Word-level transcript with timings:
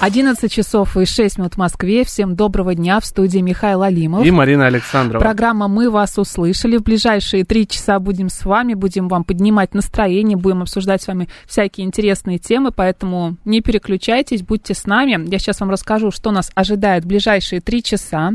11 0.00 0.50
часов 0.50 0.96
и 0.96 1.04
6 1.04 1.36
минут 1.36 1.54
в 1.54 1.58
Москве. 1.58 2.06
Всем 2.06 2.34
доброго 2.34 2.74
дня. 2.74 3.00
В 3.00 3.04
студии 3.04 3.40
Михаил 3.40 3.82
Алимов. 3.82 4.24
И 4.24 4.30
Марина 4.30 4.66
Александрова. 4.66 5.22
Программа 5.22 5.68
«Мы 5.68 5.90
вас 5.90 6.16
услышали». 6.16 6.78
В 6.78 6.82
ближайшие 6.82 7.44
три 7.44 7.68
часа 7.68 7.98
будем 7.98 8.30
с 8.30 8.46
вами, 8.46 8.72
будем 8.72 9.08
вам 9.08 9.24
поднимать 9.24 9.74
настроение, 9.74 10.38
будем 10.38 10.62
обсуждать 10.62 11.02
с 11.02 11.06
вами 11.06 11.28
всякие 11.46 11.86
интересные 11.86 12.38
темы, 12.38 12.72
поэтому 12.72 13.36
не 13.44 13.60
переключайтесь, 13.60 14.40
будьте 14.40 14.72
с 14.72 14.86
нами. 14.86 15.22
Я 15.30 15.38
сейчас 15.38 15.60
вам 15.60 15.68
расскажу, 15.68 16.10
что 16.10 16.30
нас 16.30 16.50
ожидает 16.54 17.04
в 17.04 17.06
ближайшие 17.06 17.60
три 17.60 17.82
часа. 17.82 18.32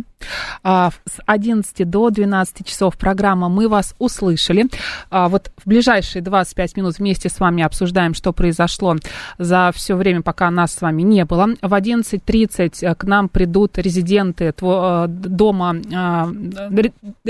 А, 0.64 0.92
с 1.06 1.20
11 1.26 1.90
до 1.90 2.10
12 2.10 2.66
часов 2.66 2.98
программа 2.98 3.50
«Мы 3.50 3.68
вас 3.68 3.96
услышали». 4.00 4.66
А, 5.10 5.30
вот 5.30 5.52
в 5.58 5.68
ближайшие 5.68 6.22
25 6.22 6.78
минут 6.78 6.98
вместе 6.98 7.30
с 7.30 7.40
вами 7.40 7.64
обсуждаем, 7.64 8.14
что 8.14 8.34
произошло 8.34 8.96
за 9.38 9.72
все 9.74 9.96
время, 9.96 10.22
пока 10.22 10.50
нас 10.50 10.74
с 10.74 10.82
вами 10.82 11.02
не 11.02 11.26
было. 11.26 11.50
В 11.62 11.74
11.30 11.74 12.96
к 12.96 13.04
нам 13.04 13.30
придут 13.30 13.78
резиденты 13.78 14.50
тво- 14.50 15.08
дома, 15.08 15.76
а, 15.94 16.30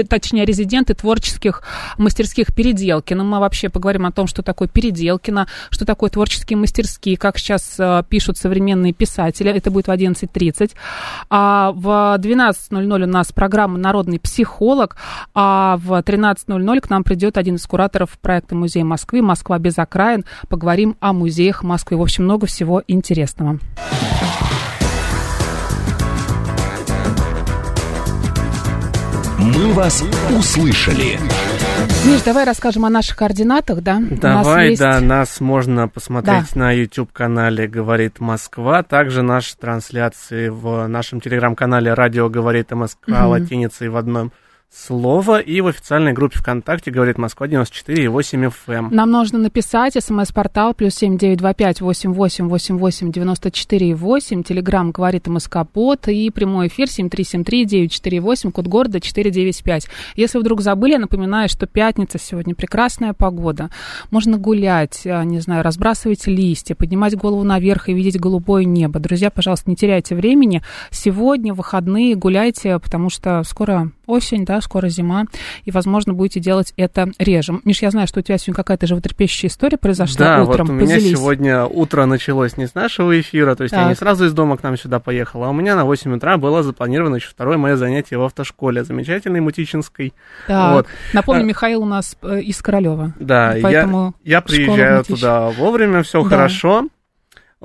точнее, 0.10 0.46
резиденты 0.46 0.94
творческих 0.94 1.64
мастерских 1.98 2.54
Переделкина. 2.54 3.24
Мы 3.24 3.40
вообще 3.40 3.70
поговорим 3.70 4.06
о 4.06 4.12
том, 4.12 4.28
что 4.28 4.44
такое 4.44 4.68
Переделкино, 4.68 5.48
что 5.70 5.86
такое 5.86 6.10
творческие 6.10 6.58
мастерские, 6.58 7.18
как 7.18 7.38
сейчас 7.38 7.80
пишут 8.10 8.38
современные 8.38 8.94
писатели. 8.94 9.52
Это 9.52 9.72
будет 9.72 9.88
в 9.88 9.92
11.30. 9.92 10.72
А 11.30 11.72
в 11.74 12.18
12.00 12.76 13.04
у 13.04 13.08
нас 13.08 13.32
программа 13.32 13.78
«Народный 13.78 14.20
психолог», 14.20 14.98
а 15.34 15.78
в 15.78 15.92
13.00 15.92 16.82
к 16.82 16.90
нам 16.90 17.04
придет 17.04 17.38
один 17.38 17.56
из 17.56 17.66
кураторов 17.66 18.18
проекта 18.20 18.56
Музея 18.56 18.84
Москвы 18.84 19.22
«Москва 19.22 19.58
без 19.60 19.78
окраин». 19.78 20.26
Поговорим 20.50 20.96
о 21.00 21.14
музеях 21.14 21.64
Москвы. 21.64 21.98
В 21.98 22.02
общем, 22.02 22.26
много 22.26 22.48
всего 22.48 22.84
интересного. 22.88 23.60
Мы 29.40 29.74
вас 29.74 30.04
услышали. 30.38 31.20
Миш, 32.06 32.22
давай 32.22 32.46
расскажем 32.46 32.86
о 32.86 32.90
наших 32.90 33.18
координатах, 33.18 33.82
да? 33.82 34.00
Давай, 34.00 34.70
есть... 34.70 34.82
да, 34.82 35.00
нас 35.00 35.40
можно 35.42 35.88
посмотреть 35.88 36.54
Да. 36.54 36.60
на 36.60 36.72
YouTube-канале 36.72 37.68
«Говорит 37.68 38.20
Москва», 38.20 38.84
также 38.84 39.24
наши 39.24 39.58
трансляции 39.58 40.50
в 40.50 40.88
нашем 40.88 41.20
телеграм-канале 41.20 41.94
«Радио 41.94 42.30
говорит 42.30 42.72
МСК» 42.72 43.08
Мгм. 43.08 43.28
латиницей 43.28 43.90
в 43.90 43.98
одном 43.98 44.32
слово 44.76 45.40
и 45.40 45.62
в 45.62 45.68
официальной 45.68 46.12
группе 46.12 46.38
ВКонтакте 46.38 46.92
«Говорит 46.92 47.18
Москва» 47.18 47.48
94,8 47.48 48.54
FM. 48.68 48.88
Нам 48.92 49.10
нужно 49.10 49.40
написать 49.40 49.94
смс-портал 49.94 50.74
плюс 50.74 50.96
семь 50.96 51.18
девять 51.18 51.38
два 51.38 51.54
пять 51.54 51.80
восемь 51.80 52.12
восемь 52.12 52.48
восемь 52.48 52.78
восемь 52.78 53.12
девяносто 53.12 53.52
четыре 53.52 53.96
восемь. 53.96 54.44
Телеграмм 54.44 54.92
говорит 54.92 55.28
МСК 55.28 55.60
Бот 55.74 56.10
и 56.10 56.30
прямой 56.30 56.68
эфир 56.68 56.90
семь 56.90 57.10
три 57.10 57.24
семь 57.24 57.46
три 57.46 57.64
девять 57.66 57.94
четыре 57.94 58.20
восемь. 58.20 58.52
Код 58.52 58.68
города 58.68 59.00
четыре 59.00 59.32
девять 59.32 59.64
пять. 59.64 59.88
Если 60.16 60.38
вдруг 60.38 60.62
забыли, 60.62 60.94
я 60.94 61.00
напоминаю, 61.00 61.48
что 61.48 61.68
пятница 61.68 62.20
сегодня 62.20 62.54
прекрасная 62.54 63.14
погода. 63.14 63.70
Можно 64.12 64.38
гулять, 64.38 65.04
а, 65.06 65.24
не 65.24 65.40
знаю, 65.40 65.64
разбрасывать 65.64 66.28
листья, 66.28 66.76
поднимать 66.76 67.16
голову 67.16 67.44
наверх 67.44 67.88
и 67.88 67.94
видеть 67.94 68.20
голубое 68.20 68.66
небо. 68.66 69.00
Друзья, 69.00 69.32
пожалуйста, 69.32 69.70
не 69.70 69.78
теряйте 69.78 70.16
времени. 70.16 70.62
Сегодня 70.92 71.54
выходные 71.54 72.16
гуляйте, 72.16 72.78
потому 72.80 73.10
что 73.10 73.42
скоро 73.44 73.92
осень, 74.06 74.46
да, 74.46 74.62
скоро 74.66 74.90
зима, 74.90 75.26
и, 75.64 75.72
возможно, 75.72 76.14
будете 76.14 76.40
делать 76.42 76.74
это 76.76 77.08
реже. 77.18 77.54
Миш, 77.64 77.82
я 77.82 77.92
знаю, 77.92 78.08
что 78.08 78.20
у 78.20 78.24
тебя 78.24 78.38
сегодня 78.38 78.56
какая-то 78.56 78.86
животрепещущая 78.88 79.50
история 79.50 79.78
произошла 79.78 80.18
Да, 80.26 80.44
утром. 80.44 80.68
вот 80.68 80.74
у 80.74 80.78
меня 80.78 80.96
Поделись. 80.96 81.12
сегодня 81.18 81.64
утро 81.66 82.06
началось 82.06 82.58
не 82.58 82.68
с 82.68 82.76
нашего 82.76 83.18
эфира, 83.20 83.56
то 83.56 83.64
есть 83.64 83.74
я 83.74 83.84
не 83.84 83.90
Так. 83.92 84.00
сразу 84.00 84.26
из 84.26 84.34
дома 84.34 84.58
к 84.58 84.64
нам 84.64 84.78
сюда 84.78 85.00
поехал, 85.00 85.44
а 85.44 85.50
у 85.50 85.54
меня 85.54 85.76
на 85.76 85.86
8 85.86 86.14
утра 86.16 86.38
было 86.38 86.64
запланировано 86.64 87.16
еще 87.16 87.30
второе 87.30 87.58
мое 87.58 87.76
занятие 87.78 88.18
в 88.18 88.24
автошколе, 88.24 88.84
замечательной 88.84 89.40
Мутичинской. 89.40 90.14
Так, 90.48 90.74
Вот. 90.74 90.88
напомню, 91.14 91.42
А- 91.42 91.46
Михаил 91.46 91.84
у 91.84 91.86
нас 91.86 92.18
э, 92.22 92.42
из 92.42 92.62
Королева. 92.62 93.14
Да, 93.20 93.56
Поэтому 93.62 94.14
я, 94.24 94.38
я 94.38 94.42
приезжаю 94.42 95.04
туда 95.04 95.50
вовремя, 95.52 96.04
все 96.04 96.24
Да. 96.24 96.30
хорошо. 96.30 96.88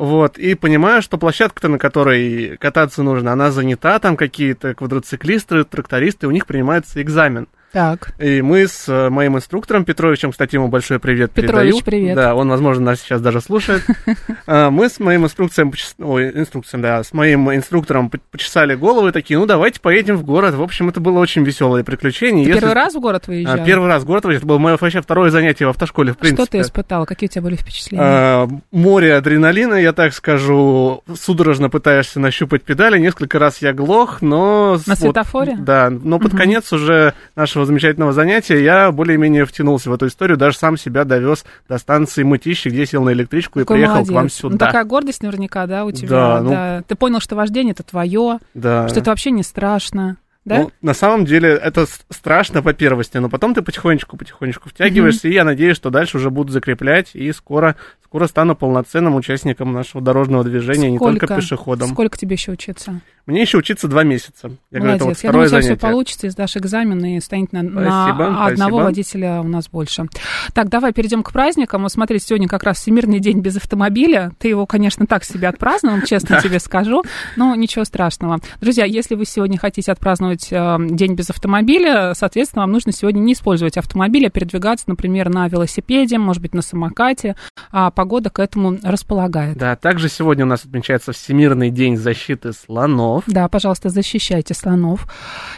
Вот, 0.00 0.38
и 0.38 0.54
понимаю, 0.54 1.02
что 1.02 1.18
площадка-то, 1.18 1.68
на 1.68 1.78
которой 1.78 2.56
кататься 2.56 3.02
нужно, 3.02 3.32
она 3.32 3.50
занята, 3.50 3.98
там 3.98 4.16
какие-то 4.16 4.74
квадроциклисты, 4.74 5.62
трактористы, 5.64 6.26
у 6.26 6.30
них 6.30 6.46
принимается 6.46 7.02
экзамен. 7.02 7.48
Так, 7.72 8.12
И 8.18 8.42
мы 8.42 8.66
с 8.66 8.88
э, 8.88 9.10
моим 9.10 9.36
инструктором 9.36 9.84
Петровичем, 9.84 10.32
кстати, 10.32 10.56
ему 10.56 10.66
большой 10.68 10.98
привет 10.98 11.30
Петрович, 11.30 11.74
передаю. 11.76 11.84
привет. 11.84 12.16
Да, 12.16 12.34
он, 12.34 12.48
возможно, 12.48 12.84
нас 12.86 13.00
сейчас 13.00 13.20
даже 13.20 13.40
слушает. 13.40 13.82
А, 14.46 14.70
Мы 14.70 14.88
с 14.88 14.98
моим 14.98 15.24
инструкцией, 15.24 15.70
ой, 16.00 16.30
инструкцией, 16.34 16.82
да, 16.82 17.04
с 17.04 17.12
моим 17.12 17.52
инструктором 17.54 18.10
по- 18.10 18.18
почесали 18.32 18.74
головы 18.74 19.12
такие, 19.12 19.38
ну, 19.38 19.46
давайте 19.46 19.78
поедем 19.80 20.16
в 20.16 20.24
город. 20.24 20.54
В 20.54 20.62
общем, 20.62 20.88
это 20.88 20.98
было 20.98 21.20
очень 21.20 21.44
веселое 21.44 21.84
приключение. 21.84 22.44
Если- 22.44 22.58
первый 22.58 22.74
раз 22.74 22.94
в 22.94 23.00
город 23.00 23.24
А, 23.26 23.30
выезжал? 23.30 23.64
Первый 23.64 23.86
раз 23.88 24.02
в 24.02 24.06
город, 24.06 24.24
это 24.26 24.44
было 24.46 24.58
мое 24.58 24.76
вообще 24.80 25.00
второе 25.00 25.30
занятие 25.30 25.66
в 25.66 25.70
автошколе, 25.70 26.12
в 26.12 26.18
принципе. 26.18 26.42
Что 26.42 26.50
ты 26.52 26.60
испытал? 26.60 27.06
Какие 27.06 27.28
у 27.28 27.32
тебя 27.32 27.42
были 27.42 27.54
впечатления? 27.56 28.02
А, 28.04 28.48
море 28.72 29.14
адреналина, 29.14 29.74
я 29.74 29.92
так 29.92 30.12
скажу, 30.14 31.04
судорожно 31.14 31.70
пытаешься 31.70 32.18
нащупать 32.18 32.62
педали. 32.64 32.98
Несколько 32.98 33.38
раз 33.38 33.62
я 33.62 33.72
глох, 33.72 34.22
но... 34.22 34.72
На 34.86 34.94
вот, 34.94 34.98
светофоре? 34.98 35.56
да, 35.56 35.90
но 35.90 36.18
под 36.18 36.34
конец 36.36 36.72
уже 36.72 37.14
нашего 37.36 37.59
замечательного 37.64 38.12
занятия 38.12 38.62
я 38.62 38.92
более-менее 38.92 39.44
втянулся 39.44 39.90
в 39.90 39.92
эту 39.94 40.06
историю, 40.06 40.36
даже 40.36 40.56
сам 40.58 40.76
себя 40.76 41.04
довез 41.04 41.44
до 41.68 41.78
станции 41.78 42.22
Мытищи, 42.22 42.68
где 42.68 42.86
сел 42.86 43.02
на 43.04 43.12
электричку 43.12 43.60
и 43.60 43.62
Какой 43.62 43.76
приехал 43.76 43.94
молодец. 43.96 44.10
к 44.10 44.14
вам 44.14 44.24
Ну, 44.24 44.28
сюда. 44.30 44.66
такая 44.66 44.84
гордость 44.84 45.22
наверняка, 45.22 45.66
да, 45.66 45.84
у 45.84 45.92
тебя. 45.92 46.08
Да, 46.08 46.40
ну- 46.42 46.50
да. 46.50 46.82
Ты 46.86 46.94
понял, 46.94 47.20
что 47.20 47.36
вождение 47.36 47.72
это 47.72 47.82
твое, 47.82 48.38
Да. 48.54 48.88
что 48.88 49.00
это 49.00 49.10
вообще 49.10 49.30
не 49.30 49.42
страшно. 49.42 50.16
Да? 50.42 50.58
Ну, 50.60 50.70
на 50.80 50.94
самом 50.94 51.26
деле 51.26 51.50
это 51.50 51.84
страшно 52.08 52.62
по 52.62 52.72
первости, 52.72 53.18
но 53.18 53.28
потом 53.28 53.52
ты 53.54 53.60
потихонечку-потихонечку 53.60 54.70
втягиваешься, 54.70 55.28
и 55.28 55.32
я 55.34 55.44
надеюсь, 55.44 55.76
что 55.76 55.90
дальше 55.90 56.16
уже 56.16 56.30
буду 56.30 56.50
закреплять, 56.50 57.10
и 57.14 57.30
скоро, 57.32 57.76
скоро 58.02 58.26
стану 58.26 58.56
полноценным 58.56 59.16
участником 59.16 59.74
нашего 59.74 60.02
дорожного 60.02 60.42
движения, 60.42 60.90
не 60.90 60.98
только 60.98 61.26
пешеходом. 61.26 61.90
Сколько 61.90 62.16
тебе 62.16 62.34
еще 62.36 62.52
учиться? 62.52 63.00
Мне 63.30 63.42
еще 63.42 63.58
учиться 63.58 63.88
два 63.88 64.02
месяца. 64.02 64.50
Я 64.70 64.78
говорю, 64.80 64.94
это 64.96 65.04
вот 65.04 65.08
Молодец. 65.10 65.22
Я 65.22 65.28
второе 65.30 65.32
думаю, 65.32 65.48
тебя 65.48 65.58
все 65.60 65.66
занятие. 65.68 65.80
получится, 65.80 66.26
и 66.26 66.30
сдашь 66.30 66.56
экзамен, 66.56 67.04
и 67.04 67.20
станет 67.20 67.52
на, 67.52 67.62
на 67.62 67.70
Спасибо, 67.70 68.26
одного 68.26 68.54
спасибо. 68.54 68.84
водителя 68.84 69.40
у 69.40 69.48
нас 69.48 69.68
больше. 69.68 70.06
Так, 70.52 70.68
давай 70.68 70.92
перейдем 70.92 71.22
к 71.22 71.32
праздникам. 71.32 71.82
Вот 71.82 71.92
смотри, 71.92 72.18
сегодня 72.18 72.48
как 72.48 72.64
раз 72.64 72.78
Всемирный 72.78 73.20
день 73.20 73.40
без 73.40 73.56
автомобиля. 73.56 74.32
Ты 74.38 74.48
его, 74.48 74.66
конечно, 74.66 75.06
так 75.06 75.24
себе 75.24 75.48
отпраздновал, 75.48 76.02
честно 76.02 76.40
тебе 76.42 76.58
скажу, 76.58 77.02
но 77.36 77.54
ничего 77.54 77.84
страшного. 77.84 78.38
Друзья, 78.60 78.84
если 78.84 79.14
вы 79.14 79.24
сегодня 79.24 79.58
хотите 79.58 79.92
отпраздновать 79.92 80.48
э, 80.50 80.76
день 80.90 81.14
без 81.14 81.30
автомобиля, 81.30 82.14
соответственно, 82.14 82.62
вам 82.62 82.72
нужно 82.72 82.92
сегодня 82.92 83.20
не 83.20 83.34
использовать 83.34 83.76
автомобиль, 83.76 84.26
а 84.26 84.30
передвигаться, 84.30 84.84
например, 84.88 85.28
на 85.28 85.48
велосипеде, 85.48 86.18
может 86.18 86.42
быть, 86.42 86.54
на 86.54 86.62
самокате. 86.62 87.36
А 87.70 87.90
погода 87.90 88.30
к 88.30 88.38
этому 88.38 88.78
располагает. 88.82 89.56
Да, 89.56 89.76
также 89.76 90.08
сегодня 90.08 90.44
у 90.44 90.48
нас 90.48 90.64
отмечается 90.64 91.12
Всемирный 91.12 91.70
день 91.70 91.96
защиты 91.96 92.52
слонов. 92.52 93.19
Да, 93.26 93.48
пожалуйста, 93.48 93.88
защищайте 93.88 94.54
слонов. 94.54 95.06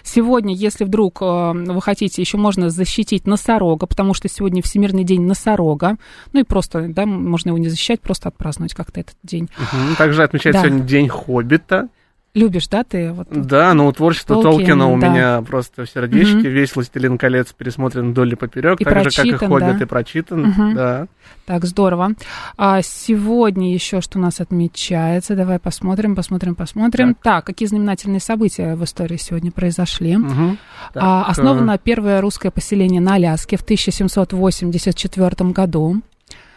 Сегодня, 0.02 0.54
если 0.54 0.84
вдруг 0.84 1.22
э, 1.22 1.52
вы 1.52 1.80
хотите, 1.82 2.20
еще 2.22 2.36
можно 2.38 2.70
защитить 2.70 3.26
носорога, 3.26 3.86
потому 3.86 4.14
что 4.14 4.28
сегодня 4.28 4.62
Всемирный 4.62 5.04
день 5.04 5.22
носорога. 5.22 5.96
Ну 6.32 6.40
и 6.40 6.44
просто, 6.44 6.88
да, 6.88 7.06
можно 7.06 7.50
его 7.50 7.58
не 7.58 7.68
защищать, 7.68 8.00
просто 8.00 8.28
отпраздновать 8.28 8.74
как-то 8.74 9.00
этот 9.00 9.16
день. 9.22 9.48
Мгм. 9.58 9.96
Также 9.96 10.22
отмечается 10.22 10.62
Да. 10.62 10.68
сегодня 10.68 10.86
День 10.86 11.08
Хоббита. 11.08 11.88
Любишь, 12.34 12.66
да, 12.68 12.82
ты? 12.82 13.12
Вот, 13.12 13.28
да, 13.30 13.74
ну 13.74 13.92
творчество 13.92 14.42
Толкина, 14.42 14.56
Толкина 14.56 14.88
у 14.88 14.98
да. 14.98 15.08
меня 15.08 15.42
просто 15.42 15.84
в 15.84 15.90
сердечке. 15.90 16.38
Угу. 16.38 16.48
Весь 16.48 16.74
«Властелин 16.74 17.18
колец» 17.18 17.52
пересмотрен 17.52 18.12
вдоль 18.12 18.32
и 18.32 18.36
поперек, 18.36 18.80
и 18.80 18.84
так 18.84 18.94
прочитан, 18.94 19.26
же, 19.26 19.32
как 19.32 19.42
и 19.42 19.46
«Хоббит» 19.46 19.78
да. 19.78 19.84
и 19.84 19.86
прочитан, 19.86 20.44
угу. 20.46 20.74
да. 20.74 21.08
Так, 21.44 21.66
здорово. 21.66 22.12
А 22.56 22.80
сегодня 22.80 23.74
еще 23.74 24.00
что 24.00 24.18
у 24.18 24.22
нас 24.22 24.40
отмечается? 24.40 25.36
Давай 25.36 25.58
посмотрим, 25.58 26.16
посмотрим, 26.16 26.54
посмотрим. 26.54 27.14
Так, 27.14 27.22
так 27.22 27.44
какие 27.44 27.68
знаменательные 27.68 28.20
события 28.20 28.76
в 28.76 28.84
истории 28.84 29.18
сегодня 29.18 29.52
произошли? 29.52 30.16
Угу. 30.16 30.56
Так, 30.94 31.02
а, 31.02 31.26
основано 31.26 31.72
э... 31.72 31.78
первое 31.84 32.22
русское 32.22 32.50
поселение 32.50 33.02
на 33.02 33.16
Аляске 33.16 33.58
в 33.58 33.62
1784 33.62 35.50
году. 35.50 36.00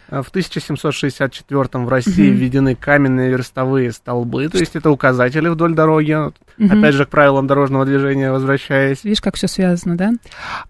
Э, 0.08 0.22
в 0.22 0.28
1764 0.28 1.84
в 1.84 1.88
России 1.88 2.30
введены 2.30 2.74
каменные 2.74 3.30
верстовые 3.30 3.92
столбы, 3.92 4.48
то 4.48 4.58
есть 4.58 4.76
это 4.76 4.90
указатели 4.90 5.48
вдоль 5.48 5.74
дороги, 5.74 6.16
угу. 6.58 6.78
опять 6.78 6.94
же 6.94 7.04
к 7.04 7.08
правилам 7.08 7.46
дорожного 7.46 7.84
движения 7.84 8.30
возвращаясь. 8.30 9.04
Видишь, 9.04 9.20
как 9.20 9.36
все 9.36 9.48
связано, 9.48 9.96
да? 9.96 10.12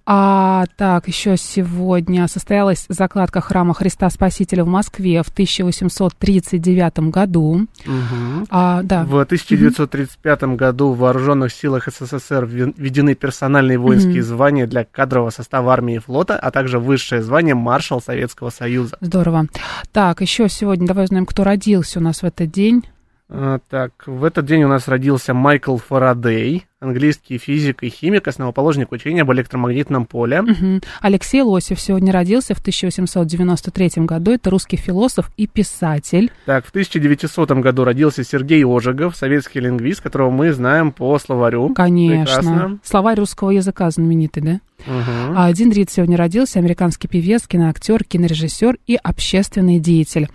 А, 0.05 0.65
так, 0.77 1.09
еще 1.09 1.37
сегодня 1.37 2.27
состоялась 2.29 2.87
закладка 2.89 3.41
храма 3.41 3.75
Христа 3.75 4.09
Спасителя 4.11 4.65
в 4.65 4.69
Москве 4.69 5.23
в 5.23 5.29
1839 5.29 6.99
году. 7.11 7.67
Угу. 7.85 8.47
А, 8.51 8.83
да. 8.83 9.05
В 9.05 9.21
1935 9.21 10.43
угу. 10.43 10.55
году 10.57 10.93
в 10.93 10.99
вооруженных 10.99 11.53
силах 11.53 11.89
СССР 11.89 12.47
введены 12.47 13.15
персональные 13.15 13.79
воинские 13.79 14.23
угу. 14.23 14.29
звания 14.29 14.67
для 14.67 14.85
кадрового 14.85 15.31
состава 15.31 15.73
армии 15.73 15.97
и 15.97 15.99
флота, 15.99 16.39
а 16.39 16.51
также 16.51 16.79
высшее 16.79 17.23
звание 17.23 17.55
маршал 17.55 18.01
Советского 18.01 18.51
Союза. 18.51 18.97
Здорово. 19.01 19.47
Так, 19.93 20.21
еще 20.21 20.49
сегодня 20.49 20.87
давай 20.87 21.05
узнаем, 21.05 21.27
кто 21.27 21.45
родился 21.45 21.99
у 21.99 22.03
нас 22.03 22.23
в 22.23 22.25
этот 22.25 22.51
день. 22.51 22.85
А, 23.29 23.59
так, 23.69 23.93
в 24.07 24.25
этот 24.25 24.47
день 24.47 24.63
у 24.65 24.69
нас 24.69 24.89
родился 24.89 25.35
Майкл 25.35 25.77
Фарадей 25.77 26.67
английский 26.81 27.39
физик 27.39 27.83
и 27.83 27.89
химик, 27.89 28.29
основоположник 28.29 28.93
учения 28.93 29.23
об 29.23 29.33
электромагнитном 29.33 30.07
поле. 30.07 30.43
Угу. 30.43 30.81
Алексей 31.01 31.43
Лосев 31.43 31.81
сегодня 31.81 32.13
родился 32.13 32.55
в 32.55 32.59
1893 32.59 34.05
году. 34.05 34.33
Это 34.33 34.51
русский 34.51 34.77
философ 34.77 35.31
и 35.37 35.47
писатель. 35.47 36.31
Так, 36.45 36.67
в 36.67 36.71
1900 36.71 37.51
году 37.53 37.85
родился 37.85 38.25
Сергей 38.25 38.65
Ожегов, 38.65 39.17
советский 39.17 39.61
лингвист, 39.61 40.01
которого 40.01 40.31
мы 40.31 40.53
знаем 40.53 40.93
по 40.93 41.19
словарю. 41.19 41.75
Конечно. 41.75 42.25
Прекрасно. 42.25 42.79
Словарь 42.83 43.19
русского 43.19 43.51
языка 43.51 43.91
знаменитый, 43.91 44.43
да? 44.43 44.61
Угу. 44.87 45.35
А 45.37 45.53
Дин 45.53 45.73
Рид 45.73 45.91
сегодня 45.91 46.17
родился, 46.17 46.59
американский 46.59 47.09
певец, 47.09 47.47
киноактер, 47.47 48.05
кинорежиссер 48.05 48.79
и 48.87 48.97
общественный 48.97 49.79
деятель. 49.79 50.29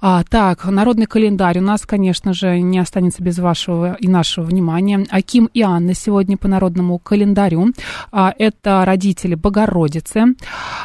А, 0.00 0.22
так, 0.24 0.64
народный 0.64 1.06
календарь 1.06 1.58
у 1.58 1.62
нас, 1.62 1.84
конечно 1.86 2.32
же, 2.32 2.60
не 2.60 2.78
останется 2.78 3.22
без 3.22 3.38
вашего 3.38 3.96
и 3.98 4.08
нашего 4.08 4.44
внимания. 4.44 5.06
Аким 5.10 5.48
и 5.52 5.62
Анна 5.62 5.94
сегодня 5.94 6.36
по 6.36 6.48
народному 6.48 6.98
календарю. 6.98 7.72
А, 8.12 8.34
это 8.38 8.84
родители 8.84 9.34
Богородицы. 9.34 10.34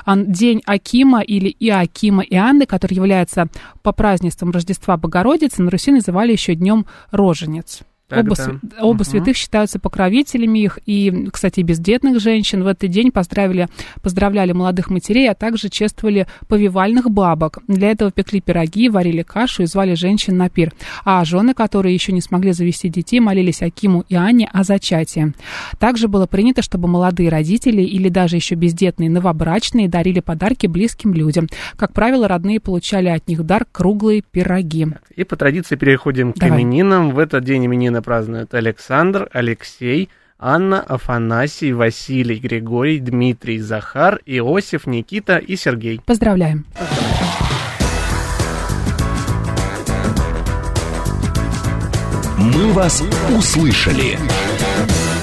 День 0.08 0.62
Акима 0.66 1.22
или 1.22 1.56
Иакима 1.60 2.24
и 2.24 2.36
Анны, 2.36 2.66
который 2.66 2.96
является 2.96 3.48
по 3.82 3.92
празднествам 3.92 4.52
Рождества 4.52 4.98
Богородицы, 4.98 5.62
на 5.62 5.70
Руси 5.70 5.92
называли 5.92 6.32
еще 6.32 6.56
днем 6.56 6.86
Роженец. 7.12 7.82
Оба, 8.20 8.36
св... 8.36 8.60
оба 8.80 8.96
угу. 8.96 9.04
святых 9.04 9.38
считаются 9.38 9.80
покровителями 9.80 10.60
их. 10.60 10.80
И, 10.86 11.30
кстати, 11.32 11.62
бездетных 11.62 12.20
женщин 12.20 12.64
в 12.64 12.68
этот 12.68 12.90
день 12.90 13.12
поздравили, 13.12 13.68
поздравляли 14.02 14.52
молодых 14.52 14.90
матерей, 14.90 15.30
а 15.30 15.36
также 15.36 15.70
чествовали 15.70 16.28
повивальных 16.48 17.10
бабок. 17.10 17.60
Для 17.68 17.92
этого 17.92 18.12
пекли 18.12 18.42
пироги, 18.42 18.90
варили 18.90 19.24
кашу 19.24 19.64
и 19.64 19.66
звали 19.66 19.96
женщин 19.96 20.38
на 20.38 20.50
пир. 20.50 20.74
А 21.06 21.24
жены, 21.26 21.54
которые 21.54 21.94
еще 21.94 22.12
не 22.12 22.22
смогли 22.22 22.52
завести 22.52 22.90
детей, 22.90 23.20
молились 23.20 23.62
Акиму 23.62 24.04
и 24.10 24.16
Анне 24.16 24.50
о 24.52 24.64
зачатии. 24.64 25.34
Также 25.80 26.08
было 26.08 26.28
принято, 26.28 26.62
чтобы 26.62 26.88
молодые 26.88 27.30
родители 27.30 27.82
или 27.82 28.10
даже 28.10 28.36
еще 28.36 28.56
бездетные 28.56 29.10
новобрачные 29.10 29.90
дарили 29.90 30.20
подарки 30.20 30.68
близким 30.68 31.14
людям. 31.14 31.48
Как 31.76 31.94
правило, 31.94 32.28
родные 32.28 32.60
получали 32.60 33.10
от 33.10 33.28
них 33.28 33.44
дар 33.44 33.66
круглые 33.72 34.22
пироги. 34.22 34.88
И 35.16 35.24
по 35.24 35.36
традиции 35.36 35.76
переходим 35.76 36.34
к 36.34 36.38
Давай. 36.38 36.62
именинам. 36.62 37.12
В 37.12 37.20
этот 37.20 37.44
день 37.44 37.66
именины 37.66 38.02
празднуют 38.04 38.54
Александр, 38.54 39.28
Алексей, 39.34 40.10
Анна, 40.38 40.82
Афанасий, 40.82 41.72
Василий, 41.72 42.38
Григорий, 42.38 43.00
Дмитрий, 43.00 43.60
Захар, 43.60 44.20
Иосиф, 44.26 44.86
Никита 44.86 45.38
и 45.38 45.56
Сергей. 45.56 46.02
Поздравляем. 46.06 46.66
Мы 52.38 52.74
вас 52.74 53.02
услышали. 53.36 54.20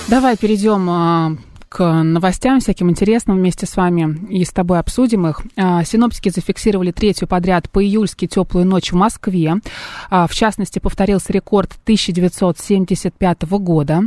Давай 0.09 0.37
перейдем 0.37 0.89
а, 0.89 1.37
к 1.71 2.03
новостям 2.03 2.59
всяким 2.59 2.91
интересным 2.91 3.37
вместе 3.37 3.65
с 3.65 3.77
вами 3.77 4.27
и 4.29 4.45
с 4.45 4.51
тобой 4.51 4.81
обсудим 4.81 5.29
их. 5.29 5.41
А, 5.57 5.85
синоптики 5.85 6.29
зафиксировали 6.29 6.91
третью 6.91 7.29
подряд 7.29 7.71
по 7.71 7.83
июльски 7.83 8.27
теплую 8.27 8.67
ночь 8.67 8.91
в 8.91 8.97
Москве. 8.97 9.55
А, 10.11 10.27
в 10.27 10.35
частности, 10.35 10.81
повторился 10.81 11.33
рекорд 11.33 11.71
1975 11.85 13.43
года. 13.61 14.03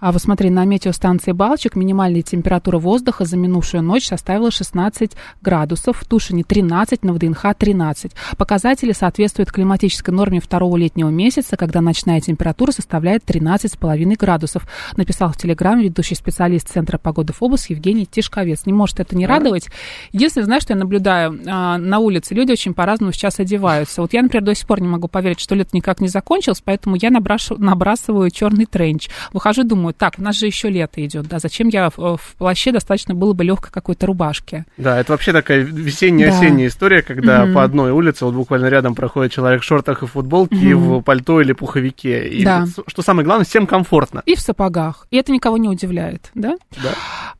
А 0.00 0.12
вот 0.12 0.22
смотри, 0.22 0.50
на 0.50 0.64
метеостанции 0.64 1.32
Балчик 1.32 1.76
минимальная 1.76 2.22
температура 2.22 2.78
воздуха 2.78 3.26
за 3.26 3.36
минувшую 3.36 3.82
ночь 3.82 4.06
составила 4.06 4.50
16 4.50 5.12
градусов, 5.42 5.98
в 5.98 6.04
Тушине 6.06 6.42
13, 6.42 7.04
на 7.04 7.12
ВДНХ 7.12 7.54
13. 7.56 8.12
Показатели 8.38 8.92
соответствуют 8.92 9.52
климатической 9.52 10.14
норме 10.14 10.40
второго 10.40 10.76
летнего 10.76 11.10
месяца, 11.10 11.56
когда 11.56 11.82
ночная 11.82 12.20
температура 12.20 12.72
составляет 12.72 13.24
13,5 13.24 14.16
градусов, 14.16 14.66
написал 14.96 15.32
в 15.32 15.36
Телеграме 15.36 15.84
ведущий 15.84 16.14
специалист 16.14 16.68
Центра 16.68 16.96
погоды 16.96 17.34
ФОБУС 17.34 17.66
Евгений 17.66 18.06
Тишковец. 18.06 18.64
Не 18.64 18.72
может 18.72 19.00
это 19.00 19.14
не 19.16 19.26
радовать. 19.26 19.68
Единственное, 20.12 20.46
знаешь, 20.46 20.62
что 20.62 20.72
я 20.72 20.78
наблюдаю 20.78 21.38
а, 21.46 21.76
на 21.76 21.98
улице, 21.98 22.34
люди 22.34 22.52
очень 22.52 22.72
по-разному 22.72 23.12
сейчас 23.12 23.38
одеваются. 23.38 24.00
Вот 24.00 24.14
я, 24.14 24.22
например, 24.22 24.44
до 24.44 24.54
сих 24.54 24.66
пор 24.66 24.80
не 24.80 24.88
могу 24.88 25.08
поверить, 25.08 25.40
что 25.40 25.54
лето 25.54 25.70
никак 25.72 26.00
не 26.00 26.08
закончилось, 26.08 26.62
поэтому 26.64 26.96
я 26.96 27.10
набрасываю 27.10 28.30
черный 28.30 28.64
тренч. 28.64 29.10
Выхожу, 29.32 29.64
думаю, 29.64 29.89
думаю, 29.90 29.94
так, 29.94 30.18
у 30.18 30.22
нас 30.22 30.36
же 30.36 30.46
еще 30.46 30.70
лето 30.70 31.04
идет, 31.04 31.26
да, 31.26 31.38
зачем 31.38 31.68
я 31.68 31.90
в, 31.90 32.16
в 32.16 32.34
плаще 32.38 32.72
достаточно 32.72 33.14
было 33.14 33.32
бы 33.32 33.44
легкой 33.44 33.70
какой-то 33.72 34.06
рубашки. 34.06 34.64
Да, 34.76 34.98
это 34.98 35.12
вообще 35.12 35.32
такая 35.32 35.60
весенняя-осенняя 35.60 36.68
да. 36.68 36.72
история, 36.72 37.02
когда 37.02 37.44
mm-hmm. 37.44 37.54
по 37.54 37.62
одной 37.62 37.92
улице, 37.92 38.24
вот 38.24 38.34
буквально 38.34 38.66
рядом 38.66 38.94
проходит 38.94 39.32
человек 39.32 39.62
в 39.62 39.64
шортах 39.64 40.02
и 40.02 40.06
футболке, 40.06 40.56
mm-hmm. 40.56 40.70
и 40.70 40.74
в 40.74 41.00
пальто 41.02 41.40
или 41.40 41.52
пуховике. 41.52 42.28
И 42.28 42.44
да. 42.44 42.66
что 42.86 43.02
самое 43.02 43.24
главное, 43.24 43.44
всем 43.44 43.66
комфортно. 43.66 44.22
И 44.26 44.34
в 44.34 44.40
сапогах. 44.40 45.06
И 45.10 45.16
это 45.16 45.32
никого 45.32 45.56
не 45.58 45.68
удивляет, 45.68 46.30
да? 46.34 46.56
Да. 46.82 46.90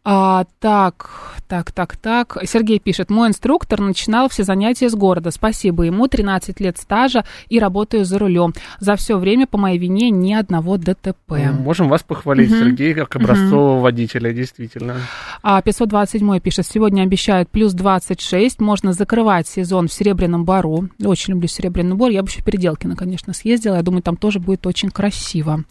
А, 0.05 0.45
так, 0.61 1.11
так, 1.47 1.73
так, 1.73 1.97
так. 1.97 2.39
Сергей 2.45 2.79
пишет, 2.79 3.11
мой 3.11 3.29
инструктор 3.29 3.81
начинал 3.81 4.29
все 4.29 4.45
занятия 4.45 4.89
с 4.89 4.95
города. 4.95 5.31
Спасибо 5.31 5.85
ему, 5.85 6.09
13 6.09 6.59
лет 6.61 6.79
стажа 6.79 7.25
и 7.49 7.59
работаю 7.59 8.05
за 8.05 8.19
рулем. 8.19 8.55
За 8.79 8.97
все 8.97 9.19
время 9.19 9.47
по 9.47 9.59
моей 9.59 9.79
вине 9.79 10.11
ни 10.11 10.33
одного 10.33 10.79
ДТП. 10.79 11.33
Можем 11.59 11.89
вас 11.89 12.03
похвалить 12.03 12.40
похвалить 12.41 12.53
угу. 12.53 12.71
Сергея 12.71 12.95
как 12.95 13.17
образцового 13.17 13.75
угу. 13.75 13.81
водителя, 13.83 14.33
действительно. 14.33 14.97
А 15.43 15.61
527 15.63 16.41
пишет, 16.41 16.67
сегодня 16.67 17.03
обещают 17.03 17.51
плюс 17.51 17.73
26, 17.73 18.61
можно 18.61 18.93
закрывать 18.93 19.47
сезон 19.49 19.89
в 19.89 19.93
Серебряном 19.93 20.45
Бару. 20.45 20.89
Очень 21.03 21.35
люблю 21.35 21.49
Серебряный 21.49 21.97
Бор, 21.97 22.11
я 22.11 22.23
бы 22.23 22.29
еще 22.29 22.43
Переделкино, 22.43 22.97
конечно, 22.97 23.33
съездила, 23.33 23.77
я 23.77 23.83
думаю, 23.83 24.03
там 24.03 24.17
тоже 24.17 24.41
будет 24.41 24.67
очень 24.67 24.91
красиво. 24.91 25.65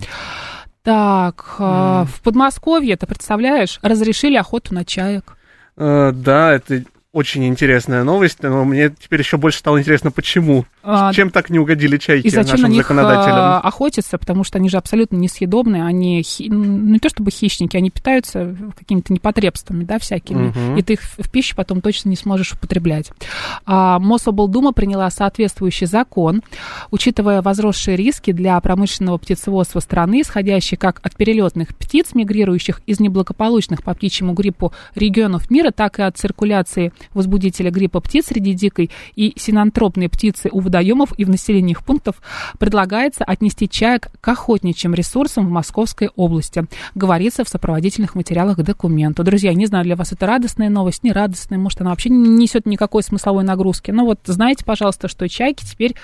Так, 0.83 1.55
mm. 1.59 2.05
в 2.05 2.21
Подмосковье, 2.23 2.95
ты 2.95 3.05
представляешь, 3.05 3.79
разрешили 3.81 4.37
охоту 4.37 4.73
на 4.73 4.85
чаек. 4.85 5.35
Uh, 5.75 6.11
да, 6.11 6.53
это 6.53 6.83
очень 7.11 7.47
интересная 7.47 8.03
новость, 8.03 8.43
но 8.43 8.63
мне 8.65 8.89
теперь 8.91 9.21
еще 9.21 9.37
больше 9.37 9.57
стало 9.59 9.79
интересно, 9.79 10.11
почему. 10.11 10.65
А, 10.83 11.11
Чем 11.11 11.31
так 11.31 11.49
не 11.49 11.57
угодили 11.57 11.97
чайки 11.97 12.27
и 12.27 12.29
зачем 12.29 12.51
нашим 12.51 12.69
на 12.69 12.73
них 12.73 12.83
законодателям? 12.83 13.35
А, 13.35 13.59
охотятся, 13.61 14.19
потому 14.19 14.43
что 14.43 14.59
они 14.59 14.69
же 14.69 14.77
абсолютно 14.77 15.15
несъедобные, 15.15 15.83
они 15.83 16.21
хи... 16.21 16.49
ну, 16.49 16.63
не 16.63 16.99
то 16.99 17.09
чтобы 17.09 17.31
хищники, 17.31 17.75
они 17.75 17.89
питаются 17.89 18.55
какими-то 18.77 19.11
непотребствами, 19.11 19.85
да, 19.85 19.97
всякими, 19.97 20.49
угу. 20.49 20.77
и 20.77 20.83
ты 20.83 20.93
их 20.93 21.01
в 21.01 21.31
пищу 21.31 21.55
потом 21.55 21.81
точно 21.81 22.09
не 22.09 22.15
сможешь 22.15 22.53
употреблять. 22.53 23.11
А, 23.65 23.97
Мособлдума 23.97 24.71
приняла 24.71 25.09
соответствующий 25.09 25.87
закон, 25.87 26.43
учитывая 26.91 27.41
возросшие 27.41 27.97
риски 27.97 28.31
для 28.31 28.59
промышленного 28.61 29.17
птицеводства 29.17 29.79
страны, 29.79 30.21
исходящие 30.21 30.77
как 30.77 30.99
от 31.01 31.15
перелетных 31.15 31.75
птиц, 31.75 32.13
мигрирующих 32.13 32.81
из 32.85 32.99
неблагополучных 32.99 33.83
по 33.83 33.95
птичьему 33.95 34.33
гриппу 34.33 34.73
регионов 34.93 35.49
мира, 35.49 35.71
так 35.71 35.97
и 35.97 36.03
от 36.03 36.15
циркуляции 36.15 36.93
возбудителя 37.13 37.71
гриппа 37.71 37.99
птиц 37.99 38.27
среди 38.27 38.53
дикой 38.53 38.89
и 39.15 39.33
синантропной 39.37 40.09
птицы 40.09 40.49
у 40.51 40.59
водоемов 40.59 41.13
и 41.17 41.25
в 41.25 41.29
населенных 41.29 41.83
пунктов 41.83 42.21
предлагается 42.57 43.23
отнести 43.23 43.69
чаек 43.69 44.09
к 44.21 44.27
охотничьим 44.27 44.93
ресурсам 44.93 45.47
в 45.47 45.49
Московской 45.49 46.09
области, 46.15 46.65
говорится 46.95 47.43
в 47.43 47.49
сопроводительных 47.49 48.15
материалах 48.15 48.57
к 48.57 48.63
документу. 48.63 49.23
Друзья, 49.23 49.53
не 49.53 49.65
знаю, 49.65 49.85
для 49.85 49.95
вас 49.95 50.11
это 50.11 50.25
радостная 50.25 50.69
новость, 50.69 51.03
не 51.03 51.11
радостная, 51.11 51.57
может, 51.57 51.81
она 51.81 51.91
вообще 51.91 52.09
не 52.09 52.29
несет 52.29 52.65
никакой 52.65 53.03
смысловой 53.03 53.43
нагрузки. 53.43 53.91
Но 53.91 54.05
вот 54.05 54.19
знаете, 54.25 54.65
пожалуйста, 54.65 55.07
что 55.07 55.27
чайки 55.27 55.65
теперь 55.65 55.95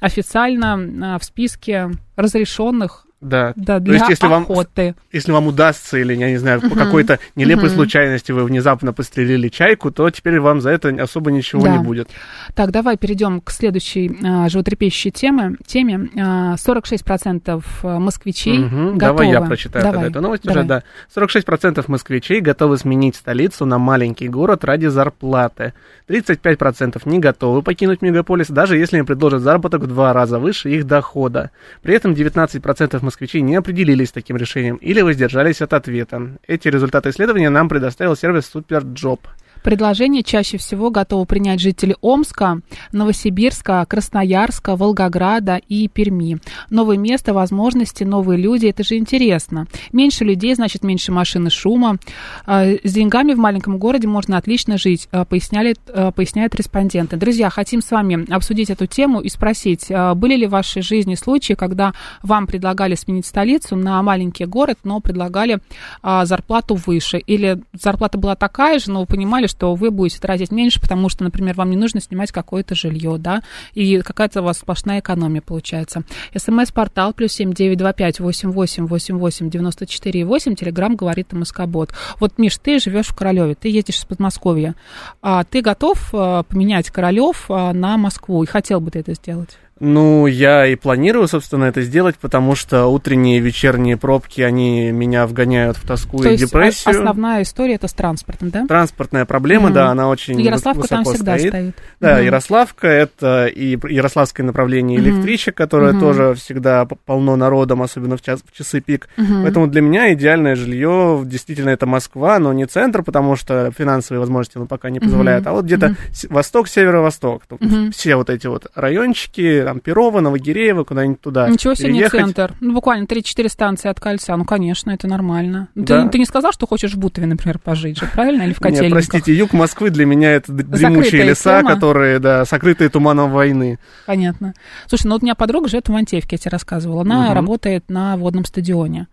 официально 0.00 1.14
а, 1.14 1.18
в 1.18 1.24
списке 1.24 1.90
разрешенных 2.16 3.06
Да, 3.22 3.52
да 3.54 3.78
для 3.78 3.94
есть, 3.94 4.08
если 4.08 4.26
охоты. 4.26 4.86
Вам, 4.86 4.94
если 5.12 5.32
вам 5.32 5.46
удастся, 5.46 5.96
или, 5.96 6.14
я 6.14 6.28
не 6.30 6.38
знаю, 6.38 6.60
по 6.60 6.74
какой-то 6.74 7.20
нелепой 7.36 7.70
случайности 7.70 8.32
вы 8.32 8.44
внезапно 8.44 8.92
пострелили 8.92 9.48
чайку, 9.48 9.92
то 9.92 10.10
теперь 10.10 10.40
вам 10.40 10.60
за 10.60 10.70
это 10.70 10.88
особо 11.00 11.30
ничего 11.30 11.62
да. 11.62 11.76
не 11.76 11.82
будет. 11.82 12.08
Так, 12.54 12.72
давай 12.72 12.96
перейдем 12.96 13.40
к 13.40 13.50
следующей 13.52 14.18
а, 14.24 14.48
животрепещущей 14.48 15.12
теме. 15.12 15.56
теме. 15.64 16.10
А, 16.20 16.56
46% 16.56 17.62
москвичей 17.98 18.58
угу, 18.58 18.96
готовы... 18.96 18.98
Давай 18.98 19.30
я 19.30 19.40
прочитаю 19.40 19.84
давай, 19.84 20.10
эту 20.10 20.20
новость 20.20 20.42
давай. 20.42 20.64
уже, 20.64 20.68
да. 20.68 20.82
46% 21.14 21.84
москвичей 21.86 22.40
готовы 22.40 22.76
сменить 22.76 23.14
столицу 23.14 23.66
на 23.66 23.78
маленький 23.78 24.28
город 24.28 24.64
ради 24.64 24.86
зарплаты. 24.86 25.74
35% 26.08 27.00
не 27.04 27.20
готовы 27.20 27.62
покинуть 27.62 28.02
мегаполис, 28.02 28.48
даже 28.48 28.76
если 28.76 28.98
им 28.98 29.06
предложат 29.06 29.42
заработок 29.42 29.82
в 29.82 29.86
два 29.86 30.12
раза 30.12 30.38
выше 30.40 30.70
их 30.70 30.86
дохода. 30.86 31.50
При 31.82 31.94
этом 31.94 32.12
19% 32.12 32.98
москвичей 33.02 33.11
не 33.42 33.56
определились 33.56 34.08
с 34.08 34.12
таким 34.12 34.36
решением 34.36 34.76
или 34.76 35.00
воздержались 35.00 35.62
от 35.62 35.72
ответа. 35.72 36.38
Эти 36.46 36.68
результаты 36.68 37.10
исследования 37.10 37.50
нам 37.50 37.68
предоставил 37.68 38.16
сервис 38.16 38.50
SuperJob. 38.54 39.20
Предложение 39.62 40.22
чаще 40.22 40.58
всего 40.58 40.90
готовы 40.90 41.24
принять 41.24 41.60
жители 41.60 41.96
Омска, 42.00 42.60
Новосибирска, 42.90 43.86
Красноярска, 43.88 44.76
Волгограда 44.76 45.60
и 45.68 45.88
Перми. 45.88 46.38
Новое 46.68 46.96
место, 46.96 47.32
возможности, 47.32 48.02
новые 48.02 48.38
люди, 48.38 48.66
это 48.66 48.82
же 48.82 48.96
интересно. 48.96 49.66
Меньше 49.92 50.24
людей, 50.24 50.54
значит, 50.54 50.82
меньше 50.82 51.12
машин 51.12 51.46
и 51.46 51.50
шума. 51.50 51.98
А, 52.44 52.64
с 52.64 52.92
деньгами 52.92 53.34
в 53.34 53.38
маленьком 53.38 53.78
городе 53.78 54.08
можно 54.08 54.36
отлично 54.36 54.78
жить, 54.78 55.08
а, 55.12 55.24
поясняли, 55.24 55.76
а, 55.88 56.10
поясняют 56.10 56.54
респонденты. 56.54 57.16
Друзья, 57.16 57.48
хотим 57.48 57.82
с 57.82 57.90
вами 57.90 58.30
обсудить 58.32 58.70
эту 58.70 58.86
тему 58.86 59.20
и 59.20 59.28
спросить, 59.28 59.90
были 60.16 60.36
ли 60.36 60.46
в 60.46 60.50
вашей 60.50 60.82
жизни 60.82 61.14
случаи, 61.14 61.54
когда 61.54 61.92
вам 62.22 62.46
предлагали 62.46 62.94
сменить 62.94 63.26
столицу 63.26 63.76
на 63.76 64.02
маленький 64.02 64.44
город, 64.44 64.78
но 64.82 65.00
предлагали 65.00 65.60
зарплату 66.02 66.74
выше? 66.74 67.18
Или 67.18 67.62
зарплата 67.72 68.18
была 68.18 68.34
такая 68.34 68.78
же, 68.78 68.90
но 68.90 69.00
вы 69.00 69.06
понимали, 69.06 69.46
что 69.52 69.74
вы 69.74 69.90
будете 69.90 70.18
тратить 70.18 70.50
меньше, 70.50 70.80
потому 70.80 71.08
что, 71.08 71.24
например, 71.24 71.54
вам 71.54 71.70
не 71.70 71.76
нужно 71.76 72.00
снимать 72.00 72.32
какое-то 72.32 72.74
жилье, 72.74 73.16
да, 73.18 73.42
и 73.74 74.00
какая-то 74.00 74.40
у 74.40 74.44
вас 74.44 74.58
сплошная 74.58 75.00
экономия 75.00 75.42
получается. 75.42 76.02
СМС-портал 76.34 77.12
плюс 77.12 77.32
семь 77.32 77.52
девять 77.52 77.78
два 77.78 77.92
пять 77.92 78.18
восемь 78.18 78.50
восемь 78.50 78.86
восемь 78.86 79.18
восемь 79.18 79.50
девяносто 79.50 79.86
четыре 79.86 80.24
восемь. 80.24 80.54
Телеграмм 80.54 80.96
говорит 80.96 81.32
Москобот. 81.32 81.92
Вот, 82.18 82.38
Миш, 82.38 82.56
ты 82.56 82.78
живешь 82.78 83.08
в 83.08 83.14
Королеве, 83.14 83.54
ты 83.54 83.68
едешь 83.68 83.98
из 83.98 84.04
Подмосковья. 84.04 84.74
А 85.20 85.44
ты 85.44 85.60
готов 85.60 86.08
а, 86.12 86.42
поменять 86.42 86.90
Королев 86.90 87.46
а, 87.48 87.72
на 87.72 87.98
Москву? 87.98 88.42
И 88.42 88.46
хотел 88.46 88.80
бы 88.80 88.90
ты 88.90 89.00
это 89.00 89.14
сделать? 89.14 89.58
Ну, 89.84 90.28
я 90.28 90.64
и 90.68 90.76
планирую, 90.76 91.26
собственно, 91.26 91.64
это 91.64 91.82
сделать, 91.82 92.14
потому 92.14 92.54
что 92.54 92.86
утренние 92.86 93.38
и 93.38 93.40
вечерние 93.40 93.96
пробки, 93.96 94.40
они 94.40 94.92
меня 94.92 95.26
вгоняют 95.26 95.76
в 95.76 95.84
тоску 95.84 96.22
То 96.22 96.28
и 96.28 96.36
депрессию. 96.36 96.96
основная 96.96 97.42
история 97.42 97.74
это 97.74 97.88
с 97.88 97.92
транспортом, 97.92 98.50
да? 98.50 98.64
Транспортная 98.68 99.24
проблема, 99.24 99.70
mm-hmm. 99.70 99.72
да, 99.72 99.90
она 99.90 100.08
очень 100.08 100.40
Ярославка 100.40 100.82
высоко 100.82 101.02
там 101.02 101.14
всегда 101.14 101.36
стоит. 101.36 101.52
стоит. 101.52 101.74
Да, 101.98 102.20
mm-hmm. 102.20 102.24
Ярославка 102.26 102.86
это 102.86 103.46
и 103.46 103.76
Ярославское 103.92 104.46
направление 104.46 105.00
электричек, 105.00 105.54
mm-hmm. 105.54 105.56
которое 105.56 105.92
mm-hmm. 105.94 106.00
тоже 106.00 106.34
всегда 106.34 106.84
полно 106.84 107.34
народом, 107.34 107.82
особенно 107.82 108.16
в, 108.16 108.22
час, 108.22 108.40
в 108.46 108.56
часы 108.56 108.80
пик. 108.80 109.08
Mm-hmm. 109.16 109.42
Поэтому 109.42 109.66
для 109.66 109.80
меня 109.80 110.12
идеальное 110.12 110.54
жилье 110.54 111.22
действительно 111.24 111.70
это 111.70 111.86
Москва, 111.86 112.38
но 112.38 112.52
не 112.52 112.66
центр, 112.66 113.02
потому 113.02 113.34
что 113.34 113.72
финансовые 113.76 114.20
возможности 114.20 114.58
ну, 114.58 114.66
пока 114.66 114.90
не 114.90 115.00
позволяют, 115.00 115.44
mm-hmm. 115.44 115.50
а 115.50 115.54
вот 115.54 115.64
где-то 115.64 115.86
mm-hmm. 115.86 116.32
восток, 116.32 116.68
северо-восток. 116.68 117.42
Mm-hmm. 117.48 117.90
Все 117.90 118.14
вот 118.14 118.30
эти 118.30 118.46
вот 118.46 118.68
райончики, 118.76 119.71
там 119.72 119.80
Перово, 119.80 120.20
Новогиреево, 120.20 120.84
куда-нибудь 120.84 121.20
туда. 121.20 121.48
Ничего 121.48 121.74
себе, 121.74 121.92
не 121.92 122.08
центр. 122.08 122.54
Ну, 122.60 122.74
буквально 122.74 123.06
3-4 123.06 123.48
станции 123.48 123.88
от 123.88 123.98
кольца. 124.00 124.36
Ну, 124.36 124.44
конечно, 124.44 124.90
это 124.90 125.06
нормально. 125.06 125.68
Да. 125.74 126.04
Ты, 126.04 126.10
ты 126.10 126.18
не 126.18 126.26
сказал, 126.26 126.52
что 126.52 126.66
хочешь 126.66 126.92
в 126.92 126.98
Бутове, 126.98 127.26
например, 127.26 127.58
пожить 127.58 127.98
же, 127.98 128.06
правильно? 128.12 128.42
Или 128.42 128.52
в 128.52 128.56
Котельниках? 128.60 128.82
Нет, 128.82 128.92
простите, 128.92 129.34
юг 129.34 129.52
Москвы 129.54 129.90
для 129.90 130.04
меня 130.04 130.32
это 130.32 130.52
дремучие 130.52 131.22
леса, 131.22 131.60
тема. 131.60 131.74
которые, 131.74 132.18
да, 132.18 132.44
сокрытые 132.44 132.90
туманом 132.90 133.30
войны. 133.30 133.78
Понятно. 134.06 134.54
Слушай, 134.86 135.06
ну 135.06 135.14
вот 135.14 135.22
у 135.22 135.24
меня 135.24 135.34
подруга 135.34 135.68
живет 135.68 135.88
в 135.88 135.94
Антеевке, 135.94 136.36
я 136.36 136.38
тебе 136.38 136.50
рассказывала. 136.50 137.00
Она 137.00 137.26
угу. 137.26 137.34
работает 137.34 137.88
на 137.88 138.16
водном 138.18 138.44
стадионе. 138.44 139.06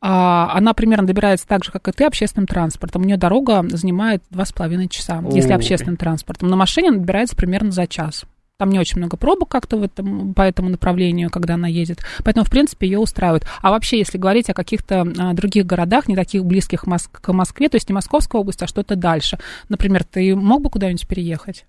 А, 0.00 0.52
она 0.54 0.72
примерно 0.72 1.06
добирается 1.06 1.48
так 1.48 1.64
же, 1.64 1.72
как 1.72 1.88
и 1.88 1.92
ты, 1.92 2.04
общественным 2.04 2.46
транспортом. 2.46 3.02
У 3.02 3.04
нее 3.04 3.16
дорога 3.16 3.64
занимает 3.68 4.22
2,5 4.32 4.88
часа, 4.88 5.20
Ой. 5.24 5.34
если 5.34 5.52
общественным 5.52 5.96
транспортом. 5.96 6.48
На 6.48 6.56
машине 6.56 6.90
она 6.90 6.98
добирается 6.98 7.34
примерно 7.34 7.72
за 7.72 7.86
час. 7.86 8.24
Там 8.58 8.70
не 8.70 8.78
очень 8.78 8.98
много 8.98 9.18
пробок 9.18 9.50
как-то 9.50 9.76
в 9.76 9.82
этом, 9.82 10.32
по 10.32 10.40
этому 10.40 10.70
направлению, 10.70 11.30
когда 11.30 11.54
она 11.54 11.68
едет. 11.68 12.00
Поэтому, 12.24 12.46
в 12.46 12.50
принципе, 12.50 12.86
ее 12.86 12.98
устраивает. 12.98 13.46
А 13.60 13.70
вообще, 13.70 13.98
если 13.98 14.16
говорить 14.16 14.48
о 14.48 14.54
каких-то 14.54 15.06
а, 15.18 15.34
других 15.34 15.66
городах, 15.66 16.08
не 16.08 16.16
таких 16.16 16.44
близких 16.44 16.84
к 16.84 17.32
Москве, 17.32 17.68
то 17.68 17.76
есть 17.76 17.88
не 17.88 17.94
Московская 17.94 18.40
область, 18.40 18.62
а 18.62 18.66
что-то 18.66 18.96
дальше. 18.96 19.38
Например, 19.68 20.04
ты 20.04 20.34
мог 20.34 20.62
бы 20.62 20.70
куда-нибудь 20.70 21.06
переехать? 21.06 21.66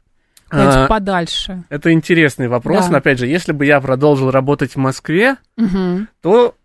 А, 0.50 0.88
подальше. 0.88 1.66
Это 1.68 1.92
интересный 1.92 2.48
вопрос. 2.48 2.86
Да. 2.86 2.92
Но 2.92 2.98
опять 3.00 3.20
же, 3.20 3.28
если 3.28 3.52
бы 3.52 3.66
я 3.66 3.82
продолжил 3.82 4.32
работать 4.32 4.76
в 4.76 4.78
Москве, 4.78 5.36
угу. 5.58 6.08
то 6.22 6.56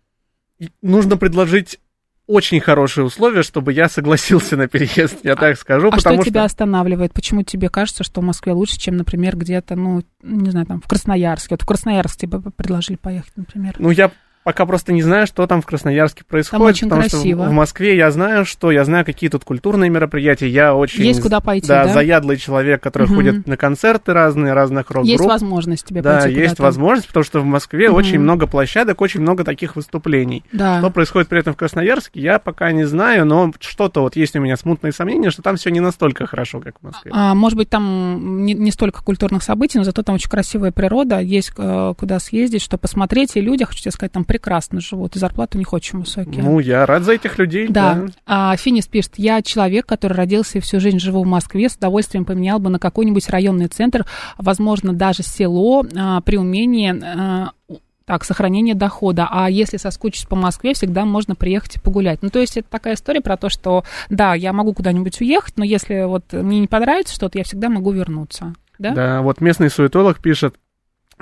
нужно 0.81 1.17
предложить 1.17 1.79
очень 2.27 2.59
хорошие 2.59 3.03
условия, 3.03 3.43
чтобы 3.43 3.73
я 3.73 3.89
согласился 3.89 4.55
на 4.55 4.67
переезд, 4.67 5.19
я 5.23 5.35
так 5.35 5.57
скажу. 5.57 5.89
А 5.91 5.99
что, 5.99 6.13
что 6.13 6.23
тебя 6.23 6.45
останавливает? 6.45 7.13
Почему 7.13 7.43
тебе 7.43 7.69
кажется, 7.69 8.03
что 8.03 8.21
в 8.21 8.23
Москве 8.23 8.53
лучше, 8.53 8.77
чем, 8.77 8.95
например, 8.97 9.35
где-то, 9.35 9.75
ну, 9.75 10.03
не 10.21 10.49
знаю, 10.49 10.65
там, 10.65 10.81
в 10.81 10.87
Красноярске? 10.87 11.55
Вот 11.55 11.63
в 11.63 11.65
Красноярск 11.65 12.17
тебе 12.17 12.39
предложили 12.39 12.95
поехать, 12.95 13.33
например. 13.35 13.75
Ну, 13.77 13.89
я 13.89 14.11
пока 14.43 14.65
просто 14.65 14.93
не 14.93 15.01
знаю, 15.01 15.27
что 15.27 15.45
там 15.47 15.61
в 15.61 15.65
Красноярске 15.65 16.23
происходит. 16.23 16.59
Там 16.59 16.67
очень 16.67 16.89
потому 16.89 17.09
красиво. 17.09 17.43
Что 17.43 17.51
в 17.51 17.53
Москве 17.53 17.97
я 17.97 18.11
знаю, 18.11 18.45
что 18.45 18.71
я 18.71 18.83
знаю, 18.85 19.05
какие 19.05 19.29
тут 19.29 19.43
культурные 19.43 19.89
мероприятия. 19.89 20.47
Я 20.47 20.75
очень... 20.75 21.03
Есть 21.03 21.21
куда 21.21 21.39
пойти, 21.39 21.67
да? 21.67 21.85
да? 21.85 21.93
заядлый 21.93 22.37
человек, 22.37 22.81
который 22.81 23.07
угу. 23.07 23.15
ходит 23.15 23.47
на 23.47 23.57
концерты 23.57 24.13
разные, 24.13 24.53
разных 24.53 24.91
рок-групп. 24.91 25.09
Есть 25.09 25.23
возможность 25.23 25.85
тебе 25.85 26.01
да, 26.01 26.19
пойти 26.19 26.35
Да, 26.35 26.41
есть 26.41 26.59
возможность, 26.59 27.07
потому 27.07 27.23
что 27.23 27.39
в 27.39 27.45
Москве 27.45 27.89
угу. 27.89 27.97
очень 27.97 28.19
много 28.19 28.47
площадок, 28.47 29.01
очень 29.01 29.21
много 29.21 29.43
таких 29.43 29.75
выступлений. 29.75 30.43
Да. 30.51 30.79
Что 30.79 30.89
происходит 30.89 31.29
при 31.29 31.39
этом 31.39 31.53
в 31.53 31.57
Красноярске, 31.57 32.19
я 32.19 32.39
пока 32.39 32.71
не 32.71 32.83
знаю, 32.83 33.25
но 33.25 33.51
что-то 33.59 34.01
вот 34.01 34.15
есть 34.15 34.35
у 34.35 34.39
меня 34.39 34.57
смутные 34.57 34.91
сомнения, 34.91 35.31
что 35.31 35.41
там 35.41 35.55
все 35.55 35.69
не 35.71 35.79
настолько 35.79 36.25
хорошо, 36.25 36.59
как 36.59 36.75
в 36.79 36.83
Москве. 36.83 37.11
А, 37.13 37.33
может 37.33 37.57
быть, 37.57 37.69
там 37.69 38.45
не, 38.45 38.53
не 38.53 38.71
столько 38.71 39.03
культурных 39.03 39.43
событий, 39.43 39.77
но 39.77 39.83
зато 39.83 40.03
там 40.03 40.15
очень 40.15 40.29
красивая 40.29 40.71
природа, 40.71 41.19
есть 41.19 41.51
э, 41.57 41.93
куда 41.97 42.19
съездить, 42.19 42.61
что 42.61 42.77
посмотреть, 42.77 43.35
и 43.35 43.41
люди, 43.41 43.65
хочу 43.65 43.81
тебе 43.81 43.91
сказать, 43.91 44.11
там 44.11 44.25
прекрасно 44.33 44.81
живут 44.81 45.15
и 45.15 45.19
зарплаты 45.19 45.57
у 45.57 45.59
них 45.59 45.73
очень 45.73 45.99
высокие. 45.99 46.41
Ну, 46.41 46.57
я 46.57 46.87
рад 46.87 47.03
за 47.03 47.13
этих 47.13 47.37
людей. 47.37 47.67
Да. 47.67 47.93
да. 47.93 48.05
А, 48.25 48.57
Финис 48.57 48.87
пишет, 48.87 49.13
я 49.17 49.43
человек, 49.43 49.85
который 49.85 50.13
родился 50.13 50.57
и 50.57 50.61
всю 50.61 50.79
жизнь 50.79 50.97
живу 50.97 51.23
в 51.23 51.27
Москве, 51.27 51.69
с 51.69 51.75
удовольствием 51.75 52.25
поменял 52.25 52.57
бы 52.57 52.71
на 52.71 52.79
какой-нибудь 52.79 53.29
районный 53.29 53.67
центр, 53.67 54.07
возможно, 54.39 54.91
даже 54.91 55.21
село 55.21 55.85
а, 55.95 56.21
при 56.21 56.37
умении 56.37 56.99
а, 56.99 57.51
так, 58.05 58.23
сохранение 58.23 58.73
дохода. 58.73 59.27
А 59.29 59.51
если 59.51 59.77
соскучиться 59.77 60.27
по 60.27 60.35
Москве, 60.35 60.73
всегда 60.73 61.05
можно 61.05 61.35
приехать 61.35 61.75
и 61.75 61.79
погулять. 61.79 62.23
Ну, 62.23 62.31
то 62.31 62.39
есть 62.39 62.57
это 62.57 62.67
такая 62.71 62.95
история 62.95 63.21
про 63.21 63.37
то, 63.37 63.49
что, 63.49 63.83
да, 64.09 64.33
я 64.33 64.51
могу 64.51 64.73
куда-нибудь 64.73 65.21
уехать, 65.21 65.57
но 65.57 65.63
если 65.63 66.05
вот 66.05 66.33
мне 66.33 66.59
не 66.59 66.67
понравится 66.67 67.13
что-то, 67.13 67.37
я 67.37 67.43
всегда 67.43 67.69
могу 67.69 67.91
вернуться. 67.91 68.55
Да? 68.79 68.91
да, 68.95 69.21
вот 69.21 69.39
местный 69.41 69.69
суетолог 69.69 70.19
пишет, 70.19 70.55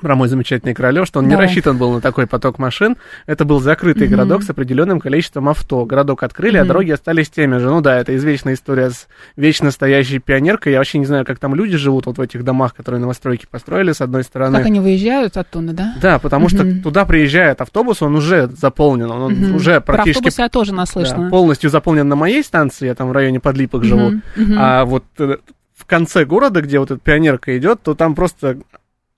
про 0.02 0.16
мой 0.16 0.28
замечательный 0.28 0.74
Королев, 0.74 1.08
что 1.08 1.20
он 1.20 1.30
Давай. 1.30 1.46
не 1.46 1.50
рассчитан 1.50 1.78
был 1.78 1.94
на 1.94 2.02
такой 2.02 2.28
поток 2.28 2.60
машин. 2.60 2.98
Это 3.26 3.46
был 3.46 3.60
закрытый 3.60 4.08
mm-hmm. 4.08 4.12
городок 4.12 4.44
с 4.44 4.50
определенным 4.50 5.00
количеством 5.00 5.48
авто. 5.50 5.86
Городок 5.86 6.24
открыли, 6.24 6.60
mm-hmm. 6.60 6.64
а 6.64 6.66
дороги 6.66 6.92
остались 6.92 7.30
теми 7.30 7.58
же. 7.58 7.70
Ну 7.70 7.82
да, 7.82 7.98
это 7.98 8.16
извечная 8.16 8.56
история 8.56 8.90
с 8.90 9.08
вечно 9.36 9.72
стоящей 9.72 10.20
пионеркой. 10.20 10.74
Я 10.74 10.80
вообще 10.80 10.98
не 10.98 11.06
знаю, 11.06 11.26
как 11.26 11.40
там 11.40 11.56
люди 11.56 11.78
живут 11.78 12.06
вот 12.08 12.18
в 12.18 12.22
этих 12.22 12.44
домах, 12.44 12.74
которые 12.76 13.00
новостройки 13.00 13.46
построили, 13.50 13.92
с 13.92 14.02
одной 14.02 14.24
стороны. 14.24 14.58
Как 14.58 14.66
они 14.66 14.80
выезжают 14.80 15.38
оттуда, 15.38 15.74
да? 15.74 15.94
Да, 16.02 16.20
потому 16.20 16.48
mm-hmm. 16.48 16.74
что 16.74 16.84
туда 16.84 17.06
приезжает 17.06 17.62
автобус, 17.62 18.02
он 18.02 18.16
уже 18.16 18.48
заполнен, 18.48 19.10
он 19.10 19.34
mm-hmm. 19.34 19.56
уже 19.56 19.82
практически... 19.82 20.22
Про 20.22 20.28
автобус 20.28 20.40
я 20.40 20.50
тоже 20.50 20.74
наслышана. 20.74 21.26
Да, 21.26 21.30
полностью 21.30 21.70
заполнен 21.70 22.08
на 22.08 22.16
моей 22.16 22.44
станции, 22.44 22.88
я 22.88 22.96
там 22.96 23.10
в 23.10 23.12
районе 23.12 23.40
Подлипок 23.40 23.84
mm-hmm. 23.84 23.86
живу. 23.86 24.12
Mm-hmm. 24.36 24.56
А 24.58 24.86
вот 24.86 25.04
э, 25.20 25.38
в 25.76 25.86
конце 25.86 26.26
города, 26.26 26.62
где 26.62 26.80
вот 26.80 26.92
эта 26.92 27.00
пионерка 27.00 27.58
идет, 27.58 27.82
то 27.84 27.96
там 27.96 28.16
просто 28.16 28.58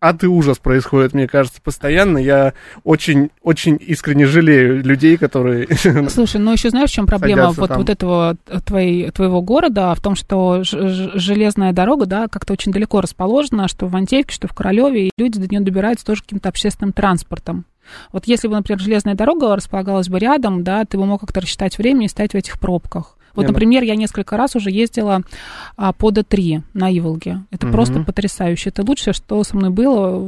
ад 0.04 0.24
и 0.24 0.28
ужас 0.28 0.58
происходит, 0.58 1.14
мне 1.14 1.28
кажется, 1.28 1.62
постоянно. 1.62 2.18
Я 2.18 2.54
очень, 2.84 3.30
очень 3.42 3.78
искренне 3.80 4.26
жалею 4.26 4.84
людей, 4.84 5.18
которые... 5.18 5.68
Слушай, 6.10 6.42
ну 6.42 6.52
еще 6.52 6.70
знаешь, 6.70 6.90
в 6.90 6.94
чем 6.94 7.08
проблема 7.08 7.52
вот, 7.52 7.70
вот 7.70 7.90
этого 7.90 8.36
твоей, 8.66 9.12
твоего 9.12 9.42
города? 9.42 9.96
В 9.96 10.02
том, 10.02 10.16
что 10.16 10.62
железная 10.64 11.72
дорога, 11.72 12.06
да, 12.06 12.28
как-то 12.28 12.54
очень 12.54 12.74
далеко 12.74 13.00
расположена, 13.00 13.70
что 13.70 13.88
в 13.88 13.96
Антеевке, 13.96 14.34
что 14.34 14.48
в 14.50 14.54
Королеве, 14.54 15.08
и 15.08 15.12
люди 15.18 15.40
до 15.40 15.48
нее 15.48 15.62
добираются 15.62 16.06
тоже 16.06 16.22
каким-то 16.22 16.50
общественным 16.50 16.92
транспортом. 16.92 17.66
Вот 18.12 18.26
если 18.26 18.48
бы, 18.48 18.56
например, 18.56 18.80
железная 18.80 19.16
дорога 19.16 19.56
располагалась 19.56 20.10
бы 20.10 20.20
рядом, 20.20 20.64
да, 20.64 20.84
ты 20.86 20.98
бы 20.98 21.06
мог 21.06 21.22
как-то 21.22 21.42
рассчитать 21.42 21.78
время 21.78 22.06
и 22.06 22.10
стоять 22.10 22.34
в 22.34 22.38
этих 22.38 22.60
пробках. 22.60 23.18
Вот, 23.36 23.48
например, 23.48 23.84
я 23.84 23.96
несколько 23.96 24.38
раз 24.38 24.56
уже 24.56 24.70
ездила 24.70 25.22
а, 25.76 25.92
по 25.94 26.12
Д3 26.12 26.62
на 26.74 26.96
Иволге. 26.98 27.42
Это 27.52 27.66
угу. 27.68 27.74
просто 27.74 28.04
потрясающе. 28.04 28.70
Это 28.70 28.84
лучшее, 28.84 29.14
что 29.14 29.44
со 29.44 29.58
мной 29.58 29.72
было, 29.72 30.24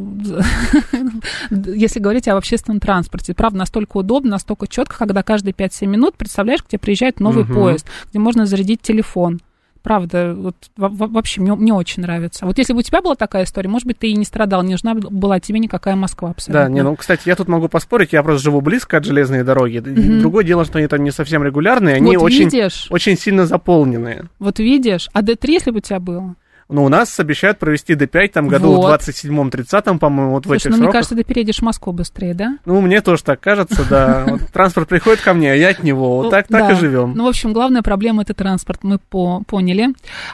если 1.50 2.00
говорить 2.00 2.28
об 2.28 2.38
общественном 2.38 2.80
транспорте. 2.80 3.34
Правда, 3.34 3.60
настолько 3.60 3.98
удобно, 3.98 4.32
настолько 4.32 4.68
четко, 4.68 4.98
когда 4.98 5.24
каждые 5.24 5.54
5-7 5.54 5.86
минут, 5.86 6.16
представляешь, 6.16 6.64
к 6.64 6.68
тебе 6.68 6.80
приезжает 6.80 7.20
новый 7.20 7.44
угу. 7.44 7.54
поезд, 7.54 7.88
где 8.10 8.20
можно 8.20 8.46
зарядить 8.46 8.82
телефон. 8.82 9.40
Правда, 9.86 10.34
вот 10.36 10.56
вообще 10.78 11.42
мне, 11.42 11.54
мне 11.54 11.72
очень 11.72 12.02
нравится. 12.02 12.48
Вот 12.48 12.58
если 12.58 12.74
бы 12.74 12.80
у 12.80 12.82
тебя 12.82 13.04
была 13.04 13.14
такая 13.14 13.44
история, 13.44 13.70
может 13.70 13.86
быть, 13.86 14.00
ты 14.00 14.08
и 14.08 14.16
не 14.16 14.26
страдал, 14.26 14.64
не 14.64 14.72
нужна 14.72 14.96
была 14.96 15.40
тебе 15.40 15.60
никакая 15.60 15.96
Москва 15.96 16.32
абсолютно. 16.32 16.64
Да, 16.64 16.70
не, 16.72 16.82
ну, 16.82 16.96
кстати, 16.96 17.30
я 17.30 17.36
тут 17.36 17.48
могу 17.48 17.70
поспорить, 17.70 18.12
я 18.12 18.24
просто 18.24 18.46
живу 18.46 18.62
близко 18.62 18.98
от 18.98 19.06
железной 19.06 19.44
дороги. 19.44 19.78
Угу. 19.78 20.22
Другое 20.22 20.44
дело, 20.44 20.66
что 20.66 20.80
они 20.80 20.88
там 20.88 21.04
не 21.04 21.12
совсем 21.12 21.44
регулярные, 21.44 21.98
они 21.98 22.18
вот 22.18 22.26
очень, 22.26 22.50
очень 22.90 23.16
сильно 23.16 23.46
заполненные. 23.46 24.26
Вот 24.40 24.58
видишь, 24.58 25.08
а 25.14 25.22
Д3, 25.22 25.38
если 25.52 25.70
бы 25.70 25.78
у 25.78 25.82
тебя 25.82 26.00
было? 26.00 26.34
Ну, 26.68 26.84
у 26.84 26.90
нас 26.90 27.20
обещают 27.20 27.60
провести 27.60 27.94
Д5 27.94 28.28
там 28.30 28.48
году 28.48 28.74
вот. 28.74 29.02
в 29.02 29.08
27-м, 29.08 29.50
30-м, 29.50 30.00
по-моему, 30.00 30.32
вот 30.32 30.46
Слушай, 30.46 30.58
в 30.58 30.62
этих 30.62 30.70
ну, 30.72 30.78
сроках. 30.78 30.86
мне 30.86 30.94
кажется, 30.94 31.16
ты 31.16 31.24
переедешь 31.24 31.60
в 31.60 31.62
Москву 31.62 31.94
быстрее, 31.94 32.34
да? 32.34 32.58
Ну, 32.66 32.82
мне 32.82 33.02
тоже 33.02 33.24
так 33.24 33.40
кажется, 33.40 33.86
да. 33.88 34.40
Транспорт 34.54 34.90
приходит 34.90 35.22
ко 35.22 35.36
мне, 35.36 35.52
а 35.52 35.56
я 35.56 35.70
от 35.70 35.84
него. 35.84 36.16
Вот 36.16 36.32
так, 36.32 36.48
так 36.48 36.72
и 36.72 36.76
живем. 36.76 37.14
Ну, 37.16 37.26
в 37.26 37.28
общем, 37.28 37.54
главная 37.54 37.84
проблема 37.84 38.24
это 38.24 38.34
транспорт, 38.34 38.84
мы 38.84 38.98
поняли. 38.98 39.90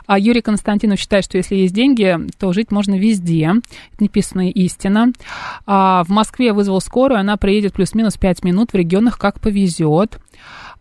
А 0.06 0.18
Юрий 0.18 0.42
Константинов 0.42 1.00
считает, 1.00 1.26
что 1.26 1.38
если 1.38 1.56
есть 1.56 1.74
деньги, 1.74 2.18
то 2.40 2.54
жить 2.54 2.72
можно 2.72 2.98
везде. 2.98 3.52
Это 3.94 4.04
неписанная 4.04 4.50
истина. 4.52 5.12
А 5.66 6.06
в 6.06 6.10
Москве 6.10 6.54
вызвал 6.54 6.80
скорую, 6.80 7.20
она 7.20 7.36
приедет 7.36 7.74
плюс-минус 7.74 8.16
5 8.16 8.46
минут, 8.46 8.72
в 8.72 8.76
регионах 8.76 9.20
как 9.20 9.42
повезет. 9.42 10.18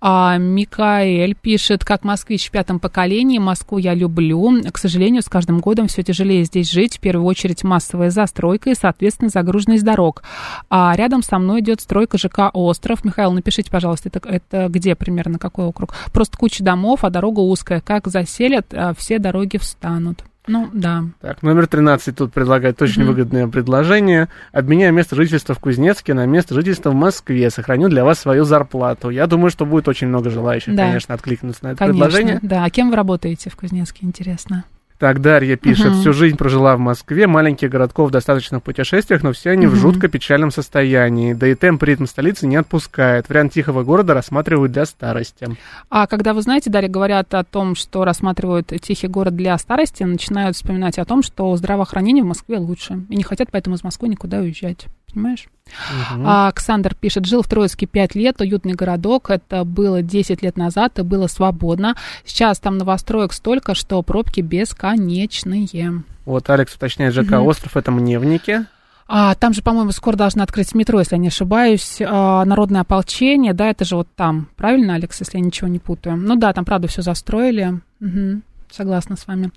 А 0.00 0.38
Микаэль 0.38 1.34
пишет, 1.34 1.84
как 1.84 2.04
москвич 2.04 2.48
в 2.48 2.50
пятом 2.50 2.80
поколении, 2.80 3.38
Москву 3.38 3.76
я 3.76 3.92
люблю. 3.92 4.62
К 4.72 4.78
сожалению, 4.78 5.22
с 5.22 5.28
каждым 5.28 5.60
годом 5.60 5.88
все 5.88 6.02
тяжелее 6.02 6.44
здесь 6.44 6.70
жить. 6.70 6.96
В 6.96 7.00
первую 7.00 7.26
очередь 7.26 7.64
массовая 7.64 8.10
застройка 8.10 8.70
и, 8.70 8.74
соответственно, 8.74 9.28
загруженность 9.28 9.84
дорог. 9.84 10.22
А 10.70 10.94
рядом 10.96 11.22
со 11.22 11.38
мной 11.38 11.60
идет 11.60 11.82
стройка 11.82 12.16
ЖК 12.16 12.50
«Остров». 12.54 13.04
Михаил, 13.04 13.32
напишите, 13.32 13.70
пожалуйста, 13.70 14.08
это, 14.08 14.26
это 14.26 14.68
где 14.68 14.94
примерно, 14.94 15.38
какой 15.38 15.66
округ? 15.66 15.94
Просто 16.12 16.38
куча 16.38 16.64
домов, 16.64 17.04
а 17.04 17.10
дорога 17.10 17.40
узкая. 17.40 17.82
Как 17.82 18.06
заселят, 18.06 18.72
а 18.72 18.94
все 18.94 19.18
дороги 19.18 19.58
встанут. 19.58 20.24
Ну, 20.50 20.68
да. 20.72 21.04
Так, 21.20 21.42
номер 21.42 21.68
13 21.68 22.16
тут 22.16 22.32
предлагает 22.32 22.82
очень 22.82 23.02
угу. 23.02 23.12
выгодное 23.12 23.46
предложение. 23.46 24.28
Обменяю 24.52 24.92
место 24.92 25.14
жительства 25.14 25.54
в 25.54 25.60
Кузнецке 25.60 26.12
на 26.12 26.26
место 26.26 26.54
жительства 26.54 26.90
в 26.90 26.94
Москве. 26.94 27.50
Сохраню 27.50 27.88
для 27.88 28.04
вас 28.04 28.18
свою 28.18 28.44
зарплату. 28.44 29.10
Я 29.10 29.28
думаю, 29.28 29.50
что 29.50 29.64
будет 29.64 29.86
очень 29.86 30.08
много 30.08 30.28
желающих, 30.28 30.74
да. 30.74 30.86
конечно, 30.86 31.14
откликнуться 31.14 31.64
на 31.64 31.68
это 31.68 31.78
конечно, 31.78 32.04
предложение. 32.04 32.40
Да, 32.42 32.64
а 32.64 32.70
кем 32.70 32.90
вы 32.90 32.96
работаете 32.96 33.48
в 33.48 33.54
Кузнецке, 33.54 34.04
интересно? 34.04 34.64
Так, 35.00 35.22
Дарья 35.22 35.56
пишет, 35.56 35.92
угу. 35.92 36.00
всю 36.00 36.12
жизнь 36.12 36.36
прожила 36.36 36.76
в 36.76 36.78
Москве, 36.78 37.26
маленьких 37.26 37.70
городков 37.70 38.10
достаточно 38.10 38.60
в 38.60 38.62
путешествиях, 38.62 39.22
но 39.22 39.32
все 39.32 39.48
они 39.52 39.66
угу. 39.66 39.74
в 39.74 39.78
жутко 39.78 40.08
печальном 40.08 40.50
состоянии. 40.50 41.32
Да 41.32 41.46
и 41.46 41.54
темп 41.54 41.84
ритм 41.84 42.04
столицы 42.04 42.46
не 42.46 42.56
отпускает. 42.56 43.30
Вариант 43.30 43.54
тихого 43.54 43.82
города 43.82 44.12
рассматривают 44.12 44.72
для 44.72 44.84
старости. 44.84 45.56
А 45.88 46.06
когда, 46.06 46.34
вы 46.34 46.42
знаете, 46.42 46.68
Дарья, 46.68 46.90
говорят 46.90 47.32
о 47.32 47.44
том, 47.44 47.76
что 47.76 48.04
рассматривают 48.04 48.74
тихий 48.82 49.08
город 49.08 49.34
для 49.34 49.56
старости, 49.56 50.02
начинают 50.02 50.56
вспоминать 50.56 50.98
о 50.98 51.06
том, 51.06 51.22
что 51.22 51.56
здравоохранение 51.56 52.22
в 52.22 52.26
Москве 52.26 52.58
лучше. 52.58 53.00
И 53.08 53.16
не 53.16 53.22
хотят 53.22 53.48
поэтому 53.50 53.76
из 53.76 53.82
Москвы 53.82 54.08
никуда 54.08 54.40
уезжать. 54.40 54.86
Понимаешь? 55.12 55.46
Угу. 55.66 56.22
А, 56.26 56.46
Александр 56.48 56.94
пишет, 56.94 57.26
жил 57.26 57.42
в 57.42 57.48
Троицке 57.48 57.86
5 57.86 58.14
лет, 58.14 58.40
уютный 58.40 58.74
городок, 58.74 59.30
это 59.30 59.64
было 59.64 60.02
10 60.02 60.42
лет 60.42 60.56
назад, 60.56 60.98
и 60.98 61.02
было 61.02 61.26
свободно. 61.26 61.94
Сейчас 62.24 62.58
там 62.58 62.78
новостроек 62.78 63.32
столько, 63.32 63.74
что 63.74 64.02
пробки 64.02 64.40
бесконечные. 64.40 66.02
Вот 66.24 66.50
Алекс 66.50 66.74
уточняет, 66.74 67.14
ЖК 67.14 67.32
угу. 67.32 67.48
«Остров»— 67.48 67.76
это 67.78 67.90
Мневники. 67.90 68.66
А, 69.12 69.34
там 69.34 69.52
же, 69.52 69.62
по-моему, 69.62 69.90
скоро 69.90 70.14
должны 70.14 70.42
открыть 70.42 70.72
метро, 70.72 71.00
если 71.00 71.16
я 71.16 71.20
не 71.20 71.28
ошибаюсь. 71.28 71.98
А, 72.00 72.44
народное 72.44 72.82
ополчение, 72.82 73.52
да, 73.52 73.68
это 73.68 73.84
же 73.84 73.96
вот 73.96 74.06
там. 74.14 74.48
Правильно, 74.56 74.94
Алекс, 74.94 75.18
если 75.18 75.38
я 75.38 75.44
ничего 75.44 75.66
не 75.66 75.80
путаю? 75.80 76.16
Ну 76.16 76.36
да, 76.36 76.52
там, 76.52 76.64
правда, 76.64 76.86
все 76.86 77.02
застроили. 77.02 77.80
Угу 78.00 78.42
согласна 78.72 79.16
с 79.16 79.26
вами. 79.26 79.50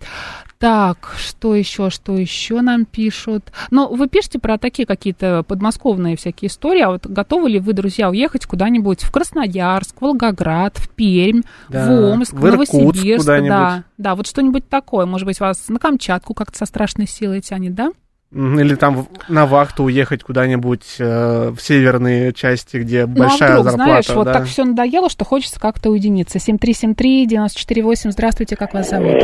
Так, 0.59 1.15
что 1.17 1.55
еще, 1.55 1.89
что 1.89 2.17
еще 2.17 2.61
нам 2.61 2.85
пишут? 2.85 3.51
Ну, 3.71 3.93
вы 3.93 4.07
пишете 4.07 4.39
про 4.39 4.57
такие 4.57 4.85
какие-то 4.85 5.43
подмосковные 5.43 6.15
всякие 6.15 6.49
истории, 6.49 6.81
а 6.81 6.89
вот 6.89 7.05
готовы 7.05 7.49
ли 7.49 7.59
вы, 7.59 7.73
друзья, 7.73 8.09
уехать 8.09 8.45
куда-нибудь 8.45 9.03
в 9.03 9.11
Красноярск, 9.11 10.01
Волгоград, 10.01 10.77
в 10.77 10.89
Пермь, 10.89 11.41
да, 11.69 11.87
в 11.87 12.13
Омск, 12.13 12.33
в, 12.33 12.45
Новосибирск? 12.45 13.25
Да, 13.25 13.83
да, 13.97 14.15
вот 14.15 14.27
что-нибудь 14.27 14.67
такое. 14.69 15.05
Может 15.05 15.25
быть, 15.25 15.39
вас 15.39 15.67
на 15.69 15.79
Камчатку 15.79 16.33
как-то 16.33 16.57
со 16.57 16.65
страшной 16.65 17.07
силой 17.07 17.41
тянет, 17.41 17.75
да? 17.75 17.91
Или 18.33 18.73
там 18.75 19.07
на 19.29 19.45
вахту 19.45 19.83
уехать 19.83 20.23
куда-нибудь 20.23 20.95
э, 20.99 21.49
в 21.49 21.59
северные 21.59 22.33
части, 22.33 22.77
где 22.77 23.05
ну, 23.05 23.15
большая 23.15 23.49
а 23.49 23.59
вдруг, 23.59 23.65
зарплата. 23.65 23.89
знаешь, 23.89 24.07
да? 24.07 24.15
вот 24.15 24.23
так 24.25 24.45
все 24.45 24.63
надоело, 24.63 25.09
что 25.09 25.23
хочется 25.23 25.59
как-то 25.59 25.91
уединиться. 25.91 26.39
7373-94-8, 26.39 28.09
здравствуйте, 28.09 28.55
как 28.55 28.73
вас 28.73 28.89
зовут? 28.89 29.21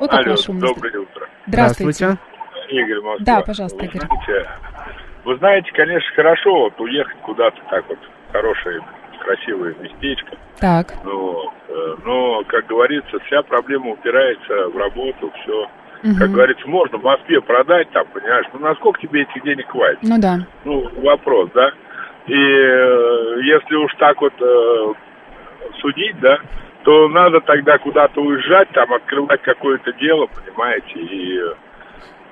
Вот 0.00 0.10
как 0.10 0.26
Алло, 0.26 0.36
доброе 0.48 0.98
утро. 0.98 1.28
Здравствуйте. 1.46 2.18
Игорь 2.68 3.00
Москва. 3.02 3.24
Да, 3.24 3.40
пожалуйста, 3.42 3.84
Игорь. 3.84 4.00
Вы 4.02 4.16
знаете, 4.24 4.50
вы 5.24 5.36
знаете, 5.38 5.70
конечно, 5.74 6.10
хорошо 6.16 6.50
вот 6.64 6.80
уехать 6.80 7.18
куда-то 7.22 7.60
так 7.70 7.88
вот, 7.88 7.98
хорошее, 8.32 8.80
красивое 9.20 9.74
местечко. 9.80 10.36
Так. 10.58 10.94
Но, 11.04 11.52
э, 11.68 11.94
но, 12.04 12.42
как 12.48 12.66
говорится, 12.66 13.18
вся 13.26 13.42
проблема 13.42 13.92
упирается 13.92 14.68
в 14.68 14.76
работу, 14.76 15.30
все 15.42 15.68
Угу. 16.02 16.16
Как 16.18 16.30
говорится, 16.30 16.68
можно 16.68 16.98
в 16.98 17.02
Москве 17.02 17.40
продать 17.40 17.88
там, 17.90 18.04
понимаешь, 18.12 18.46
ну 18.52 18.60
насколько 18.60 19.00
тебе 19.00 19.22
этих 19.22 19.42
денег 19.42 19.68
хватит? 19.68 20.00
Ну 20.02 20.18
да. 20.18 20.38
Ну, 20.64 20.88
вопрос, 21.00 21.50
да. 21.54 21.70
И 22.26 22.34
э, 22.34 23.40
если 23.42 23.74
уж 23.76 23.92
так 23.98 24.20
вот 24.20 24.32
э, 24.40 24.92
судить, 25.80 26.18
да, 26.20 26.38
то 26.84 27.08
надо 27.08 27.40
тогда 27.40 27.78
куда-то 27.78 28.20
уезжать, 28.20 28.68
там 28.70 28.92
открывать 28.92 29.42
какое-то 29.42 29.92
дело, 29.94 30.26
понимаете, 30.26 31.00
и 31.00 31.38
э, 31.38 31.54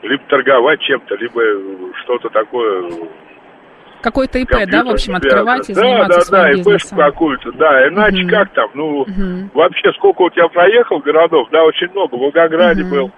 либо 0.02 0.22
торговать 0.28 0.80
чем-то, 0.80 1.14
либо 1.16 1.40
что-то 2.02 2.28
такое 2.30 2.90
какой-то 4.00 4.38
ИП, 4.38 4.50
да, 4.66 4.82
в 4.82 4.88
общем, 4.88 5.14
открывать 5.14 5.68
и 5.68 5.74
да, 5.74 5.80
заниматься 5.80 6.18
да, 6.18 6.24
своим 6.24 6.62
да, 6.62 6.70
бизнесом. 6.70 6.98
Да, 6.98 7.04
какую-то, 7.04 7.52
да, 7.52 7.88
иначе 7.88 8.22
угу. 8.22 8.30
как 8.30 8.52
там, 8.52 8.70
ну, 8.74 9.00
угу. 9.00 9.50
вообще, 9.54 9.92
сколько 9.92 10.22
у 10.22 10.30
тебя 10.30 10.48
проехал 10.48 11.00
городов, 11.00 11.48
да, 11.52 11.62
очень 11.64 11.90
много, 11.90 12.16
в 12.16 12.18
Волгограде 12.18 12.82
угу. 12.82 12.90
был, 12.90 13.10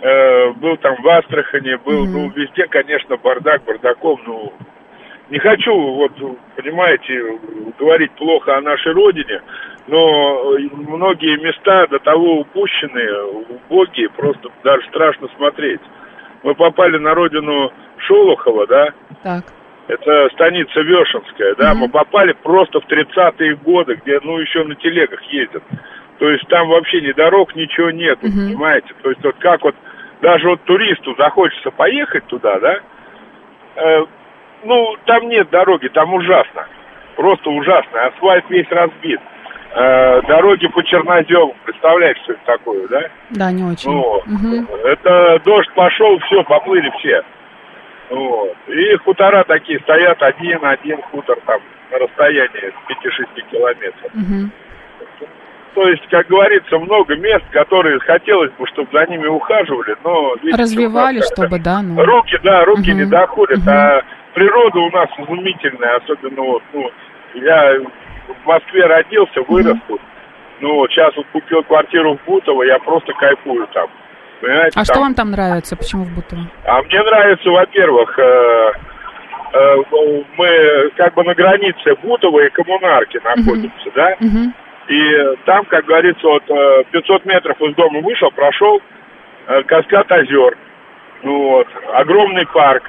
э, 0.00 0.52
был 0.52 0.76
там 0.78 0.96
в 1.02 1.08
Астрахане, 1.08 1.78
был, 1.78 2.04
mm-hmm. 2.04 2.10
ну, 2.10 2.30
везде, 2.30 2.66
конечно, 2.66 3.16
бардак, 3.16 3.64
бардаком, 3.64 4.20
ну, 4.26 4.52
не 5.30 5.38
хочу, 5.38 5.74
вот, 5.74 6.12
понимаете, 6.56 7.38
говорить 7.78 8.12
плохо 8.12 8.56
о 8.56 8.60
нашей 8.62 8.92
родине, 8.92 9.42
но 9.86 10.56
многие 10.72 11.38
места 11.38 11.86
до 11.88 11.98
того 11.98 12.40
упущены, 12.40 13.10
убогие, 13.48 14.08
просто 14.10 14.48
даже 14.64 14.86
страшно 14.88 15.28
смотреть. 15.36 15.80
Мы 16.42 16.54
попали 16.54 16.96
на 16.98 17.14
родину 17.14 17.72
Шолохова, 17.98 18.66
да? 18.66 18.88
Так. 19.22 19.44
Это 19.88 20.28
станица 20.34 20.80
Вешенская, 20.80 21.54
да? 21.56 21.72
Mm-hmm. 21.72 21.76
Мы 21.76 21.88
попали 21.88 22.32
просто 22.32 22.80
в 22.80 22.86
30-е 22.86 23.56
годы, 23.56 23.98
где, 24.02 24.20
ну, 24.22 24.38
еще 24.38 24.64
на 24.64 24.74
телегах 24.76 25.20
ездят. 25.24 25.62
То 26.18 26.28
есть 26.28 26.46
там 26.48 26.68
вообще 26.68 27.00
ни 27.00 27.12
дорог, 27.12 27.54
ничего 27.54 27.90
нет, 27.90 28.18
угу. 28.22 28.32
понимаете? 28.32 28.88
То 29.02 29.10
есть 29.10 29.22
вот 29.22 29.36
как 29.38 29.62
вот 29.62 29.74
даже 30.20 30.48
вот 30.48 30.62
туристу 30.64 31.14
захочется 31.16 31.70
поехать 31.70 32.26
туда, 32.26 32.58
да, 32.60 32.78
э, 33.76 34.04
ну, 34.64 34.96
там 35.04 35.28
нет 35.28 35.48
дороги, 35.50 35.88
там 35.88 36.12
ужасно. 36.14 36.66
Просто 37.16 37.50
ужасно. 37.50 38.06
Асфальт 38.06 38.48
весь 38.48 38.70
разбит. 38.70 39.20
Э, 39.74 40.22
дороги 40.22 40.66
по 40.68 40.82
чернозему, 40.82 41.54
представляешь, 41.64 42.16
что 42.22 42.32
это 42.32 42.42
такое, 42.46 42.88
да? 42.88 43.02
Да, 43.30 43.52
не 43.52 43.64
очень. 43.64 43.90
Вот. 43.90 44.26
Угу. 44.26 44.76
Это 44.84 45.40
дождь 45.44 45.70
пошел, 45.74 46.18
все, 46.20 46.42
поплыли 46.44 46.90
все. 46.98 47.22
Вот. 48.10 48.56
И 48.68 48.96
хутора 49.04 49.44
такие 49.44 49.78
стоят 49.80 50.22
один-один 50.22 51.02
хутор 51.10 51.38
там 51.44 51.60
на 51.90 51.98
расстоянии 51.98 52.72
5-6 52.88 53.50
километров. 53.50 54.14
Угу. 54.14 54.50
То 55.74 55.88
есть, 55.88 56.06
как 56.10 56.26
говорится, 56.28 56.78
много 56.78 57.16
мест, 57.16 57.44
которые 57.50 57.98
хотелось 58.00 58.50
бы, 58.52 58.66
чтобы 58.68 58.88
за 58.92 59.06
ними 59.06 59.26
ухаживали, 59.26 59.96
но... 60.02 60.34
Видите, 60.42 60.62
Развивали, 60.62 61.20
чтобы, 61.32 61.58
да, 61.58 61.82
ну... 61.82 62.02
Руки, 62.04 62.38
да, 62.42 62.64
руки 62.64 62.90
угу. 62.90 62.98
не 62.98 63.04
доходят, 63.04 63.58
угу. 63.58 63.70
а 63.70 64.02
природа 64.34 64.78
у 64.78 64.90
нас 64.90 65.08
изумительная, 65.18 65.96
особенно 65.96 66.42
вот, 66.42 66.62
ну, 66.72 66.90
я 67.34 67.78
в 68.42 68.46
Москве 68.46 68.86
родился, 68.86 69.42
вырос 69.46 69.76
угу. 69.76 69.82
тут, 69.88 70.00
ну, 70.60 70.88
сейчас 70.88 71.16
вот 71.16 71.26
купил 71.32 71.62
квартиру 71.62 72.16
в 72.16 72.26
Бутово, 72.26 72.62
я 72.64 72.78
просто 72.78 73.12
кайфую 73.12 73.66
там. 73.68 73.88
Понимаете, 74.40 74.70
а 74.70 74.84
там... 74.84 74.84
что 74.84 75.00
вам 75.00 75.14
там 75.14 75.30
нравится? 75.30 75.76
Почему 75.76 76.04
в 76.04 76.14
Бутово? 76.14 76.42
А 76.64 76.82
мне 76.82 77.02
нравится, 77.02 77.50
во-первых, 77.50 78.18
э, 78.18 78.72
э, 79.52 79.76
мы 80.36 80.90
как 80.96 81.14
бы 81.14 81.24
на 81.24 81.34
границе 81.34 81.94
Бутова 82.02 82.40
и 82.40 82.50
Коммунарки 82.50 83.20
находимся, 83.22 83.88
угу. 83.88 83.92
да? 83.94 84.16
Угу. 84.20 84.52
И 84.88 85.36
там, 85.44 85.64
как 85.66 85.84
говорится, 85.84 86.26
вот 86.26 86.44
500 86.90 87.24
метров 87.26 87.60
из 87.60 87.74
дома 87.74 88.00
вышел, 88.00 88.30
прошел 88.30 88.80
каскад 89.66 90.10
озер. 90.10 90.56
Ну, 91.22 91.48
вот, 91.50 91.68
огромный 91.92 92.46
парк. 92.46 92.84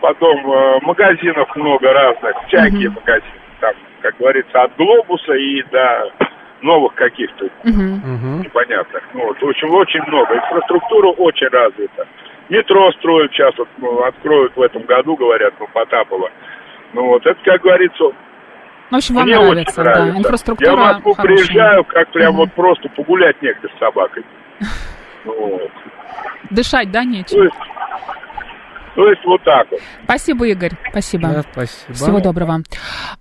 Потом 0.00 0.80
магазинов 0.82 1.54
много 1.54 1.92
разных, 1.92 2.36
всякие 2.48 2.88
mm-hmm. 2.88 2.94
магазины. 2.94 3.32
Там, 3.60 3.74
как 4.00 4.16
говорится, 4.18 4.62
от 4.62 4.76
глобуса 4.76 5.32
и 5.34 5.62
до 5.70 6.12
новых 6.60 6.94
каких-то 6.94 7.44
угу. 7.44 8.42
непонятных. 8.42 9.02
Ну, 9.14 9.26
вот, 9.26 9.40
в 9.40 9.48
общем, 9.48 9.70
очень 9.70 10.02
много. 10.08 10.34
Инфраструктура 10.34 11.08
очень 11.08 11.48
развита. 11.48 12.06
Метро 12.48 12.90
строят 12.92 13.32
сейчас, 13.32 13.56
вот, 13.58 13.68
ну, 13.78 14.02
откроют 14.02 14.56
в 14.56 14.62
этом 14.62 14.82
году, 14.82 15.14
говорят, 15.16 15.54
ну, 15.60 15.68
Потапова. 15.72 16.30
Ну, 16.94 17.06
вот, 17.06 17.24
это, 17.26 17.38
как 17.44 17.62
говорится, 17.62 18.10
в 18.90 18.94
общем, 18.94 19.14
вам 19.14 19.24
Мне 19.24 19.38
нравится, 19.38 19.80
очень 19.80 19.90
нравится. 19.90 20.12
да, 20.12 20.18
инфраструктура 20.18 20.70
Я 20.70 20.76
в 20.76 20.78
Москву 20.78 21.14
хорошая. 21.14 21.36
приезжаю, 21.36 21.84
как 21.84 22.12
прям 22.12 22.34
угу. 22.34 22.38
вот 22.38 22.52
просто 22.54 22.88
погулять 22.90 23.40
негде 23.42 23.68
с 23.68 23.78
собакой. 23.78 24.24
Вот. 25.24 25.70
Дышать, 26.48 26.90
да, 26.90 27.04
нечего? 27.04 27.50
То 28.94 29.08
есть 29.08 29.24
вот 29.24 29.42
так 29.44 29.70
вот. 29.70 29.80
Спасибо, 30.04 30.48
Игорь. 30.48 30.72
Спасибо. 30.90 31.28
Да, 31.28 31.42
спасибо. 31.52 31.92
Всего 31.92 32.20
доброго. 32.20 32.62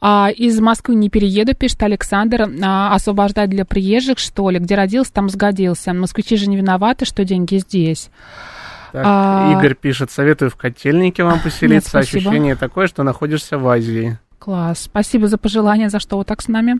А, 0.01 0.29
из 0.35 0.59
Москвы 0.59 0.95
не 0.95 1.09
перееду, 1.09 1.53
пишет 1.53 1.83
Александр. 1.83 2.47
А, 2.63 2.95
освобождать 2.95 3.49
для 3.49 3.63
приезжих, 3.65 4.17
что 4.17 4.49
ли? 4.49 4.57
Где 4.59 4.75
родился, 4.75 5.13
там 5.13 5.29
сгодился. 5.29 5.93
Москвичи 5.93 6.37
же 6.37 6.49
не 6.49 6.57
виноваты, 6.57 7.05
что 7.05 7.25
деньги 7.25 7.57
здесь. 7.57 8.09
Так, 8.91 9.03
а... 9.05 9.53
Игорь 9.53 9.75
пишет, 9.75 10.09
советую 10.09 10.49
в 10.49 10.55
котельнике 10.55 11.23
вам 11.23 11.39
поселиться. 11.43 11.97
Нет, 11.97 12.07
Ощущение 12.07 12.55
такое, 12.55 12.87
что 12.87 13.03
находишься 13.03 13.59
в 13.59 13.67
Азии. 13.67 14.17
Класс. 14.39 14.81
Спасибо 14.81 15.27
за 15.27 15.37
пожелание, 15.37 15.89
за 15.89 15.99
что 15.99 16.17
вы 16.17 16.23
так 16.23 16.41
с 16.41 16.47
нами. 16.47 16.77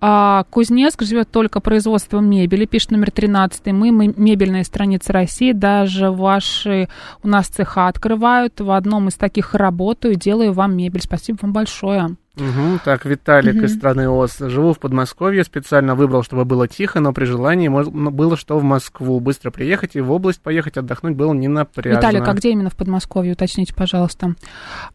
А, 0.00 0.44
Кузнецк 0.50 1.02
живет 1.02 1.30
только 1.30 1.60
производством 1.60 2.28
мебели, 2.28 2.64
пишет 2.64 2.92
номер 2.92 3.10
13. 3.10 3.66
Мы, 3.66 3.92
мы 3.92 4.12
мебельная 4.16 4.64
страница 4.64 5.12
России, 5.12 5.52
даже 5.52 6.10
ваши 6.10 6.88
у 7.22 7.28
нас 7.28 7.48
цеха 7.48 7.88
открывают. 7.88 8.60
В 8.60 8.70
одном 8.70 9.08
из 9.08 9.14
таких 9.14 9.54
работаю, 9.54 10.14
делаю 10.14 10.52
вам 10.52 10.76
мебель. 10.76 11.02
Спасибо 11.02 11.38
вам 11.42 11.52
большое. 11.52 12.16
Угу, 12.36 12.80
так, 12.84 13.04
Виталик 13.04 13.56
угу. 13.56 13.64
из 13.64 13.76
страны 13.76 14.08
ОС. 14.08 14.38
Живу 14.38 14.72
в 14.72 14.80
Подмосковье, 14.80 15.44
специально 15.44 15.94
выбрал, 15.94 16.24
чтобы 16.24 16.44
было 16.44 16.66
тихо, 16.66 16.98
но 16.98 17.12
при 17.12 17.26
желании 17.26 17.68
можно 17.68 18.10
было 18.10 18.36
что 18.36 18.58
в 18.58 18.64
Москву. 18.64 19.20
Быстро 19.20 19.52
приехать 19.52 19.94
и 19.94 20.00
в 20.00 20.10
область 20.10 20.40
поехать 20.40 20.76
отдохнуть 20.76 21.14
было 21.14 21.32
не 21.32 21.46
напряжно. 21.46 21.98
Виталик, 21.98 22.26
а 22.26 22.32
где 22.32 22.50
именно 22.50 22.70
в 22.70 22.76
Подмосковье, 22.76 23.34
уточните, 23.34 23.72
пожалуйста. 23.72 24.34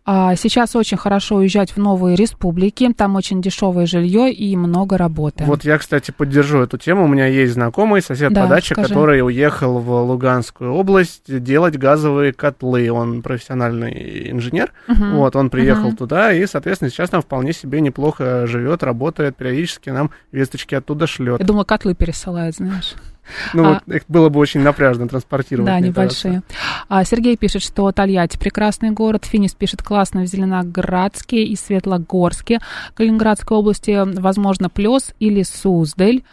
А, 0.05 0.35
сейчас 0.35 0.75
очень 0.75 0.97
хорошо 0.97 1.37
уезжать 1.37 1.71
в 1.71 1.77
новые 1.77 2.17
республики, 2.17 2.91
там 2.91 3.15
очень 3.15 3.41
дешевое 3.41 3.85
жилье 3.85 4.33
и 4.33 4.57
много 4.57 4.97
работы. 4.97 5.45
Вот 5.45 5.63
я, 5.63 5.77
кстати, 5.77 6.11
поддержу 6.11 6.59
эту 6.59 6.77
тему. 6.77 7.05
У 7.05 7.07
меня 7.07 7.27
есть 7.27 7.53
знакомый 7.53 8.01
сосед 8.01 8.33
да, 8.33 8.43
по 8.43 8.49
даче, 8.49 8.75
скажи. 8.75 8.89
который 8.89 9.21
уехал 9.21 9.79
в 9.79 9.89
Луганскую 9.89 10.73
область 10.73 11.23
делать 11.41 11.77
газовые 11.77 12.33
котлы. 12.33 12.91
Он 12.91 13.21
профессиональный 13.21 14.29
инженер. 14.29 14.73
Угу. 14.89 15.05
Вот, 15.15 15.37
он 15.37 15.49
приехал 15.49 15.89
угу. 15.89 15.95
туда 15.95 16.33
и, 16.33 16.45
соответственно, 16.45 16.91
сейчас 16.91 17.09
там 17.09 17.21
вполне 17.29 17.53
себе 17.53 17.79
неплохо 17.79 18.47
живет, 18.47 18.81
работает, 18.81 19.35
периодически 19.35 19.91
нам 19.91 20.09
весточки 20.31 20.73
оттуда 20.73 21.05
шлет. 21.05 21.39
Я 21.39 21.45
думала, 21.45 21.63
котлы 21.63 21.93
пересылает, 21.93 22.55
знаешь. 22.55 22.95
Ну, 23.53 23.63
а, 23.63 23.73
вот 23.85 23.95
их 23.95 24.01
было 24.07 24.29
бы 24.29 24.39
очень 24.39 24.61
напряжно 24.61 25.07
транспортировать. 25.07 25.67
Да, 25.67 25.79
небольшие. 25.79 26.41
А, 26.87 27.03
Сергей 27.03 27.37
пишет, 27.37 27.61
что 27.61 27.91
Тольятти 27.91 28.39
прекрасный 28.39 28.89
город. 28.89 29.25
Финис 29.25 29.53
пишет, 29.53 29.83
классно 29.83 30.23
в 30.23 30.25
Зеленоградске 30.25 31.43
и 31.43 31.55
Светлогорске. 31.55 32.59
Калининградской 32.95 33.55
области, 33.55 33.95
возможно, 34.19 34.71
Плес 34.71 35.13
или 35.19 35.43
Суздаль. 35.43 36.23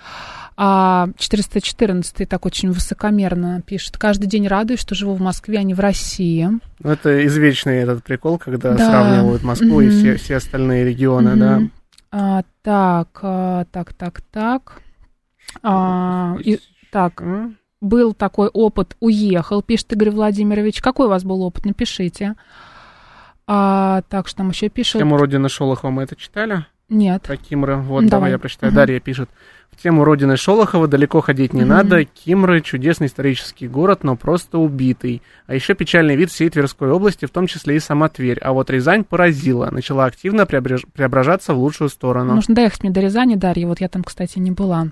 А 0.59 1.09
414 1.19 2.27
так 2.27 2.47
очень 2.47 2.71
высокомерно 2.71 3.61
пишет. 3.61 3.99
Каждый 3.99 4.27
день 4.27 4.49
радуюсь, 4.49 4.81
что 4.81 4.95
живу 4.95 5.15
в 5.15 5.21
Москве, 5.21 5.59
а 5.59 5.63
не 5.63 5.75
в 5.75 5.81
России. 5.81 6.49
Ну, 6.79 6.91
это 6.91 7.27
извечный 7.27 7.79
этот 7.79 8.03
прикол, 8.03 8.39
когда 8.39 8.75
да. 8.75 8.91
сравнивают 8.91 9.43
Москву 9.43 9.83
mm-hmm. 9.83 9.87
и 9.87 9.91
все, 9.91 10.17
все 10.17 10.37
остальные 10.37 10.87
регионы, 10.87 11.31
mm-hmm. 11.31 11.39
да. 11.39 11.63
А, 12.11 12.43
так, 12.63 13.19
а, 13.23 13.67
так, 13.71 13.93
так, 13.93 14.23
так. 14.33 14.81
А, 15.63 16.37
и, 16.43 16.59
так, 16.91 17.21
mm-hmm. 17.21 17.55
был 17.83 18.15
такой 18.15 18.49
опыт, 18.49 18.97
уехал, 19.01 19.61
пишет 19.61 19.93
Игорь 19.93 20.11
Владимирович. 20.11 20.81
Какой 20.81 21.07
у 21.07 21.11
вас 21.11 21.23
был 21.23 21.43
опыт? 21.43 21.67
Напишите. 21.67 22.35
А, 23.47 24.01
так, 24.09 24.27
что 24.27 24.39
там 24.39 24.49
еще 24.49 24.71
пишут? 24.71 25.01
Тему 25.01 25.19
Родины 25.19 25.51
Шолохова 25.51 25.91
мы 25.91 26.05
это 26.05 26.17
читали? 26.17 26.65
Нет. 26.89 27.23
Про 27.23 27.37
Кимры. 27.37 27.77
Вот, 27.77 28.01
давай, 28.01 28.09
давай 28.09 28.31
я 28.33 28.39
прочитаю. 28.39 28.73
Угу. 28.73 28.77
Дарья 28.77 29.01
пишет. 29.01 29.29
В 29.77 29.83
тему 29.83 30.05
родины 30.05 30.39
Шолохова 30.39 30.89
далеко 30.89 31.21
ходить 31.21 31.53
не 31.53 31.61
угу. 31.61 31.69
надо. 31.69 32.05
Кимры– 32.05 32.61
чудесный 32.63 33.09
исторический 33.09 33.69
город, 33.69 34.05
но 34.05 34.17
просто 34.17 34.59
убитый. 34.59 35.21
А 35.47 35.55
еще 35.55 35.75
печальный 35.75 36.17
вид 36.17 36.31
всей 36.31 36.49
Тверской 36.49 36.91
области, 36.91 37.27
в 37.27 37.31
том 37.31 37.47
числе 37.47 37.77
и 37.77 37.81
сама 37.81 38.09
Тверь. 38.09 38.39
А 38.41 38.53
вот 38.53 38.71
Рязань 38.71 39.05
поразила. 39.05 39.69
Начала 39.71 40.07
активно 40.07 40.47
преображаться 40.47 41.53
в 41.53 41.59
лучшую 41.59 41.91
сторону. 41.91 42.35
Нужно 42.35 42.55
доехать 42.55 42.85
мне 42.85 42.93
до 42.93 43.01
Рязани, 43.01 43.35
Дарья. 43.35 43.67
Вот 43.67 43.81
я 43.81 43.89
там, 43.89 44.03
кстати, 44.03 44.39
не 44.39 44.51
была. 44.51 44.89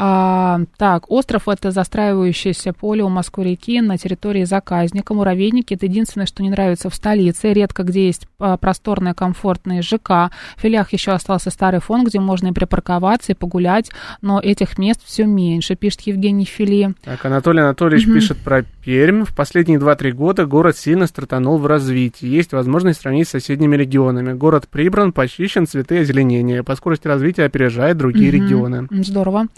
А, 0.00 0.60
так, 0.76 1.10
остров– 1.10 1.42
это 1.48 1.72
застраивающееся 1.72 2.72
поле 2.72 3.02
у 3.02 3.08
Москвы-реки 3.08 3.80
на 3.80 3.98
территории 3.98 4.44
заказника. 4.44 5.12
Муравейники– 5.12 5.74
это 5.74 5.86
единственное, 5.86 6.26
что 6.26 6.44
не 6.44 6.50
нравится 6.50 6.88
в 6.88 6.94
столице. 6.94 7.52
Редко 7.52 7.82
где 7.82 8.06
есть 8.06 8.28
а, 8.38 8.56
просторные, 8.56 9.14
комфортные 9.14 9.82
ЖК. 9.82 10.30
В 10.56 10.60
филях 10.60 10.92
еще 10.92 11.10
остался 11.10 11.50
старый 11.50 11.80
фон, 11.80 12.04
где 12.04 12.20
можно 12.20 12.46
и 12.46 12.52
припарковаться, 12.52 13.32
и 13.32 13.34
погулять, 13.34 13.90
но 14.22 14.38
этих 14.38 14.78
мест 14.78 15.00
все 15.04 15.24
меньше, 15.24 15.74
пишет 15.74 16.02
Евгений 16.02 16.44
Фили. 16.44 16.94
Так, 17.02 17.24
Анатолий 17.24 17.60
Анатольевич 17.60 18.06
угу. 18.06 18.14
пишет 18.14 18.38
про 18.38 18.64
Пермь. 18.88 19.24
В 19.24 19.34
последние 19.34 19.78
2-3 19.78 20.12
года 20.12 20.46
город 20.46 20.74
сильно 20.74 21.06
стартанул 21.06 21.58
в 21.58 21.66
развитии. 21.66 22.26
Есть 22.26 22.54
возможность 22.54 23.02
сравнить 23.02 23.28
с 23.28 23.32
соседними 23.32 23.76
регионами. 23.76 24.32
Город 24.32 24.66
прибран, 24.66 25.12
почищен, 25.12 25.66
цветы 25.66 25.98
озеленения. 25.98 26.62
По 26.62 26.74
скорости 26.74 27.06
развития 27.06 27.44
опережает 27.44 27.98
другие 27.98 28.30
угу. 28.30 28.36
регионы. 28.38 28.88
Здорово. 28.90 29.48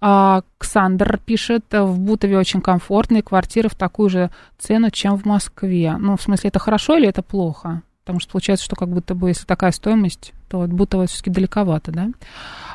А, 0.00 0.40
Ксандр 0.56 1.20
пишет, 1.26 1.66
в 1.70 1.98
Бутове 1.98 2.38
очень 2.38 2.62
комфортные 2.62 3.22
квартиры 3.22 3.68
в 3.68 3.74
такую 3.74 4.08
же 4.08 4.30
цену, 4.56 4.90
чем 4.90 5.18
в 5.18 5.26
Москве. 5.26 5.94
Ну, 5.98 6.16
в 6.16 6.22
смысле, 6.22 6.48
это 6.48 6.58
хорошо 6.58 6.96
или 6.96 7.06
это 7.06 7.20
плохо? 7.20 7.82
Потому 8.04 8.18
что 8.18 8.32
получается, 8.32 8.64
что 8.64 8.76
как 8.76 8.88
будто 8.88 9.14
бы, 9.14 9.28
если 9.28 9.44
такая 9.44 9.72
стоимость, 9.72 10.32
то 10.48 10.62
от 10.62 10.72
Бутова 10.72 11.06
все-таки 11.06 11.28
далековато, 11.28 11.92
да? 11.92 12.08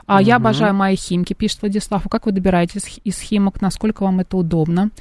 А 0.08 0.18
угу. 0.18 0.24
я 0.24 0.36
обожаю 0.36 0.74
мои 0.74 0.96
химки, 0.96 1.34
пишет 1.34 1.62
Владислав. 1.62 2.06
А 2.06 2.10
как 2.10 2.26
вы 2.26 2.32
добираетесь 2.32 3.00
из 3.04 3.20
химок? 3.20 3.62
Насколько 3.62 4.04
вам 4.04 4.20
это 4.20 4.38
удобно? 4.38 4.92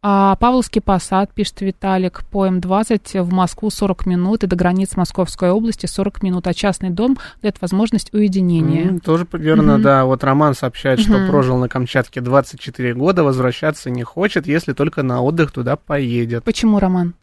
А 0.00 0.36
Павловский 0.36 0.80
посад, 0.80 1.34
пишет 1.34 1.60
Виталик, 1.60 2.22
по 2.30 2.46
М20 2.46 3.20
в 3.22 3.32
Москву 3.32 3.68
40 3.68 4.06
минут 4.06 4.44
и 4.44 4.46
до 4.46 4.54
границ 4.54 4.96
Московской 4.96 5.50
области 5.50 5.86
40 5.86 6.22
минут, 6.22 6.46
а 6.46 6.54
частный 6.54 6.90
дом 6.90 7.18
дает 7.42 7.60
возможность 7.60 8.14
уединения. 8.14 8.92
Mm, 8.92 9.00
тоже 9.00 9.26
верно, 9.32 9.74
угу. 9.74 9.82
да. 9.82 10.04
Вот 10.04 10.22
Роман 10.22 10.54
сообщает, 10.54 11.00
что 11.00 11.16
угу. 11.16 11.26
прожил 11.26 11.58
на 11.58 11.68
Камчатке 11.68 12.20
24 12.20 12.94
года, 12.94 13.24
возвращаться 13.24 13.90
не 13.90 14.04
хочет, 14.04 14.46
если 14.46 14.72
только 14.72 15.02
на 15.02 15.20
отдых 15.20 15.50
туда 15.50 15.74
поедет. 15.74 16.44
Почему, 16.44 16.78
Роман? 16.78 17.14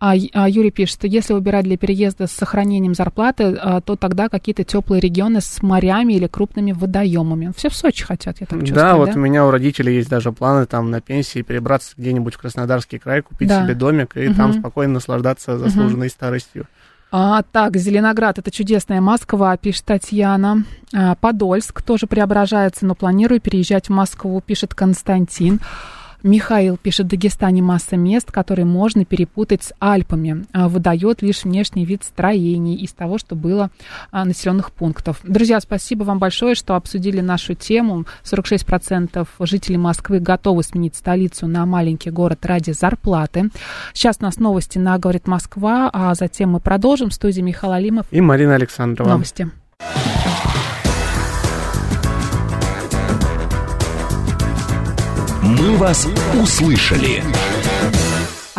А, 0.00 0.14
а 0.32 0.48
Юрий 0.48 0.70
пишет, 0.70 0.94
что 0.94 1.06
если 1.06 1.34
выбирать 1.34 1.64
для 1.64 1.76
переезда 1.76 2.26
с 2.26 2.32
сохранением 2.32 2.94
зарплаты, 2.94 3.54
а, 3.60 3.82
то 3.82 3.96
тогда 3.96 4.30
какие-то 4.30 4.64
теплые 4.64 4.98
регионы 4.98 5.42
с 5.42 5.62
морями 5.62 6.14
или 6.14 6.26
крупными 6.26 6.72
водоемами. 6.72 7.52
Все 7.54 7.68
в 7.68 7.76
Сочи 7.76 8.02
хотят, 8.02 8.40
я 8.40 8.46
так 8.46 8.60
чувствую. 8.60 8.80
Да, 8.80 8.96
вот 8.96 9.10
да? 9.10 9.14
у 9.14 9.18
меня 9.18 9.44
у 9.44 9.50
родителей 9.50 9.96
есть 9.96 10.08
даже 10.08 10.32
планы 10.32 10.64
там 10.64 10.90
на 10.90 11.02
пенсии 11.02 11.42
перебраться 11.42 11.92
где-нибудь 11.98 12.32
в 12.32 12.38
Краснодарский 12.38 12.98
край, 12.98 13.20
купить 13.20 13.48
да. 13.48 13.62
себе 13.62 13.74
домик 13.74 14.16
и 14.16 14.28
угу. 14.28 14.36
там 14.36 14.54
спокойно 14.54 14.94
наслаждаться 14.94 15.58
заслуженной 15.58 16.06
угу. 16.06 16.12
старостью. 16.12 16.66
А, 17.12 17.42
так, 17.42 17.76
Зеленоград, 17.76 18.38
это 18.38 18.50
чудесная 18.50 19.02
Москва, 19.02 19.54
пишет 19.58 19.84
Татьяна. 19.84 20.64
А, 20.94 21.14
Подольск 21.16 21.82
тоже 21.82 22.06
преображается, 22.06 22.86
но 22.86 22.94
планирую 22.94 23.40
переезжать 23.40 23.88
в 23.88 23.92
Москву, 23.92 24.40
пишет 24.40 24.74
Константин. 24.74 25.60
Михаил 26.22 26.76
пишет, 26.76 27.06
в 27.06 27.08
Дагестане 27.10 27.62
масса 27.62 27.96
мест, 27.96 28.30
которые 28.30 28.66
можно 28.66 29.04
перепутать 29.04 29.62
с 29.64 29.72
Альпами. 29.80 30.44
А, 30.52 30.68
выдает 30.68 31.22
лишь 31.22 31.44
внешний 31.44 31.84
вид 31.84 32.04
строений 32.04 32.76
из 32.76 32.92
того, 32.92 33.18
что 33.18 33.34
было 33.34 33.70
а, 34.10 34.24
населенных 34.24 34.72
пунктов. 34.72 35.20
Друзья, 35.22 35.60
спасибо 35.60 36.04
вам 36.04 36.18
большое, 36.18 36.54
что 36.54 36.74
обсудили 36.74 37.20
нашу 37.20 37.54
тему. 37.54 38.06
46% 38.24 39.26
жителей 39.40 39.78
Москвы 39.78 40.20
готовы 40.20 40.62
сменить 40.62 40.94
столицу 40.94 41.46
на 41.46 41.64
маленький 41.66 42.10
город 42.10 42.44
ради 42.46 42.72
зарплаты. 42.72 43.50
Сейчас 43.94 44.18
у 44.20 44.24
нас 44.24 44.36
новости 44.36 44.78
на 44.78 44.98
«Говорит 44.98 45.26
Москва», 45.26 45.90
а 45.92 46.14
затем 46.14 46.50
мы 46.50 46.60
продолжим. 46.60 47.10
В 47.10 47.14
студии 47.14 47.40
Михаил 47.40 47.72
Алимов 47.72 48.06
и 48.10 48.20
Марина 48.20 48.54
Александрова. 48.54 49.08
Новости. 49.08 49.50
Мы 55.50 55.76
вас 55.76 56.06
услышали. 56.40 57.24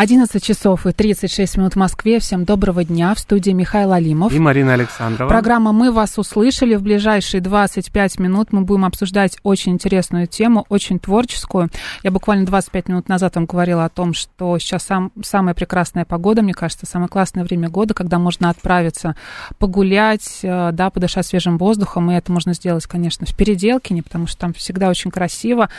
11 0.01 0.43
часов 0.43 0.87
и 0.87 0.93
36 0.93 1.57
минут 1.57 1.73
в 1.73 1.75
Москве. 1.75 2.19
Всем 2.19 2.43
доброго 2.43 2.83
дня. 2.83 3.13
В 3.13 3.19
студии 3.19 3.51
Михаил 3.51 3.91
Алимов. 3.91 4.33
И 4.33 4.39
Марина 4.39 4.73
Александрова. 4.73 5.29
Программа 5.29 5.73
«Мы 5.73 5.91
вас 5.91 6.17
услышали». 6.17 6.73
В 6.73 6.81
ближайшие 6.81 7.39
25 7.39 8.17
минут 8.17 8.51
мы 8.51 8.61
будем 8.61 8.85
обсуждать 8.85 9.37
очень 9.43 9.73
интересную 9.73 10.25
тему, 10.25 10.65
очень 10.69 10.97
творческую. 10.97 11.69
Я 12.01 12.09
буквально 12.09 12.47
25 12.47 12.87
минут 12.89 13.09
назад 13.09 13.35
вам 13.35 13.45
говорила 13.45 13.85
о 13.85 13.89
том, 13.89 14.15
что 14.15 14.57
сейчас 14.57 14.85
сам, 14.85 15.11
самая 15.21 15.53
прекрасная 15.53 16.03
погода, 16.05 16.41
мне 16.41 16.55
кажется, 16.55 16.87
самое 16.87 17.07
классное 17.07 17.43
время 17.43 17.69
года, 17.69 17.93
когда 17.93 18.17
можно 18.17 18.49
отправиться 18.49 19.15
погулять, 19.59 20.39
э, 20.41 20.71
да, 20.71 20.89
подышать 20.89 21.27
свежим 21.27 21.59
воздухом. 21.59 22.09
И 22.09 22.15
это 22.15 22.31
можно 22.31 22.55
сделать, 22.55 22.87
конечно, 22.87 23.27
в 23.27 23.37
Переделкине, 23.37 24.01
потому 24.01 24.25
что 24.25 24.39
там 24.39 24.53
всегда 24.55 24.89
очень 24.89 25.11
красиво. 25.11 25.69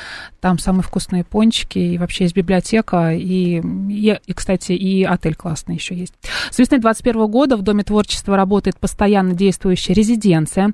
Там 0.41 0.61
самые 0.61 0.85
вкусные 0.85 1.25
пончики, 1.25 1.81
и 1.81 1.99
вообще 1.99 2.23
есть 2.23 2.37
библиотека, 2.37 3.11
и 3.11 3.61
и, 4.13 4.21
и, 4.27 4.33
кстати, 4.33 4.73
и 4.73 5.05
отель 5.05 5.35
классный 5.35 5.77
еще 5.77 5.95
есть. 5.95 6.15
С 6.51 6.59
весны 6.59 6.79
2021 6.79 7.27
года 7.31 7.57
в 7.57 7.63
Доме 7.63 7.85
творчества 7.85 8.37
работает 8.37 8.79
постоянно 8.79 9.35
действующая 9.35 9.95
резиденция. 9.95 10.73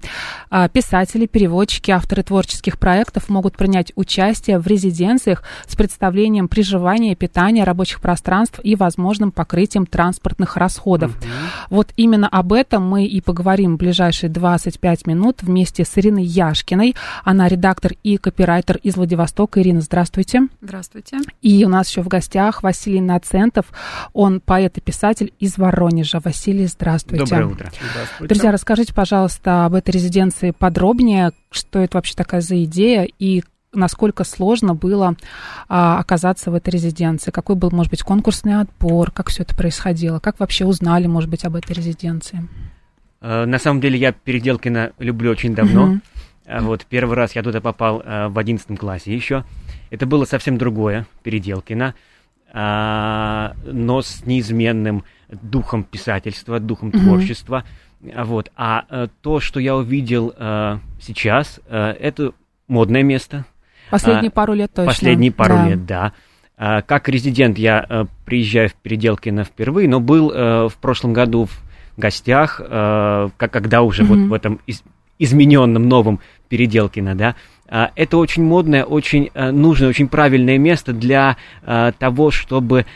А, 0.51 0.69
писатели, 0.69 1.27
переводчики, 1.27 1.91
авторы 1.91 2.23
творческих 2.23 2.79
проектов 2.79 3.29
могут 3.29 3.57
принять 3.57 3.93
участие 3.97 4.59
в 4.59 4.67
резиденциях 4.67 5.43
с 5.67 5.77
представлением 5.77 6.49
проживания, 6.49 7.15
питания, 7.15 7.65
рабочих 7.65 8.01
пространств 8.01 8.61
и 8.63 8.75
возможным 8.75 9.31
покрытием 9.31 9.87
транспортных 9.87 10.57
расходов. 10.57 11.17
Угу. 11.17 11.27
Вот 11.71 11.89
именно 11.97 12.29
об 12.29 12.53
этом 12.53 12.87
мы 12.89 13.07
и 13.07 13.21
поговорим 13.21 13.77
в 13.77 13.79
ближайшие 13.79 14.31
25 14.31 15.07
минут 15.07 15.43
вместе 15.43 15.85
с 15.85 15.99
Ириной 15.99 16.25
Яшкиной. 16.25 16.95
Она 17.25 17.49
редактор 17.49 17.93
и 18.03 18.17
копирайтер 18.17 18.79
из 18.83 18.97
Владивостока. 18.97 19.61
Ирина, 19.61 19.81
здравствуйте. 19.81 20.49
Здравствуйте. 20.61 21.19
И 21.43 21.65
у 21.65 21.69
нас 21.69 21.89
еще 21.89 22.03
в 22.03 22.09
гостях 22.09 22.63
Василий 22.63 23.01
Нацентов. 23.19 23.67
Он 24.13 24.41
поэт 24.41 24.79
и 24.79 24.81
писатель 24.81 25.33
из 25.39 25.59
Воронежа. 25.59 26.21
Василий, 26.25 26.67
здравствуйте. 26.67 27.25
Доброе 27.25 27.47
утро. 27.47 27.71
Здравствуйте. 27.93 28.35
Друзья, 28.35 28.53
расскажите, 28.53 28.95
пожалуйста, 28.95 29.67
об 29.67 29.75
этой 29.75 29.91
резиденции 29.91 30.53
подробнее. 30.53 31.33
Что 31.51 31.81
это 31.81 31.99
вообще 31.99 32.15
такая 32.15 32.41
за 32.41 32.63
идея 32.65 33.09
и 33.19 33.43
насколько 33.73 34.25
сложно 34.25 34.75
было 34.75 35.17
а, 35.69 35.99
оказаться 35.99 36.51
в 36.51 36.55
этой 36.55 36.71
резиденции? 36.71 37.31
Какой 37.31 37.57
был, 37.57 37.71
может 37.71 37.91
быть, 37.91 38.03
конкурсный 38.03 38.61
отбор? 38.61 39.11
Как 39.11 39.29
все 39.29 39.43
это 39.43 39.55
происходило? 39.57 40.19
Как 40.21 40.41
вообще 40.41 40.65
узнали, 40.65 41.07
может 41.07 41.29
быть, 41.29 41.45
об 41.45 41.57
этой 41.57 41.73
резиденции? 41.73 42.49
Э, 43.21 43.45
на 43.45 43.59
самом 43.59 43.81
деле 43.81 43.99
я 43.99 44.13
Переделкино 44.13 44.93
люблю 44.99 45.31
очень 45.31 45.55
давно. 45.55 45.95
Uh-huh. 46.47 46.61
Вот 46.63 46.87
первый 46.89 47.15
раз 47.17 47.37
я 47.37 47.43
туда 47.43 47.61
попал 47.61 48.01
э, 48.01 48.29
в 48.29 48.39
одиннадцатом 48.39 48.77
классе 48.77 49.15
еще. 49.15 49.45
Это 49.91 50.07
было 50.07 50.25
совсем 50.25 50.57
другое 50.57 51.07
Переделкино. 51.23 51.95
А, 52.53 53.55
но 53.65 54.01
с 54.01 54.25
неизменным 54.25 55.05
духом 55.31 55.85
писательства, 55.85 56.59
духом 56.61 56.91
mm-hmm. 56.91 57.01
творчества. 57.01 57.65
Вот. 58.01 58.51
А, 58.57 58.85
а 58.89 59.09
то, 59.23 59.41
что 59.41 59.61
я 59.61 59.77
увидел 59.77 60.33
а, 60.37 60.81
сейчас, 61.01 61.61
а, 61.69 61.93
это 61.93 62.33
модное 62.67 63.03
место. 63.03 63.45
Последние 63.91 64.29
а, 64.29 64.33
пару 64.33 64.55
лет 64.55 64.73
точно. 64.73 64.91
Последние 64.91 65.33
пару 65.33 65.55
да. 65.55 65.69
лет, 65.69 65.87
да. 65.87 66.13
А, 66.57 66.83
как 66.83 67.09
резидент 67.09 67.59
я 67.59 67.79
а, 67.81 68.07
приезжаю 68.25 68.71
в 68.71 68.75
Переделкино 68.75 69.45
впервые, 69.45 69.89
но 69.89 70.01
был 70.01 70.33
а, 70.35 70.69
в 70.69 70.77
прошлом 70.77 71.13
году 71.13 71.47
в 71.47 71.63
гостях, 71.99 72.61
а, 72.65 73.29
когда 73.37 73.83
уже 73.83 74.05
mm-hmm. 74.05 74.07
вот 74.07 74.19
в 74.19 74.33
этом 74.33 74.61
из, 74.67 74.83
измененном 75.19 75.89
новом 75.89 76.21
Переделкино, 76.49 77.15
да, 77.15 77.29
а, 77.31 77.35
это 77.69 78.17
очень 78.17 78.43
модное, 78.43 78.85
очень 78.85 79.31
а, 79.35 79.53
нужное, 79.53 79.89
очень 79.89 80.09
правильное 80.09 80.59
место 80.59 80.93
для 80.93 81.37
а, 81.63 81.93
того, 81.93 82.31
чтобы 82.31 82.87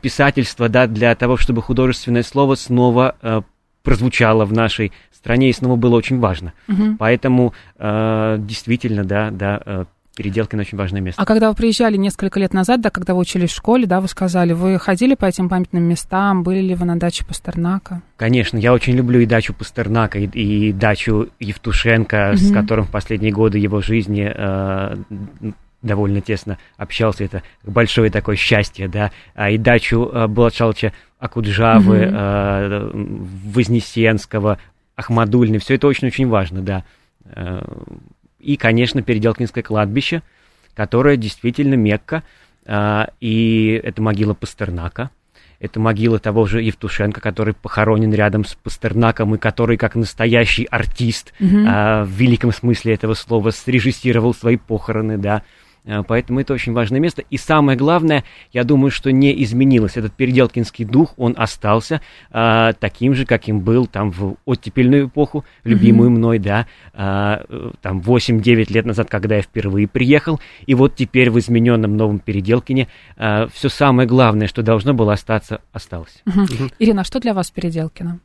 писательство, 0.00 0.68
да, 0.68 0.86
для 0.86 1.14
того, 1.14 1.36
чтобы 1.36 1.62
художественное 1.62 2.22
слово 2.22 2.54
снова 2.54 3.44
прозвучало 3.82 4.44
в 4.44 4.52
нашей 4.52 4.92
стране 5.12 5.50
и 5.50 5.52
снова 5.52 5.76
было 5.76 5.96
очень 5.96 6.18
важно. 6.20 6.52
Угу. 6.68 6.96
Поэтому 6.98 7.52
действительно, 7.78 9.04
да, 9.04 9.30
да, 9.30 9.86
Переделкино 10.14 10.62
очень 10.62 10.78
важное 10.78 11.00
место. 11.00 11.20
А 11.20 11.26
когда 11.26 11.48
вы 11.48 11.56
приезжали 11.56 11.96
несколько 11.96 12.38
лет 12.38 12.54
назад, 12.54 12.80
да, 12.80 12.90
когда 12.90 13.14
вы 13.14 13.20
учились 13.20 13.50
в 13.50 13.56
школе, 13.56 13.86
да, 13.86 14.00
вы 14.00 14.06
сказали, 14.06 14.52
вы 14.52 14.78
ходили 14.78 15.16
по 15.16 15.24
этим 15.24 15.48
памятным 15.48 15.82
местам, 15.82 16.44
были 16.44 16.60
ли 16.60 16.76
вы 16.76 16.84
на 16.84 16.96
даче 16.96 17.24
Пастернака? 17.24 18.00
Конечно, 18.16 18.56
я 18.56 18.72
очень 18.72 18.94
люблю 18.94 19.18
и 19.18 19.26
дачу 19.26 19.52
Пастернака, 19.54 20.20
и, 20.20 20.26
и 20.26 20.72
дачу 20.72 21.30
Евтушенко, 21.40 22.16
mm-hmm. 22.16 22.36
с 22.36 22.52
которым 22.52 22.84
в 22.84 22.90
последние 22.90 23.32
годы 23.32 23.58
его 23.58 23.80
жизни 23.80 24.32
э, 24.32 24.96
довольно 25.82 26.20
тесно 26.20 26.58
общался. 26.76 27.24
Это 27.24 27.42
большое 27.64 28.08
такое 28.10 28.36
счастье, 28.36 28.86
да. 28.86 29.10
А 29.34 29.50
и 29.50 29.58
дачу 29.58 30.10
э, 30.12 30.28
Булатшалча 30.28 30.92
Акуджавы, 31.18 31.96
mm-hmm. 31.96 32.12
э, 32.12 32.90
Вознесенского, 33.52 34.58
Ахмадульны, 34.94 35.58
все 35.58 35.74
это 35.74 35.88
очень-очень 35.88 36.28
важно, 36.28 36.62
да. 36.62 36.84
И, 38.44 38.56
конечно, 38.56 39.02
Переделкинское 39.02 39.64
кладбище, 39.64 40.22
которое 40.74 41.16
действительно 41.16 41.74
Мекка, 41.74 42.22
а, 42.66 43.08
и 43.20 43.80
это 43.82 44.02
могила 44.02 44.34
Пастернака, 44.34 45.10
это 45.60 45.80
могила 45.80 46.18
того 46.18 46.44
же 46.46 46.60
Евтушенко, 46.60 47.20
который 47.20 47.54
похоронен 47.54 48.12
рядом 48.12 48.44
с 48.44 48.54
Пастернаком 48.54 49.34
и 49.34 49.38
который, 49.38 49.78
как 49.78 49.94
настоящий 49.94 50.64
артист, 50.64 51.32
mm-hmm. 51.40 52.04
в 52.04 52.10
великом 52.10 52.52
смысле 52.52 52.94
этого 52.94 53.14
слова, 53.14 53.50
срежиссировал 53.50 54.34
свои 54.34 54.56
похороны, 54.56 55.16
да, 55.16 55.42
поэтому 56.06 56.40
это 56.40 56.54
очень 56.54 56.72
важное 56.72 57.00
место. 57.00 57.22
И 57.30 57.36
самое 57.36 57.76
главное, 57.76 58.24
я 58.52 58.64
думаю, 58.64 58.90
что 58.90 59.12
не 59.12 59.42
изменилось. 59.42 59.96
Этот 59.96 60.12
переделкинский 60.14 60.84
дух, 60.84 61.14
он 61.16 61.34
остался 61.36 62.00
а, 62.30 62.72
таким 62.74 63.14
же, 63.14 63.26
каким 63.26 63.60
был 63.60 63.86
там 63.86 64.10
в 64.10 64.36
оттепельную 64.46 65.08
эпоху, 65.08 65.44
любимую 65.64 66.10
mm-hmm. 66.10 66.14
мной, 66.14 66.38
да, 66.38 66.66
а, 66.92 67.44
там 67.82 68.00
8-9 68.00 68.72
лет 68.72 68.86
назад, 68.86 69.10
когда 69.10 69.36
я 69.36 69.42
впервые 69.42 69.86
приехал. 69.86 70.40
И 70.66 70.74
вот 70.74 70.96
теперь 70.96 71.30
в 71.30 71.38
измененном 71.38 71.96
новом 71.96 72.18
Переделкине 72.18 72.88
а, 73.16 73.48
все 73.48 73.68
самое 73.68 74.08
главное, 74.08 74.46
что 74.46 74.62
должно 74.62 74.94
было 74.94 75.12
остаться, 75.12 75.60
осталось. 75.72 76.22
Mm-hmm. 76.26 76.46
Mm-hmm. 76.46 76.72
Ирина, 76.78 77.00
а 77.02 77.04
что 77.04 77.20
для 77.20 77.34
вас 77.34 77.50
Переделкино? 77.50 78.20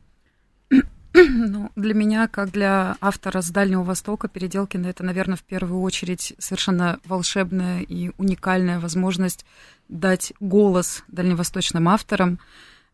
Ну, 1.12 1.70
для 1.76 1.94
меня, 1.94 2.28
как 2.28 2.50
для 2.50 2.96
автора 3.00 3.40
с 3.40 3.50
Дальнего 3.50 3.82
Востока, 3.82 4.28
Переделкина, 4.28 4.86
это, 4.86 5.02
наверное, 5.02 5.36
в 5.36 5.42
первую 5.42 5.80
очередь 5.82 6.34
совершенно 6.38 7.00
волшебная 7.04 7.80
и 7.82 8.12
уникальная 8.18 8.78
возможность 8.78 9.44
дать 9.88 10.32
голос 10.38 11.02
дальневосточным 11.08 11.88
авторам, 11.88 12.38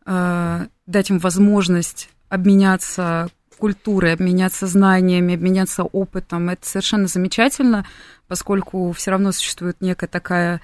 э, 0.05 0.67
дать 0.87 1.09
им 1.09 1.19
возможность 1.19 2.09
обменяться 2.29 3.29
культурой, 3.57 4.13
обменяться 4.13 4.67
знаниями, 4.67 5.35
обменяться 5.35 5.83
опытом. 5.83 6.49
Это 6.49 6.67
совершенно 6.67 7.07
замечательно, 7.07 7.85
поскольку 8.27 8.91
все 8.91 9.11
равно 9.11 9.31
существует 9.31 9.77
некая 9.81 10.07
такая 10.07 10.61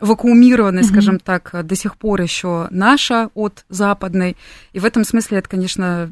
вакуумированная, 0.00 0.82
mm-hmm. 0.82 0.86
скажем 0.86 1.18
так, 1.18 1.66
до 1.66 1.76
сих 1.76 1.96
пор 1.98 2.22
еще 2.22 2.68
наша 2.70 3.30
от 3.34 3.64
западной. 3.68 4.36
И 4.72 4.78
в 4.78 4.84
этом 4.84 5.04
смысле 5.04 5.38
это, 5.38 5.48
конечно, 5.48 6.10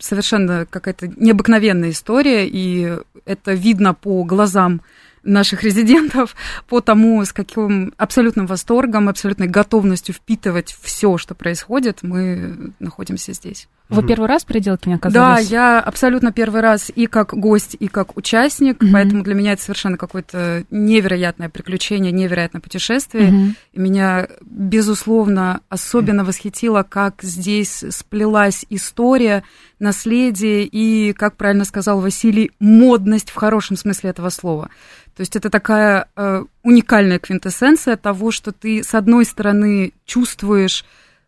совершенно 0.00 0.66
какая-то 0.66 1.08
необыкновенная 1.08 1.90
история, 1.90 2.46
и 2.46 2.98
это 3.24 3.52
видно 3.52 3.94
по 3.94 4.24
глазам 4.24 4.80
наших 5.22 5.62
резидентов 5.62 6.34
по 6.68 6.80
тому, 6.80 7.24
с 7.24 7.32
каким 7.32 7.94
абсолютным 7.96 8.46
восторгом, 8.46 9.08
абсолютной 9.08 9.48
готовностью 9.48 10.14
впитывать 10.14 10.76
все, 10.82 11.16
что 11.18 11.34
происходит, 11.34 12.02
мы 12.02 12.72
находимся 12.78 13.32
здесь. 13.32 13.68
Вы 13.90 14.02
первый 14.06 14.28
раз 14.28 14.44
в 14.44 14.46
Переделкине 14.46 14.96
оказались? 14.96 15.48
Да, 15.48 15.54
я 15.54 15.80
абсолютно 15.80 16.32
первый 16.32 16.62
раз 16.62 16.90
и 16.94 17.06
как 17.06 17.34
гость, 17.34 17.76
и 17.78 17.88
как 17.88 18.16
участник, 18.16 18.82
mm-hmm. 18.82 18.92
поэтому 18.92 19.22
для 19.22 19.34
меня 19.34 19.52
это 19.52 19.62
совершенно 19.62 19.98
какое-то 19.98 20.64
невероятное 20.70 21.50
приключение, 21.50 22.10
невероятное 22.10 22.62
путешествие. 22.62 23.30
Mm-hmm. 23.30 23.54
И 23.74 23.80
меня, 23.80 24.28
безусловно, 24.40 25.60
особенно 25.68 26.24
восхитило, 26.24 26.82
как 26.82 27.22
здесь 27.22 27.84
сплелась 27.90 28.64
история, 28.70 29.44
наследие 29.78 30.64
и, 30.64 31.12
как 31.12 31.36
правильно 31.36 31.64
сказал 31.64 32.00
Василий, 32.00 32.52
модность 32.58 33.30
в 33.30 33.34
хорошем 33.34 33.76
смысле 33.76 34.10
этого 34.10 34.30
слова. 34.30 34.70
То 35.14 35.20
есть 35.20 35.36
это 35.36 35.50
такая 35.50 36.08
э, 36.16 36.44
уникальная 36.62 37.18
квинтэссенция 37.18 37.96
того, 37.96 38.30
что 38.30 38.50
ты, 38.50 38.82
с 38.82 38.94
одной 38.94 39.24
стороны, 39.26 39.92
чувствуешь 40.06 40.84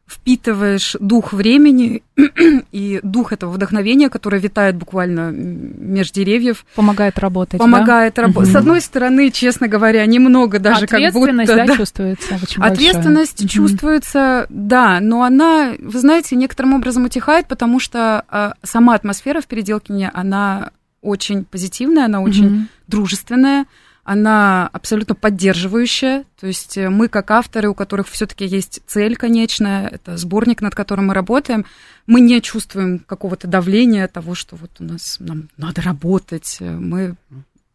впитываешь 0.06 0.96
дух 1.00 1.32
времени 1.32 2.02
и 2.72 3.00
дух 3.02 3.32
этого 3.32 3.50
вдохновения, 3.50 4.08
которое 4.08 4.40
витает 4.40 4.76
буквально 4.76 5.30
меж 5.32 6.12
деревьев. 6.12 6.64
Помогает 6.76 7.18
работать, 7.18 7.58
Помогает 7.58 8.14
да? 8.14 8.22
работать. 8.22 8.50
Угу. 8.50 8.52
С 8.52 8.56
одной 8.56 8.80
стороны, 8.80 9.30
честно 9.30 9.66
говоря, 9.66 10.06
немного 10.06 10.60
даже 10.60 10.86
как 10.86 11.00
будто... 11.12 11.30
Ответственность, 11.32 11.48
да, 11.48 11.66
да, 11.66 11.76
чувствуется 11.76 12.38
очень 12.40 12.62
Ответственность 12.62 13.42
большая. 13.42 13.48
чувствуется, 13.48 14.46
да, 14.48 15.00
но 15.00 15.24
она, 15.24 15.74
вы 15.78 15.98
знаете, 15.98 16.36
некоторым 16.36 16.74
образом 16.74 17.04
утихает, 17.04 17.48
потому 17.48 17.80
что 17.80 18.24
а, 18.28 18.54
сама 18.62 18.94
атмосфера 18.94 19.40
в 19.40 19.46
Переделкине, 19.46 20.10
она 20.14 20.70
очень 21.02 21.44
позитивная, 21.44 22.04
она 22.04 22.20
очень 22.20 22.46
угу. 22.46 22.66
дружественная, 22.86 23.66
она 24.06 24.68
абсолютно 24.72 25.16
поддерживающая. 25.16 26.24
То 26.38 26.46
есть 26.46 26.76
мы, 26.76 27.08
как 27.08 27.32
авторы, 27.32 27.68
у 27.68 27.74
которых 27.74 28.06
все-таки 28.06 28.46
есть 28.46 28.80
цель 28.86 29.16
конечная, 29.16 29.88
это 29.88 30.16
сборник, 30.16 30.60
над 30.60 30.76
которым 30.76 31.08
мы 31.08 31.14
работаем, 31.14 31.66
мы 32.06 32.20
не 32.20 32.40
чувствуем 32.40 33.00
какого-то 33.00 33.48
давления 33.48 34.06
того, 34.06 34.36
что 34.36 34.54
вот 34.54 34.70
у 34.78 34.84
нас 34.84 35.16
нам 35.18 35.48
надо 35.56 35.82
работать. 35.82 36.58
Мы 36.60 37.16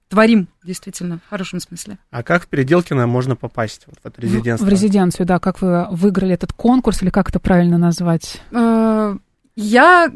творим, 0.07 0.47
действительно, 0.63 1.19
в 1.25 1.29
хорошем 1.29 1.59
смысле. 1.59 1.97
А 2.11 2.23
как 2.23 2.43
в 2.43 2.47
Переделкино 2.47 3.07
можно 3.07 3.35
попасть 3.35 3.83
вот 3.87 3.97
в 4.01 4.05
это 4.05 4.21
резиденцию? 4.21 4.65
В, 4.65 4.69
в 4.69 4.71
резиденцию, 4.71 5.25
да. 5.25 5.39
Как 5.39 5.61
вы 5.61 5.87
выиграли 5.91 6.33
этот 6.33 6.53
конкурс, 6.53 7.01
или 7.01 7.09
как 7.09 7.29
это 7.29 7.41
правильно 7.41 7.77
назвать? 7.77 8.41
Э, 8.51 9.17
я, 9.57 10.09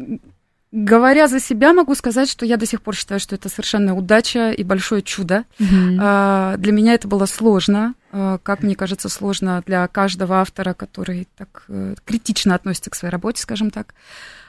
говоря 0.76 1.28
за 1.30 1.40
себя, 1.40 1.72
могу 1.74 1.96
сказать, 1.96 2.30
что 2.30 2.46
я 2.46 2.58
до 2.58 2.66
сих 2.66 2.82
пор 2.82 2.96
считаю, 2.96 3.22
что 3.22 3.34
это 3.34 3.48
совершенно 3.48 3.96
удача 3.96 4.52
и 4.52 4.62
большое 4.64 5.02
чудо. 5.02 5.46
Mm-hmm. 5.58 6.58
Для 6.58 6.72
меня 6.74 6.94
это 6.94 7.08
было 7.08 7.26
сложно, 7.26 7.96
э, 8.12 8.40
как 8.44 8.62
мне 8.62 8.76
кажется, 8.76 9.08
сложно 9.08 9.64
для 9.66 9.88
каждого 9.88 10.42
автора, 10.42 10.74
который 10.74 11.30
так 11.38 11.64
э, 11.70 11.96
критично 12.04 12.56
относится 12.56 12.90
к 12.90 12.96
своей 12.96 13.12
работе, 13.12 13.42
скажем 13.42 13.72
так. 13.72 13.94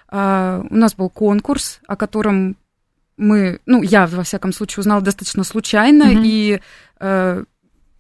У 0.09 0.15
нас 0.15 0.95
был 0.95 1.11
конкурс, 1.11 1.81
о 1.89 1.97
котором 1.97 2.57
мы, 3.17 3.61
ну, 3.67 3.83
я, 3.83 4.07
во 4.07 4.23
всяком 4.23 4.53
случае, 4.53 4.83
узнала 4.83 5.01
достаточно 5.01 5.43
случайно, 5.43 6.05
mm-hmm. 6.05 6.23
и 6.25 6.61
э, 7.01 7.45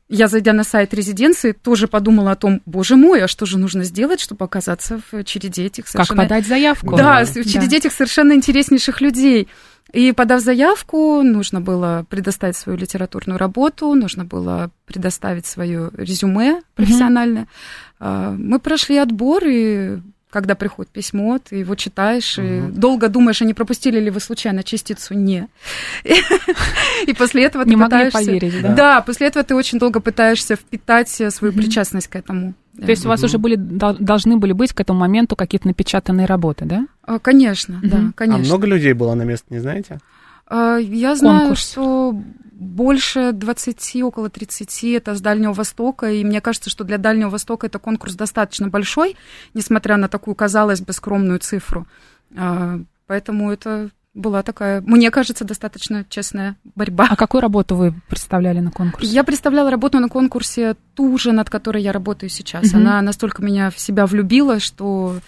я, 0.09 0.29
зайдя 0.29 0.53
на 0.53 0.64
сайт 0.64 0.95
резиденции, 0.95 1.53
тоже 1.53 1.88
подумала 1.88 2.33
о 2.33 2.37
том, 2.37 2.62
боже 2.64 2.97
мой, 2.97 3.25
а 3.25 3.29
что 3.29 3.45
же 3.47 3.59
нужно 3.59 3.85
сделать, 3.85 4.21
чтобы 4.21 4.45
оказаться 4.45 5.01
в 5.11 5.25
череде 5.25 5.66
этих 5.66 5.88
совершенно... 5.88 6.23
Как 6.23 6.29
подать 6.29 6.47
заявку. 6.47 6.97
Да, 6.97 7.25
в 7.25 7.33
череде 7.33 7.71
да. 7.71 7.77
этих 7.77 7.92
совершенно 7.92 8.33
интереснейших 8.33 9.01
людей. 9.01 9.49
И 9.92 10.12
подав 10.12 10.42
заявку, 10.42 11.23
нужно 11.23 11.61
было 11.61 12.05
предоставить 12.09 12.57
свою 12.57 12.79
литературную 12.79 13.38
работу, 13.38 13.95
нужно 13.95 14.25
было 14.25 14.71
предоставить 14.85 15.47
свое 15.47 15.90
резюме 15.97 16.62
профессиональное. 16.75 17.47
Mm-hmm. 18.01 18.37
Мы 18.37 18.59
прошли 18.59 18.99
отбор, 18.99 19.45
и 19.47 19.99
когда 20.37 20.55
приходит 20.55 20.92
письмо, 20.92 21.38
ты 21.38 21.57
его 21.57 21.75
читаешь, 21.77 22.37
угу. 22.37 22.46
и 22.46 22.61
долго 22.70 23.09
думаешь, 23.09 23.40
а 23.40 23.46
не 23.46 23.55
пропустили 23.55 23.99
ли 23.99 24.11
вы 24.11 24.20
случайно 24.20 24.62
частицу 24.62 25.14
«не». 25.14 25.49
И 27.07 27.14
после 27.14 27.44
этого 27.44 27.64
ты 27.64 27.75
пытаешься... 27.75 28.18
поверить, 28.18 28.61
да? 28.61 28.75
Да, 28.75 29.01
после 29.01 29.29
этого 29.29 29.46
ты 29.46 29.55
очень 29.55 29.79
долго 29.79 30.01
пытаешься 30.01 30.57
впитать 30.57 31.09
свою 31.09 31.55
причастность 31.55 32.09
к 32.09 32.16
этому. 32.16 32.53
То 32.79 32.90
есть 32.90 33.07
у 33.07 33.09
вас 33.09 33.25
уже 33.25 33.38
были, 33.38 33.57
должны 33.57 34.37
были 34.37 34.53
быть 34.53 34.75
к 34.75 34.81
этому 34.81 34.99
моменту 34.99 35.37
какие-то 35.37 35.68
напечатанные 35.68 36.27
работы, 36.27 36.66
да? 36.66 36.87
А, 37.03 37.18
конечно, 37.18 37.81
да, 37.83 38.12
конечно. 38.14 38.42
А 38.42 38.46
много 38.46 38.66
людей 38.66 38.92
было 38.92 39.14
на 39.14 39.22
месте, 39.22 39.46
не 39.49 39.61
знаете? 39.61 40.01
А, 40.46 40.77
я 40.77 41.16
знаю, 41.16 41.57
что 41.57 42.14
больше 42.57 43.33
20, 43.33 44.03
около 44.03 44.31
30 44.31 44.85
это 44.85 45.14
с 45.14 45.21
Дальнего 45.21 45.53
Востока, 45.53 46.11
и 46.11 46.25
мне 46.25 46.40
кажется, 46.40 46.71
что 46.71 46.85
для 46.85 46.97
Дальнего 46.97 47.29
Востока 47.29 47.66
это 47.66 47.79
конкурс 47.79 48.14
достаточно 48.14 48.69
большой, 48.69 49.16
несмотря 49.53 49.99
на 49.99 50.09
такую, 50.09 50.35
казалось 50.35 50.81
бы, 50.81 50.92
скромную 50.95 51.38
цифру. 51.38 51.87
А, 52.35 52.81
поэтому 53.07 53.53
это 53.53 53.90
была 54.14 54.42
такая, 54.42 54.81
мне 54.81 55.11
кажется, 55.11 55.45
достаточно 55.45 56.07
честная 56.09 56.57
борьба. 56.75 57.09
А 57.11 57.16
какую 57.16 57.42
работу 57.42 57.77
вы 57.77 57.95
представляли 58.09 58.61
на 58.61 58.71
конкурсе? 58.71 59.07
Я 59.07 59.23
представляла 59.23 59.71
работу 59.71 60.01
на 60.01 60.09
конкурсе 60.09 60.77
ту 60.95 61.19
же, 61.19 61.33
над 61.33 61.51
которой 61.51 61.83
я 61.83 61.92
работаю 61.92 62.31
сейчас. 62.31 62.69
Угу. 62.69 62.79
Она 62.79 63.03
настолько 63.03 63.42
меня 63.42 63.71
в 63.71 63.79
себя 63.79 64.07
влюбила, 64.07 64.59
что 64.61 65.19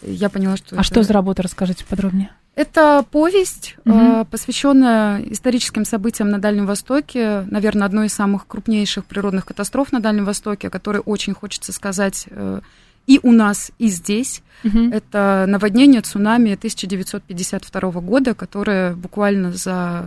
я 0.00 0.30
поняла, 0.30 0.56
что... 0.56 0.76
А 0.76 0.80
это... 0.80 0.84
что 0.84 1.02
за 1.02 1.12
работа, 1.12 1.42
расскажите 1.42 1.84
подробнее. 1.84 2.30
Это 2.58 3.04
повесть, 3.08 3.76
угу. 3.84 4.24
посвященная 4.24 5.22
историческим 5.30 5.84
событиям 5.84 6.28
на 6.28 6.40
Дальнем 6.40 6.66
Востоке, 6.66 7.46
наверное, 7.48 7.86
одной 7.86 8.06
из 8.06 8.14
самых 8.14 8.48
крупнейших 8.48 9.04
природных 9.04 9.46
катастроф 9.46 9.92
на 9.92 10.00
Дальнем 10.00 10.24
Востоке, 10.24 10.66
о 10.66 10.70
которой 10.70 11.00
очень 11.06 11.34
хочется 11.34 11.72
сказать 11.72 12.26
э, 12.28 12.60
и 13.06 13.20
у 13.22 13.30
нас, 13.30 13.70
и 13.78 13.86
здесь. 13.86 14.42
Угу. 14.64 14.90
Это 14.90 15.44
наводнение 15.46 16.00
цунами 16.00 16.54
1952 16.54 17.90
года, 18.00 18.34
которое 18.34 18.96
буквально 18.96 19.52
за 19.52 20.06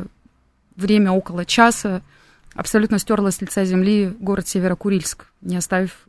время 0.76 1.14
около 1.14 1.46
часа 1.46 2.02
абсолютно 2.54 3.00
стерла 3.00 3.32
с 3.32 3.42
лица 3.42 3.66
земли 3.66 4.14
город 4.20 4.48
Северокурильск, 4.48 5.26
не 5.42 5.58
оставив 5.58 6.08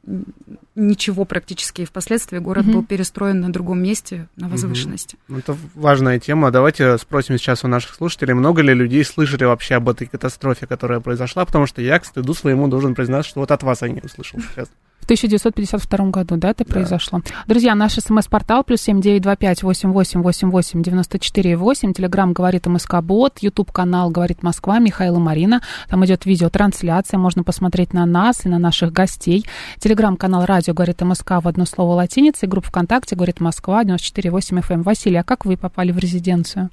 ничего 0.75 1.25
практически. 1.25 1.83
И 1.83 1.85
впоследствии 1.85 2.39
город 2.39 2.67
mm 2.67 2.73
был 2.73 2.85
перестроен 2.85 3.41
на 3.41 3.53
другом 3.53 3.83
месте, 3.83 4.29
на 4.37 4.49
возвышенности. 4.49 5.17
mm 5.29 5.39
Это 5.39 5.57
важная 5.75 6.19
тема. 6.19 6.51
Давайте 6.51 6.99
спросим 6.99 7.39
сейчас 7.39 7.65
у 7.65 7.69
наших 7.69 7.95
слушателей, 7.95 8.35
много 8.35 8.63
ли 8.63 8.75
людей 8.75 9.05
слышали 9.05 9.45
вообще 9.45 9.77
об 9.77 9.89
этой 9.89 10.07
катастрофе, 10.07 10.67
которая 10.67 11.01
произошла, 11.01 11.45
потому 11.45 11.67
что 11.67 11.83
я, 11.83 11.99
к 11.99 12.05
стыду 12.05 12.35
своему, 12.35 12.69
должен 12.69 12.95
признаться, 12.95 13.31
что 13.31 13.41
вот 13.41 13.51
от 13.51 13.63
вас 13.63 13.83
я 13.83 13.89
не 13.89 14.01
услышал 14.01 14.41
сейчас. 14.41 14.69
В 15.03 15.05
1952 15.05 16.11
году, 16.11 16.37
да, 16.37 16.51
это 16.51 16.65
да. 16.65 16.73
произошло. 16.73 17.23
Друзья, 17.49 17.75
наш 17.75 17.95
смс-портал 17.95 18.63
плюс 18.63 18.83
семь 18.83 19.01
девять 19.01 19.23
два 19.23 19.35
пять 19.35 19.65
восемь 19.65 19.91
восемь 19.91 20.23
восемь 20.23 20.49
восемь 20.51 20.81
девяносто 20.81 21.19
четыре 21.19 21.57
восемь. 21.57 21.93
Телеграмм 21.93 22.33
говорит 22.33 22.67
МСК 22.67 23.01
Бот, 23.03 23.41
Ютуб 23.41 23.73
канал 23.73 24.11
говорит 24.11 24.45
Москва, 24.45 24.79
Михаил 24.79 25.17
и 25.17 25.19
Марина. 25.19 25.61
Там 25.89 26.05
идет 26.05 26.25
видеотрансляция, 26.25 27.19
можно 27.19 27.43
посмотреть 27.43 27.93
на 27.93 28.07
нас 28.07 28.47
и 28.47 28.49
на 28.49 28.61
наших 28.61 28.93
гостей. 28.93 29.45
Телеграмм 29.81 30.17
канал 30.17 30.47
Радио 30.47 30.73
говорит 30.73 31.03
МСК 31.03 31.33
в 31.43 31.49
одно 31.49 31.65
слово 31.65 31.95
латиница 31.95 32.47
и 32.47 32.49
группа 32.49 32.69
ВКонтакте 32.69 33.17
говорит 33.17 33.41
Москва 33.41 33.83
94,8 33.83 34.61
FM. 34.61 34.73
Эм. 34.75 34.83
Василий, 34.83 35.17
а 35.17 35.25
как 35.25 35.45
вы 35.45 35.57
попали 35.57 35.91
в 35.91 35.99
резиденцию? 35.99 36.71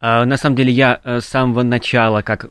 А, 0.00 0.24
на 0.24 0.36
самом 0.36 0.56
деле 0.56 0.72
я 0.72 1.00
э, 1.04 1.20
с 1.20 1.26
самого 1.26 1.62
начала, 1.62 2.22
как 2.22 2.50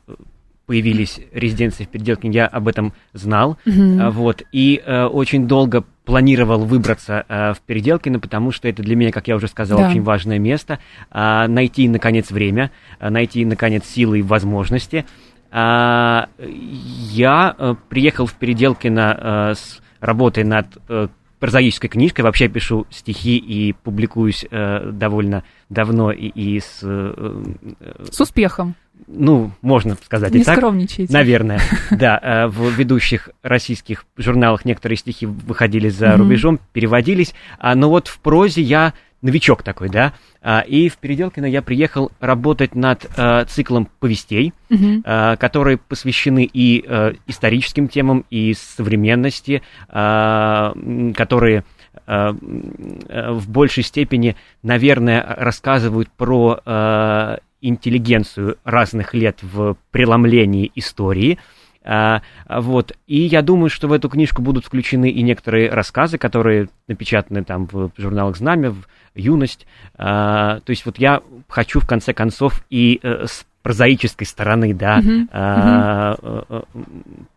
появились 0.65 1.19
резиденции 1.31 1.83
в 1.83 1.89
Переделкине, 1.89 2.33
я 2.33 2.47
об 2.47 2.67
этом 2.67 2.93
знал, 3.13 3.57
mm-hmm. 3.65 4.09
вот, 4.11 4.43
и 4.51 4.81
э, 4.83 5.05
очень 5.05 5.47
долго 5.47 5.83
планировал 6.05 6.65
выбраться 6.65 7.25
э, 7.27 7.53
в 7.53 7.61
Переделкино, 7.61 8.19
потому 8.19 8.51
что 8.51 8.67
это 8.67 8.83
для 8.83 8.95
меня, 8.95 9.11
как 9.11 9.27
я 9.27 9.35
уже 9.35 9.47
сказал, 9.47 9.79
да. 9.79 9.89
очень 9.89 10.03
важное 10.03 10.39
место, 10.39 10.79
э, 11.11 11.47
найти, 11.47 11.87
наконец, 11.87 12.31
время, 12.31 12.71
э, 12.99 13.09
найти, 13.09 13.45
наконец, 13.45 13.85
силы 13.85 14.19
и 14.19 14.21
возможности. 14.21 15.05
Э, 15.51 16.25
я 16.37 17.55
э, 17.57 17.75
приехал 17.89 18.25
в 18.25 18.33
Переделкино 18.33 19.19
э, 19.51 19.55
с 19.55 19.81
работой 19.99 20.43
над 20.43 20.67
э, 20.89 21.07
прозаической 21.39 21.89
книжкой. 21.89 22.23
Вообще 22.23 22.47
пишу 22.47 22.85
стихи 22.89 23.37
и 23.37 23.73
публикуюсь 23.73 24.45
э, 24.49 24.91
довольно 24.91 25.43
давно 25.69 26.11
и, 26.11 26.27
и 26.27 26.59
с... 26.59 26.79
Э, 26.83 27.43
э, 27.79 28.05
с 28.11 28.19
успехом. 28.19 28.75
Ну, 29.07 29.51
можно 29.61 29.95
сказать 30.03 30.33
Не 30.33 30.41
и 30.41 30.43
так. 30.43 30.57
скромничайте. 30.57 31.13
Наверное, 31.13 31.59
да. 31.91 32.19
Э, 32.21 32.47
в 32.47 32.71
ведущих 32.71 33.29
российских 33.43 34.05
журналах 34.17 34.65
некоторые 34.65 34.97
стихи 34.97 35.25
выходили 35.25 35.89
за 35.89 36.17
рубежом, 36.17 36.59
переводились. 36.73 37.33
А, 37.59 37.75
но 37.75 37.89
вот 37.89 38.07
в 38.07 38.19
прозе 38.19 38.61
я 38.61 38.93
новичок 39.25 39.63
такой, 39.63 39.89
да. 39.89 40.13
А, 40.41 40.59
и 40.59 40.87
в 40.87 40.97
Переделкино 40.97 41.45
я 41.45 41.61
приехал 41.61 42.11
работать 42.19 42.75
над 42.75 43.05
а, 43.17 43.45
циклом 43.45 43.89
повестей, 43.99 44.53
угу. 44.69 45.03
которые 45.03 45.77
посвящены 45.77 46.47
и 46.51 46.85
историческим 47.27 47.87
темам, 47.87 48.25
и 48.29 48.53
современности, 48.53 49.61
а, 49.89 50.73
которые 51.15 51.63
в 52.05 53.49
большей 53.49 53.81
степени, 53.81 54.35
наверное, 54.61 55.25
рассказывают 55.37 56.09
про 56.09 57.39
интеллигенцию 57.67 58.57
разных 58.63 59.13
лет 59.13 59.39
в 59.41 59.75
преломлении 59.91 60.71
истории. 60.75 61.39
А, 61.83 62.21
вот. 62.49 62.93
И 63.07 63.21
я 63.21 63.41
думаю, 63.41 63.69
что 63.69 63.87
в 63.87 63.93
эту 63.93 64.09
книжку 64.09 64.41
будут 64.41 64.65
включены 64.65 65.09
и 65.09 65.21
некоторые 65.21 65.69
рассказы, 65.69 66.17
которые 66.17 66.69
напечатаны 66.87 67.43
там 67.43 67.67
в 67.71 67.91
журналах 67.97 68.37
«Знамя», 68.37 68.71
в 68.71 68.87
юность. 69.15 69.65
А, 69.97 70.59
то 70.61 70.71
есть 70.71 70.85
вот 70.85 70.97
я 70.97 71.21
хочу 71.47 71.79
в 71.79 71.87
конце 71.87 72.13
концов 72.13 72.63
и 72.69 72.99
э, 73.01 73.25
с 73.27 73.45
прозаической 73.65 74.27
стороны, 74.27 74.75
да, 74.75 74.99
uh-huh. 74.99 75.27
а, 75.31 76.15
uh-huh. 76.21 76.67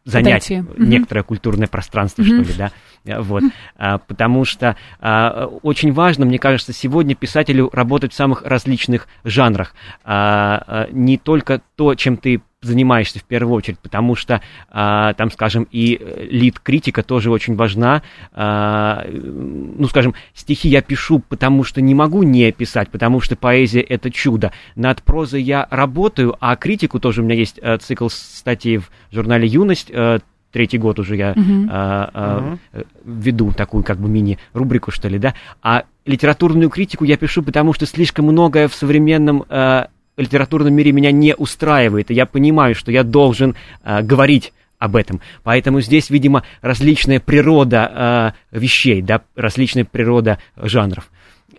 занять 0.05 0.51
uh-huh. 0.51 0.75
некоторое 0.77 1.23
культурное 1.23 1.69
пространство, 1.69 2.21
uh-huh. 2.21 2.27
что 2.27 2.53
ли, 2.53 2.59
да, 2.59 2.73
вот, 3.21 3.42
а, 3.77 3.99
потому 3.99 4.44
что 4.44 4.77
а, 5.01 5.47
очень 5.62 5.92
важно, 5.92 6.27
мне 6.27 6.38
кажется, 6.38 6.73
сегодня 6.73 7.14
писателю 7.14 7.71
работать 7.73 8.12
в 8.12 8.16
самых 8.16 8.42
различных 8.42 9.09
жанрах, 9.25 9.75
а, 10.05 10.88
не 10.90 11.18
только 11.18 11.62
то, 11.77 11.94
чем 11.94 12.16
ты 12.16 12.42
занимаешься 12.61 13.21
в 13.21 13.25
первую 13.25 13.55
очередь, 13.55 13.79
потому 13.79 14.16
что 14.16 14.42
там, 14.68 15.31
скажем, 15.33 15.68
и 15.71 15.97
э, 16.01 16.27
лид-критика 16.29 17.05
тоже 17.05 17.31
очень 17.31 17.55
важна. 17.55 18.03
Ну, 18.35 19.87
скажем, 19.88 20.16
стихи 20.35 20.68
я 20.68 20.83
пишу, 20.83 21.21
потому 21.21 21.62
что 21.62 21.81
не 21.81 21.94
могу 21.94 22.25
не 22.25 22.51
писать, 22.51 22.90
потому 22.90 23.21
что 23.21 23.37
поэзия— 23.37 23.81
это 23.88 24.11
чудо. 24.11 24.51
Над 24.75 25.05
прозой 25.05 25.40
я 25.40 25.68
работаю, 25.71 26.37
а 26.40 26.57
критику 26.57 26.99
тоже 26.99 27.23
у 27.23 27.25
меня 27.25 27.37
есть 27.37 27.61
а, 27.62 27.79
цикл 27.79 28.09
статей 28.09 28.79
в 28.79 28.90
журнале 29.12 29.47
«Юность», 29.47 29.92
третий 30.53 30.79
год 30.79 30.99
уже 30.99 31.17
я 31.17 31.33
uh-huh. 31.33 31.69
а, 31.71 32.11
а, 32.15 32.59
uh-huh. 32.73 32.87
веду 33.05 33.53
такую 33.53 33.85
как 33.85 33.99
бы 33.99 34.09
мини-рубрику, 34.09 34.91
что 34.91 35.09
ли, 35.09 35.18
да. 35.18 35.35
А 35.62 35.85
литературную 36.07 36.70
критику 36.70 37.05
я 37.05 37.16
пишу, 37.16 37.43
потому 37.43 37.72
что 37.72 37.87
слишком 37.87 38.27
многое 38.27 38.68
в 38.68 38.75
современном 38.75 39.45
а, 39.49 39.89
литературном 40.18 40.75
мире 40.75 40.93
меня 40.93 41.12
не 41.12 41.35
устраивает, 41.35 42.11
и 42.11 42.14
я 42.14 42.27
понимаю, 42.27 42.75
что 42.75 42.91
я 42.91 43.05
должен 43.05 43.55
э, 43.85 44.03
говорить 44.03 44.53
об 44.79 44.97
этом. 44.97 45.20
Поэтому 45.43 45.81
здесь, 45.81 46.11
видимо, 46.11 46.45
различная 46.61 47.20
природа 47.20 48.35
э, 48.53 48.59
вещей, 48.59 49.03
да, 49.03 49.22
различная 49.35 49.85
природа 49.85 50.39
жанров. 50.57 51.11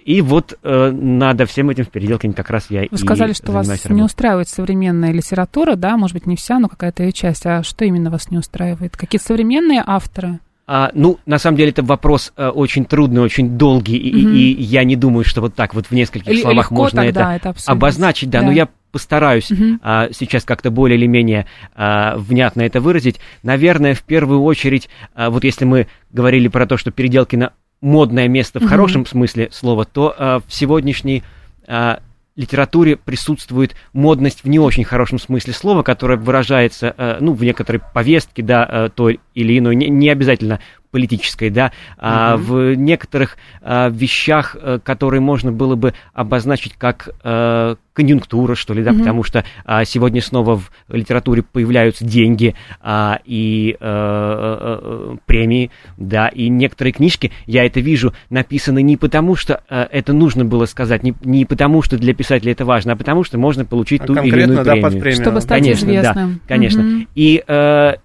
И 0.09 0.23
вот 0.23 0.57
э, 0.63 0.89
надо 0.91 1.45
всем 1.45 1.69
этим 1.69 1.85
в 1.85 1.89
переделке 1.89 2.31
как 2.31 2.49
раз 2.49 2.65
я 2.71 2.87
Вы 2.89 2.97
сказали, 2.97 3.33
что 3.33 3.51
вас 3.51 3.67
работой. 3.67 3.93
не 3.93 4.01
устраивает 4.01 4.49
современная 4.49 5.11
литература, 5.11 5.75
да, 5.75 5.97
может 5.97 6.15
быть, 6.15 6.25
не 6.25 6.35
вся, 6.35 6.57
но 6.57 6.67
какая-то 6.67 7.03
ее 7.03 7.11
часть. 7.11 7.45
А 7.45 7.61
что 7.61 7.85
именно 7.85 8.09
вас 8.09 8.31
не 8.31 8.39
устраивает? 8.39 8.97
Какие 8.97 9.21
современные 9.21 9.83
авторы? 9.85 10.39
А, 10.65 10.89
ну, 10.95 11.19
на 11.27 11.37
самом 11.37 11.57
деле, 11.57 11.69
это 11.69 11.83
вопрос 11.83 12.33
а, 12.35 12.49
очень 12.49 12.85
трудный, 12.85 13.21
очень 13.21 13.55
долгий, 13.55 13.97
и, 13.97 14.25
угу. 14.25 14.33
и, 14.33 14.51
и 14.51 14.63
я 14.63 14.83
не 14.83 14.95
думаю, 14.95 15.25
что 15.25 15.41
вот 15.41 15.53
так 15.53 15.75
вот 15.75 15.85
в 15.85 15.91
нескольких 15.91 16.31
Л- 16.31 16.41
словах 16.41 16.71
можно 16.71 17.01
это, 17.01 17.31
это 17.31 17.53
обозначить, 17.67 18.31
да, 18.31 18.39
да, 18.39 18.47
но 18.47 18.51
я 18.51 18.67
постараюсь 18.91 19.51
угу. 19.51 19.77
а, 19.83 20.09
сейчас 20.11 20.43
как-то 20.43 20.71
более 20.71 20.97
или 20.97 21.05
менее 21.05 21.45
а, 21.75 22.17
внятно 22.17 22.63
это 22.63 22.81
выразить. 22.81 23.19
Наверное, 23.43 23.93
в 23.93 24.01
первую 24.01 24.41
очередь, 24.41 24.89
а, 25.13 25.29
вот 25.29 25.43
если 25.43 25.65
мы 25.65 25.87
говорили 26.11 26.47
про 26.47 26.65
то, 26.65 26.77
что 26.77 26.89
Переделкино 26.89 27.53
модное 27.81 28.27
место 28.27 28.59
в 28.59 28.63
угу. 28.63 28.69
хорошем 28.69 29.05
смысле 29.05 29.49
слова, 29.51 29.85
то 29.85 30.13
а, 30.17 30.39
в 30.45 30.53
сегодняшней 30.53 31.23
а, 31.67 32.01
литературе 32.35 32.95
присутствует 32.95 33.75
модность 33.91 34.43
в 34.43 34.49
не 34.49 34.59
очень 34.59 34.85
хорошем 34.85 35.19
смысле 35.19 35.53
слова, 35.53 35.83
которая 35.83 36.17
выражается, 36.17 36.93
э, 36.97 37.17
ну, 37.19 37.33
в 37.33 37.43
некоторой 37.43 37.81
повестке, 37.93 38.41
да, 38.41 38.89
той 38.95 39.19
или 39.33 39.59
иной, 39.59 39.75
не, 39.75 39.89
не 39.89 40.09
обязательно 40.09 40.61
политической, 40.91 41.49
да, 41.49 41.71
а 41.97 42.37
в 42.37 42.73
некоторых 42.75 43.37
а, 43.61 43.89
вещах, 43.89 44.55
а, 44.59 44.79
которые 44.79 45.21
можно 45.21 45.51
было 45.51 45.75
бы 45.75 45.93
обозначить 46.13 46.73
как 46.73 47.09
а, 47.23 47.75
конъюнктура, 47.99 48.55
что 48.55 48.73
ли, 48.73 48.81
да, 48.81 48.91
mm 48.91 48.99
потому 48.99 49.23
что 49.23 49.43
а, 49.65 49.85
сегодня 49.85 50.21
снова 50.21 50.57
в 50.57 50.71
литературе 50.89 51.41
появляются 51.41 52.05
деньги 52.05 52.55
а, 52.81 53.19
и 53.25 53.75
а, 53.79 53.81
а, 53.81 55.15
премии, 55.25 55.71
да, 55.97 56.27
и 56.27 56.47
некоторые 56.47 56.93
книжки, 56.93 57.31
я 57.45 57.65
это 57.65 57.81
вижу, 57.81 58.13
написаны 58.29 58.81
не 58.81 58.95
потому, 58.95 59.35
что 59.35 59.61
а, 59.69 59.87
это 59.91 60.13
нужно 60.13 60.45
было 60.45 60.65
сказать, 60.65 61.03
не, 61.03 61.13
не 61.23 61.43
потому, 61.43 61.81
что 61.81 61.97
для 61.97 62.13
писателя 62.13 62.53
это 62.53 62.63
важно, 62.63 62.93
а 62.93 62.95
потому, 62.95 63.23
что 63.23 63.37
можно 63.37 63.65
получить 63.65 64.01
а 64.01 64.05
ту 64.05 64.13
или 64.15 64.43
иную 64.43 64.63
да, 64.63 64.71
премию. 64.71 64.91
премию. 65.01 65.21
Чтобы 65.21 65.41
стать 65.41 65.63
конечно, 65.63 65.85
известным. 65.85 66.33
Да, 66.33 66.39
конечно. 66.47 66.81
mm 66.81 67.07
И 67.15 67.43
а, 67.47 67.95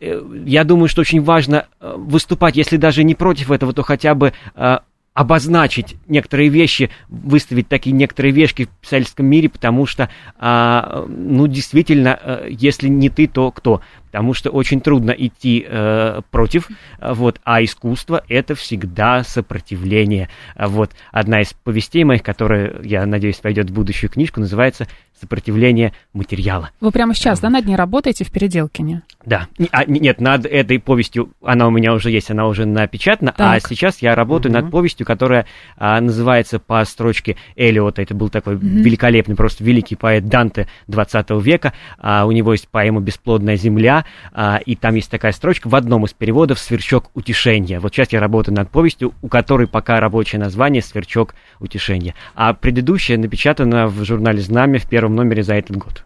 я 0.44 0.64
думаю, 0.64 0.88
что 0.88 1.02
очень 1.02 1.22
важно 1.22 1.66
выступать, 1.80 2.56
если 2.56 2.76
даже 2.76 3.04
не 3.04 3.14
против 3.14 3.52
этого, 3.52 3.72
то 3.72 3.82
хотя 3.82 4.14
бы 4.14 4.32
а, 4.56 4.80
обозначить 5.14 5.96
некоторые 6.08 6.48
вещи, 6.48 6.90
выставить 7.08 7.68
такие 7.68 7.92
некоторые 7.92 8.32
вещи 8.32 8.64
в 8.64 8.68
писательском 8.68 9.26
мире, 9.26 9.48
потому 9.48 9.86
что, 9.86 10.10
а, 10.36 11.06
ну, 11.08 11.46
действительно, 11.46 12.18
э, 12.20 12.48
если 12.50 12.88
не 12.88 13.08
ты, 13.08 13.28
то 13.28 13.52
кто? 13.52 13.80
Потому 14.14 14.32
что 14.32 14.50
очень 14.50 14.80
трудно 14.80 15.10
идти 15.10 15.66
э, 15.68 16.20
против, 16.30 16.68
вот, 17.00 17.40
а 17.42 17.64
искусство— 17.64 18.22
это 18.28 18.54
всегда 18.54 19.24
сопротивление. 19.24 20.28
Вот, 20.56 20.92
одна 21.10 21.40
из 21.40 21.52
повестей 21.52 22.04
моих, 22.04 22.22
которая, 22.22 22.80
я 22.84 23.04
надеюсь, 23.06 23.40
войдет 23.42 23.70
в 23.70 23.74
будущую 23.74 24.10
книжку, 24.10 24.38
называется 24.38 24.86
«Сопротивление 25.20 25.92
материала». 26.12 26.70
Вы 26.80 26.92
прямо 26.92 27.12
сейчас, 27.14 27.40
да, 27.40 27.50
над 27.50 27.66
ней 27.66 27.74
работаете 27.74 28.24
в 28.24 28.30
Переделкине? 28.30 29.02
Да. 29.26 29.48
А, 29.72 29.84
нет, 29.84 30.20
над 30.20 30.46
этой 30.46 30.78
повестью, 30.78 31.30
она 31.42 31.66
у 31.66 31.70
меня 31.70 31.92
уже 31.94 32.10
есть, 32.10 32.30
она 32.30 32.46
уже 32.46 32.66
напечатана, 32.66 33.32
а 33.32 33.34
так. 33.34 33.64
а 33.64 33.68
сейчас 33.68 34.02
я 34.02 34.14
работаю 34.14 34.52
угу. 34.52 34.60
над 34.60 34.70
повестью, 34.70 35.06
которая 35.06 35.46
а, 35.76 36.00
называется 36.00 36.58
по 36.58 36.84
строчке 36.84 37.36
Элиота, 37.56 38.02
это 38.02 38.14
был 38.14 38.28
такой 38.28 38.56
угу. 38.56 38.66
великолепный, 38.66 39.34
просто 39.34 39.64
великий 39.64 39.96
поэт 39.96 40.26
Данте 40.28 40.68
20 40.88 41.30
века, 41.42 41.72
а, 41.98 42.26
у 42.26 42.32
него 42.32 42.52
есть 42.52 42.68
поэма 42.68 43.00
«Бесплодная 43.00 43.56
земля», 43.56 44.03
а, 44.32 44.60
и 44.64 44.76
там 44.76 44.94
есть 44.94 45.10
такая 45.10 45.32
строчка 45.32 45.68
в 45.68 45.74
одном 45.74 46.04
из 46.04 46.12
переводов 46.12 46.58
«Сверчок 46.58 47.10
утешения». 47.14 47.80
Вот 47.80 47.94
сейчас 47.94 48.12
я 48.12 48.20
работаю 48.20 48.54
над 48.54 48.70
повестью, 48.70 49.14
у 49.22 49.28
которой 49.28 49.66
пока 49.66 50.00
рабочее 50.00 50.40
название 50.40 50.82
«Сверчок 50.82 51.34
утешения». 51.60 52.14
А 52.34 52.54
предыдущая 52.54 53.18
напечатана 53.18 53.86
в 53.86 54.04
журнале 54.04 54.40
«Знамя» 54.40 54.78
в 54.78 54.88
первом 54.88 55.14
номере 55.14 55.42
за 55.42 55.54
этот 55.54 55.76
год. 55.76 56.04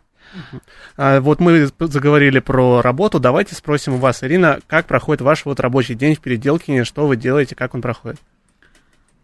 А, 0.96 1.20
вот 1.20 1.40
мы 1.40 1.68
заговорили 1.78 2.38
про 2.38 2.82
работу. 2.82 3.18
Давайте 3.18 3.55
спросим 3.55 3.94
у 3.94 3.99
вас, 3.99 4.22
Ирина, 4.22 4.61
как 4.66 4.86
проходит 4.86 5.22
ваш 5.22 5.44
вот 5.44 5.61
рабочий 5.61 5.94
день 5.94 6.14
в 6.14 6.20
Переделкине, 6.20 6.84
что 6.84 7.07
вы 7.07 7.16
делаете, 7.16 7.55
как 7.55 7.74
он 7.74 7.82
проходит? 7.82 8.18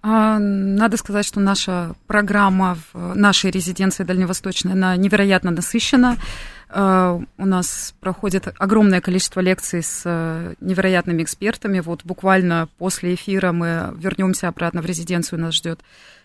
А, 0.07 0.39
надо 0.39 0.99
сказать, 0.99 1.25
что 1.25 1.41
наша 1.41 1.95
программа 2.07 2.77
в 2.93 3.15
нашей 3.15 3.51
резиденции 3.51 4.05
Дальневосточной, 4.05 4.73
она 4.73 4.97
невероятно 4.97 5.51
насыщена. 5.51 6.19
А, 6.77 7.21
у 7.39 7.47
нас 7.47 7.95
проходит 8.01 8.49
огромное 8.59 9.01
количество 9.01 9.39
лекций 9.39 9.81
с 9.81 10.03
э, 10.05 10.55
невероятными 10.61 11.23
экспертами. 11.23 11.79
Вот 11.79 12.05
буквально 12.05 12.69
после 12.79 13.15
эфира 13.15 13.53
мы 13.53 13.95
вернемся 13.97 14.49
обратно 14.49 14.83
в 14.83 14.87
резиденцию. 14.87 15.39
Нас 15.39 15.55
ждет 15.55 15.79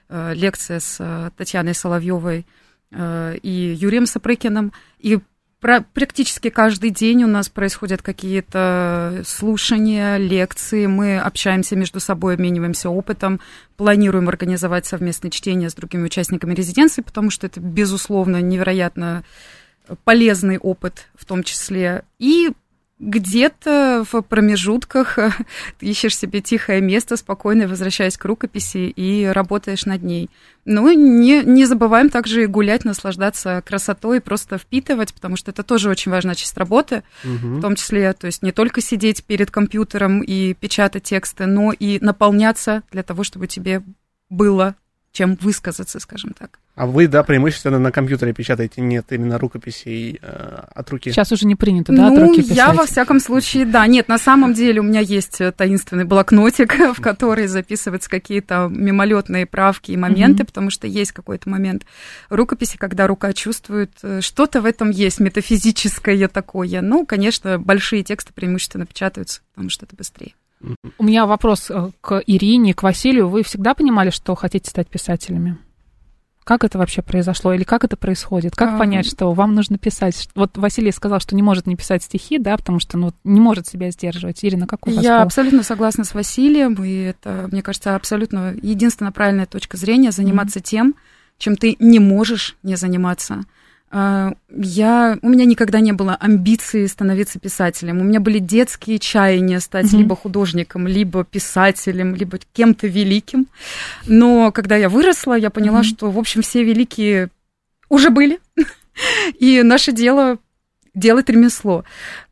э, 0.09 0.33
лекция 0.33 0.79
с 0.79 0.97
э, 0.99 1.29
Татьяной 1.37 1.75
Соловьевой 1.75 2.47
и 2.91 3.77
Юрием 3.79 4.07
Сапрыкиным. 4.07 4.73
И 4.97 5.19
практически 5.59 6.49
каждый 6.49 6.89
день 6.89 7.23
у 7.23 7.27
нас 7.27 7.47
происходят 7.47 8.01
какие-то 8.01 9.21
слушания, 9.27 10.17
лекции, 10.17 10.87
мы 10.87 11.19
общаемся 11.19 11.75
между 11.75 11.99
собой, 11.99 12.33
обмениваемся 12.33 12.89
опытом, 12.89 13.41
планируем 13.77 14.27
организовать 14.27 14.87
совместное 14.87 15.29
чтение 15.29 15.69
с 15.69 15.75
другими 15.75 16.05
участниками 16.05 16.55
резиденции, 16.55 17.03
потому 17.03 17.29
что 17.29 17.45
это, 17.45 17.59
безусловно, 17.59 18.41
невероятно 18.41 19.23
полезный 20.03 20.57
опыт 20.57 21.07
в 21.15 21.25
том 21.25 21.43
числе. 21.43 22.03
И 22.17 22.51
где-то 22.99 24.05
в 24.11 24.21
промежутках 24.21 25.17
ты 25.79 25.85
ищешь 25.85 26.17
себе 26.17 26.41
тихое 26.41 26.81
место, 26.81 27.15
спокойно 27.15 27.67
возвращаясь 27.67 28.17
к 28.17 28.25
рукописи 28.25 28.89
и 28.89 29.25
работаешь 29.25 29.85
над 29.85 30.03
ней. 30.03 30.29
Ну, 30.65 30.91
не, 30.91 31.41
не 31.43 31.65
забываем 31.65 32.09
также 32.09 32.43
и 32.43 32.47
гулять, 32.47 32.83
наслаждаться 32.83 33.63
красотой, 33.65 34.19
просто 34.19 34.57
впитывать, 34.57 35.13
потому 35.13 35.37
что 35.37 35.51
это 35.51 35.63
тоже 35.63 35.89
очень 35.89 36.11
важная 36.11 36.35
часть 36.35 36.57
работы, 36.57 37.03
угу. 37.23 37.55
в 37.55 37.61
том 37.61 37.75
числе, 37.75 38.11
то 38.13 38.27
есть 38.27 38.43
не 38.43 38.51
только 38.51 38.81
сидеть 38.81 39.23
перед 39.23 39.49
компьютером 39.49 40.21
и 40.21 40.53
печатать 40.53 41.03
тексты, 41.03 41.45
но 41.45 41.71
и 41.71 41.99
наполняться 42.01 42.83
для 42.91 43.03
того, 43.03 43.23
чтобы 43.23 43.47
тебе 43.47 43.81
было 44.29 44.75
чем 45.11 45.37
высказаться, 45.41 45.99
скажем 45.99 46.33
так. 46.37 46.59
А 46.75 46.85
вы, 46.85 47.07
да, 47.07 47.23
преимущественно 47.23 47.77
на 47.77 47.91
компьютере 47.91 48.31
печатаете, 48.31 48.79
нет 48.81 49.07
именно 49.09 49.37
рукописей 49.37 50.17
э, 50.21 50.63
от 50.73 50.89
руки? 50.91 51.11
Сейчас 51.11 51.31
уже 51.31 51.45
не 51.45 51.55
принято, 51.55 51.91
да, 51.91 52.09
ну, 52.09 52.13
от 52.13 52.19
руки 52.19 52.41
писать? 52.41 52.55
я, 52.55 52.71
во 52.71 52.85
всяком 52.85 53.19
случае, 53.19 53.65
да. 53.65 53.85
Нет, 53.85 54.07
на 54.07 54.17
самом 54.17 54.53
деле 54.53 54.79
у 54.79 54.83
меня 54.83 55.01
есть 55.01 55.41
э, 55.41 55.51
таинственный 55.51 56.05
блокнотик, 56.05 56.73
в 56.95 57.01
который 57.01 57.47
записываются 57.47 58.09
какие-то 58.09 58.69
мимолетные 58.71 59.45
правки 59.45 59.91
и 59.91 59.97
моменты, 59.97 60.43
mm-hmm. 60.43 60.47
потому 60.47 60.69
что 60.69 60.87
есть 60.87 61.11
какой-то 61.11 61.49
момент 61.49 61.85
рукописи, 62.29 62.77
когда 62.77 63.07
рука 63.07 63.33
чувствует, 63.33 63.91
э, 64.03 64.21
что-то 64.21 64.61
в 64.61 64.65
этом 64.65 64.89
есть 64.89 65.19
метафизическое 65.19 66.29
такое. 66.29 66.81
Ну, 66.81 67.05
конечно, 67.05 67.59
большие 67.59 68.03
тексты 68.03 68.31
преимущественно 68.31 68.85
печатаются, 68.85 69.41
потому 69.53 69.69
что 69.69 69.85
это 69.85 69.97
быстрее. 69.97 70.33
У 70.97 71.03
меня 71.03 71.25
вопрос 71.25 71.69
э, 71.69 71.89
к 72.01 72.21
Ирине, 72.25 72.73
к 72.73 72.83
Василию. 72.83 73.29
Вы 73.29 73.43
всегда 73.43 73.73
понимали, 73.73 74.09
что 74.09 74.35
хотите 74.35 74.69
стать 74.69 74.87
писателями? 74.87 75.57
Как 76.43 76.63
это 76.63 76.77
вообще 76.77 77.01
произошло? 77.01 77.53
Или 77.53 77.63
как 77.63 77.83
это 77.83 77.95
происходит? 77.95 78.55
Как 78.55 78.73
а... 78.73 78.77
понять, 78.77 79.05
что 79.05 79.31
вам 79.33 79.53
нужно 79.53 79.77
писать? 79.77 80.27
Вот 80.35 80.57
Василий 80.57 80.91
сказал, 80.91 81.19
что 81.19 81.35
не 81.35 81.43
может 81.43 81.67
не 81.67 81.75
писать 81.75 82.03
стихи, 82.03 82.39
да, 82.39 82.57
потому 82.57 82.79
что 82.79 82.97
ну, 82.97 83.13
не 83.23 83.39
может 83.39 83.67
себя 83.67 83.91
сдерживать. 83.91 84.43
Ирина, 84.43 84.67
как 84.67 84.87
у 84.87 84.91
вас? 84.91 85.03
Я 85.03 85.21
абсолютно 85.21 85.63
согласна 85.63 86.03
с 86.03 86.13
Василием, 86.13 86.73
и 86.83 87.03
это, 87.03 87.47
мне 87.51 87.61
кажется, 87.61 87.95
абсолютно 87.95 88.55
единственная 88.61 89.11
правильная 89.11 89.45
точка 89.45 89.77
зрения 89.77 90.11
заниматься 90.11 90.59
mm-hmm. 90.59 90.63
тем, 90.63 90.95
чем 91.37 91.55
ты 91.55 91.77
не 91.79 91.99
можешь 91.99 92.57
не 92.63 92.75
заниматься. 92.75 93.43
А, 93.91 94.33
я, 94.49 95.17
у 95.21 95.29
меня 95.29 95.45
никогда 95.45 95.79
не 95.79 95.91
было 95.93 96.15
амбиции 96.15 96.85
становиться 96.85 97.39
писателем. 97.39 97.99
У 97.99 98.03
меня 98.03 98.19
были 98.19 98.39
детские 98.39 98.99
чаяния 98.99 99.59
стать 99.59 99.87
mm-hmm. 99.87 99.97
либо 99.97 100.15
художником, 100.15 100.87
либо 100.87 101.23
писателем, 101.23 102.15
либо 102.15 102.39
кем-то 102.53 102.87
великим. 102.87 103.47
Но 104.05 104.51
когда 104.51 104.75
я 104.75 104.89
выросла, 104.89 105.37
я 105.37 105.49
поняла, 105.49 105.81
mm-hmm. 105.81 105.83
что, 105.83 106.11
в 106.11 106.19
общем, 106.19 106.41
все 106.41 106.63
великие 106.63 107.29
уже 107.89 108.09
были. 108.09 108.39
И 109.39 109.63
наше 109.63 109.91
дело 109.91 110.37
делать 110.93 111.29
ремесло. 111.29 111.83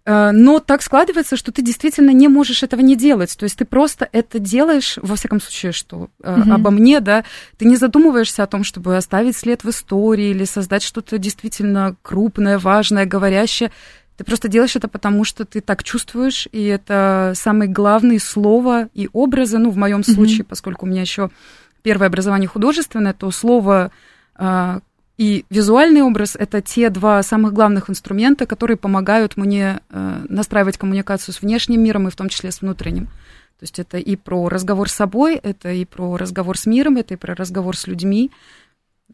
Э, 0.07 0.31
но 0.31 0.59
так 0.59 0.81
складывается, 0.81 1.35
что 1.35 1.51
ты 1.51 1.61
действительно 1.61 2.11
не 2.11 2.29
можешь 2.29 2.63
этого 2.63 2.79
не 2.79 2.95
делать. 2.95 3.37
То 3.37 3.43
есть 3.43 3.57
ты 3.57 3.65
просто 3.65 4.07
это 4.13 4.39
делаешь, 4.39 4.97
во 5.01 5.17
всяком 5.17 5.41
случае, 5.41 5.73
что 5.73 6.09
угу. 6.19 6.53
обо 6.53 6.71
мне, 6.71 7.01
да, 7.01 7.25
ты 7.57 7.65
не 7.65 7.75
задумываешься 7.75 8.41
о 8.41 8.47
том, 8.47 8.63
чтобы 8.63 8.95
оставить 8.95 9.35
след 9.35 9.65
в 9.65 9.69
истории 9.69 10.29
или 10.29 10.45
создать 10.45 10.81
что-то 10.81 11.17
действительно 11.17 11.97
крупное, 12.03 12.57
важное, 12.57 13.05
говорящее. 13.05 13.71
Ты 14.15 14.23
просто 14.23 14.47
делаешь 14.47 14.77
это 14.77 14.87
потому, 14.87 15.25
что 15.25 15.43
ты 15.43 15.59
так 15.59 15.83
чувствуешь, 15.83 16.47
и 16.53 16.63
это 16.63 17.33
самые 17.35 17.67
главные 17.67 18.21
слова 18.21 18.87
и 18.93 19.09
образы. 19.11 19.57
Ну, 19.57 19.71
в 19.71 19.77
моем 19.77 19.99
mm 19.99 20.13
случае, 20.13 20.45
поскольку 20.45 20.85
у 20.85 20.89
меня 20.89 21.01
еще 21.01 21.31
первое 21.81 22.07
образование 22.07 22.47
художественное, 22.47 23.13
то 23.13 23.29
слово, 23.29 23.91
э, 24.39 24.79
и 25.17 25.45
визуальный 25.49 26.03
образ— 26.03 26.35
это 26.39 26.61
те 26.61 26.89
два 26.89 27.23
самых 27.23 27.53
главных 27.53 27.89
инструмента, 27.89 28.45
которые 28.45 28.77
помогают 28.77 29.35
мне 29.35 29.79
э, 29.89 30.25
настраивать 30.29 30.77
коммуникацию 30.77 31.33
с 31.33 31.41
внешним 31.41 31.83
миром 31.83 32.07
и 32.07 32.11
в 32.11 32.15
том 32.15 32.29
числе 32.29 32.51
с 32.51 32.61
внутренним. 32.61 33.05
То 33.05 33.63
есть 33.63 33.79
это 33.79 33.97
и 33.97 34.15
про 34.15 34.47
разговор 34.47 34.89
с 34.89 34.93
собой, 34.93 35.35
это 35.35 35.71
и 35.71 35.85
про 35.85 36.17
разговор 36.17 36.57
с 36.57 36.67
миром, 36.67 36.97
это 36.97 37.15
и 37.15 37.17
про 37.17 37.33
разговор 37.33 37.75
с 37.75 37.87
людьми, 37.87 38.29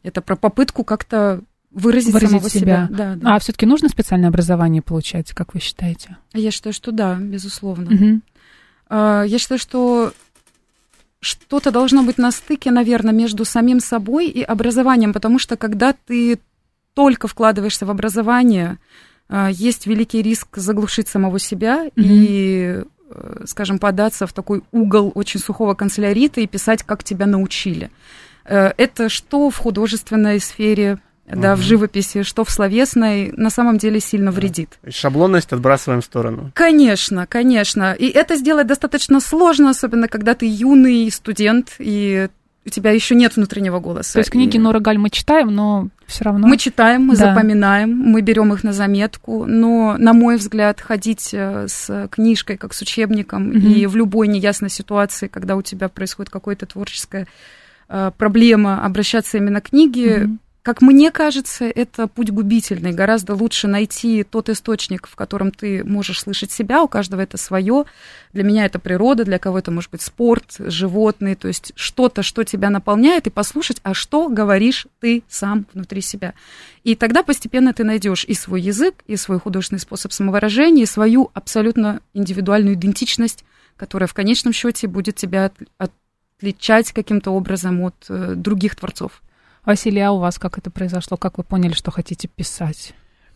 это 0.03 0.21
про 0.21 0.35
попытку 0.35 0.83
как-то 0.83 1.41
выразить, 1.71 2.13
выразить 2.13 2.31
самого 2.31 2.49
себя. 2.49 2.87
себя. 2.87 2.87
Да, 2.89 3.15
да. 3.15 3.35
А 3.35 3.39
все-таки 3.39 3.65
нужно 3.65 3.87
специальное 3.87 4.27
образование 4.27 4.81
получать, 4.81 5.31
как 5.31 5.53
вы 5.53 5.61
считаете? 5.61 6.17
Я 6.33 6.51
считаю, 6.51 6.73
что 6.73 6.91
да, 6.91 7.15
безусловно. 7.15 7.89
Угу. 7.89 8.21
Я 8.89 9.37
считаю, 9.39 9.57
что 9.57 10.11
что-то 11.23 11.71
должно 11.71 12.03
быть 12.03 12.17
на 12.17 12.31
стыке, 12.31 12.71
наверное, 12.71 13.13
между 13.13 13.45
самим 13.45 13.79
собой 13.79 14.27
и 14.27 14.43
образованием, 14.43 15.13
потому 15.13 15.39
что 15.39 15.57
когда 15.57 15.93
ты 15.93 16.39
только 16.93 17.27
вкладываешься 17.27 17.85
в 17.85 17.91
образование, 17.91 18.77
а, 19.29 19.49
есть 19.49 19.87
великий 19.87 20.21
риск 20.21 20.57
заглушить 20.57 21.07
самого 21.07 21.39
себя 21.39 21.85
mm-hmm. 21.85 21.91
и, 21.95 22.83
э, 23.09 23.43
скажем, 23.45 23.79
податься 23.79 24.27
в 24.27 24.33
такой 24.33 24.61
угол 24.71 25.11
очень 25.15 25.39
сухого 25.39 25.73
канцелярита 25.73 26.41
и 26.41 26.47
писать, 26.47 26.83
как 26.83 27.03
тебя 27.03 27.25
научили. 27.25 27.89
Э, 28.45 28.71
это 28.77 29.09
что 29.09 29.49
в 29.49 29.57
художественной 29.57 30.39
сфере 30.39 30.99
да, 31.25 31.53
угу. 31.53 31.61
в 31.61 31.63
живописи, 31.63 32.23
что 32.23 32.43
в 32.43 32.49
словесной, 32.49 33.31
на 33.35 33.49
самом 33.49 33.77
деле 33.77 33.99
сильно 33.99 34.31
вредит. 34.31 34.77
Шаблонность 34.89 35.53
отбрасываем 35.53 36.01
в 36.01 36.05
сторону. 36.05 36.51
Конечно, 36.53 37.25
конечно. 37.27 37.93
И 37.93 38.07
это 38.07 38.35
сделать 38.35 38.67
достаточно 38.67 39.19
сложно, 39.19 39.69
особенно 39.69 40.07
когда 40.07 40.33
ты 40.33 40.45
юный 40.47 41.09
студент, 41.11 41.75
и 41.79 42.27
у 42.65 42.69
тебя 42.69 42.91
еще 42.91 43.15
нет 43.15 43.35
внутреннего 43.35 43.79
голоса. 43.79 44.13
То 44.13 44.19
есть 44.19 44.31
книги 44.31 44.55
и... 44.55 44.59
Нора 44.59 44.79
Галь 44.79 44.97
мы 44.97 45.09
читаем, 45.09 45.47
но 45.47 45.89
все 46.07 46.25
равно... 46.25 46.47
Мы 46.47 46.57
читаем, 46.57 47.03
мы 47.03 47.17
да. 47.17 47.33
запоминаем, 47.33 47.93
мы 47.93 48.21
берем 48.21 48.53
их 48.53 48.63
на 48.63 48.73
заметку, 48.73 49.45
но, 49.45 49.95
на 49.97 50.13
мой 50.13 50.37
взгляд, 50.37 50.79
ходить 50.79 51.29
э, 51.33 51.67
с 51.67 52.07
книжкой, 52.09 52.57
как 52.57 52.73
с 52.73 52.81
учебником, 52.81 53.49
угу. 53.49 53.57
и 53.57 53.85
в 53.85 53.95
любой 53.95 54.27
неясной 54.27 54.69
ситуации, 54.69 55.27
когда 55.27 55.55
у 55.55 55.61
тебя 55.61 55.89
происходит 55.89 56.31
какая-то 56.31 56.65
творческая 56.65 57.27
э, 57.89 58.11
проблема, 58.17 58.85
обращаться 58.85 59.37
именно 59.37 59.59
к 59.59 59.69
книге, 59.69 60.25
угу 60.25 60.37
как 60.63 60.81
мне 60.81 61.11
кажется, 61.11 61.65
это 61.65 62.07
путь 62.07 62.31
губительный. 62.31 62.93
Гораздо 62.93 63.35
лучше 63.35 63.67
найти 63.67 64.23
тот 64.23 64.47
источник, 64.47 65.07
в 65.09 65.15
котором 65.17 65.51
ты 65.51 65.83
можешь 65.83 66.21
слышать 66.21 66.53
себя. 66.53 66.81
У 66.81 66.87
каждого 66.87 67.19
это 67.19 67.35
свое. 67.35 67.83
Для 68.31 68.43
меня 68.45 68.63
это 68.63 68.79
природа, 68.79 69.25
для 69.25 69.39
кого-то 69.39 69.71
может 69.71 69.91
быть 69.91 70.01
спорт, 70.01 70.55
животные, 70.59 71.35
то 71.35 71.49
есть 71.49 71.73
что-то, 71.75 72.23
что 72.23 72.45
тебя 72.45 72.69
наполняет, 72.69 73.27
и 73.27 73.29
послушать, 73.29 73.81
а 73.83 73.93
что 73.93 74.29
говоришь 74.29 74.87
ты 75.01 75.23
сам 75.27 75.65
внутри 75.73 75.99
себя. 75.99 76.33
И 76.85 76.95
тогда 76.95 77.23
постепенно 77.23 77.73
ты 77.73 77.83
найдешь 77.83 78.23
и 78.23 78.33
свой 78.33 78.61
язык, 78.61 79.03
и 79.05 79.17
свой 79.17 79.41
художественный 79.41 79.81
способ 79.81 80.13
самовыражения, 80.13 80.83
и 80.83 80.87
свою 80.87 81.29
абсолютно 81.33 81.99
индивидуальную 82.13 82.75
идентичность, 82.75 83.43
которая 83.75 84.07
в 84.07 84.13
конечном 84.13 84.53
счете 84.53 84.87
будет 84.87 85.17
тебя 85.17 85.51
отличать 85.77 86.93
каким-то 86.93 87.31
образом 87.31 87.81
от 87.81 87.95
э, 88.07 88.35
других 88.35 88.77
творцов. 88.77 89.21
Василий, 89.65 90.01
а 90.01 90.11
у 90.11 90.19
вас 90.19 90.39
как 90.39 90.57
это 90.57 90.69
произошло? 90.69 91.17
Как 91.17 91.37
вы 91.37 91.43
поняли, 91.43 91.73
что 91.73 91.91
хотите 91.91 92.27
писать? 92.27 92.93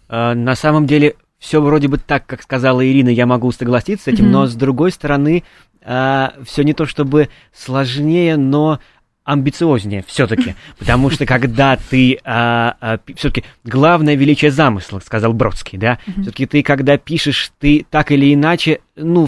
А, 0.10 0.34
на 0.34 0.56
самом 0.56 0.86
деле, 0.86 1.16
все 1.40 1.62
вроде 1.62 1.88
бы 1.88 1.98
так, 1.98 2.26
как 2.26 2.42
сказала 2.42 2.86
Ирина, 2.86 3.10
я 3.10 3.26
могу 3.26 3.52
согласиться 3.52 4.06
с 4.06 4.14
этим, 4.14 4.26
mm-hmm. 4.26 4.32
но 4.32 4.46
с 4.48 4.56
другой 4.56 4.92
стороны, 4.92 5.44
а, 5.84 6.34
все 6.44 6.64
не 6.64 6.74
то 6.74 6.86
чтобы 6.86 7.30
сложнее, 7.54 8.36
но 8.36 8.80
амбициознее 9.24 10.04
все-таки, 10.08 10.56
потому 10.80 11.10
что 11.10 11.26
когда 11.26 11.78
ты 11.78 12.20
а, 12.24 12.76
а, 12.80 13.00
все-таки 13.16 13.46
главное 13.64 14.16
величие 14.16 14.52
замысла, 14.52 15.00
сказал 15.00 15.34
Бродский, 15.34 15.78
да, 15.78 16.00
mm-hmm. 16.08 16.22
все-таки 16.22 16.46
ты 16.46 16.64
когда 16.64 16.98
пишешь, 16.98 17.52
ты 17.60 17.86
так 17.90 18.12
или 18.12 18.34
иначе, 18.34 18.82
ну 18.96 19.28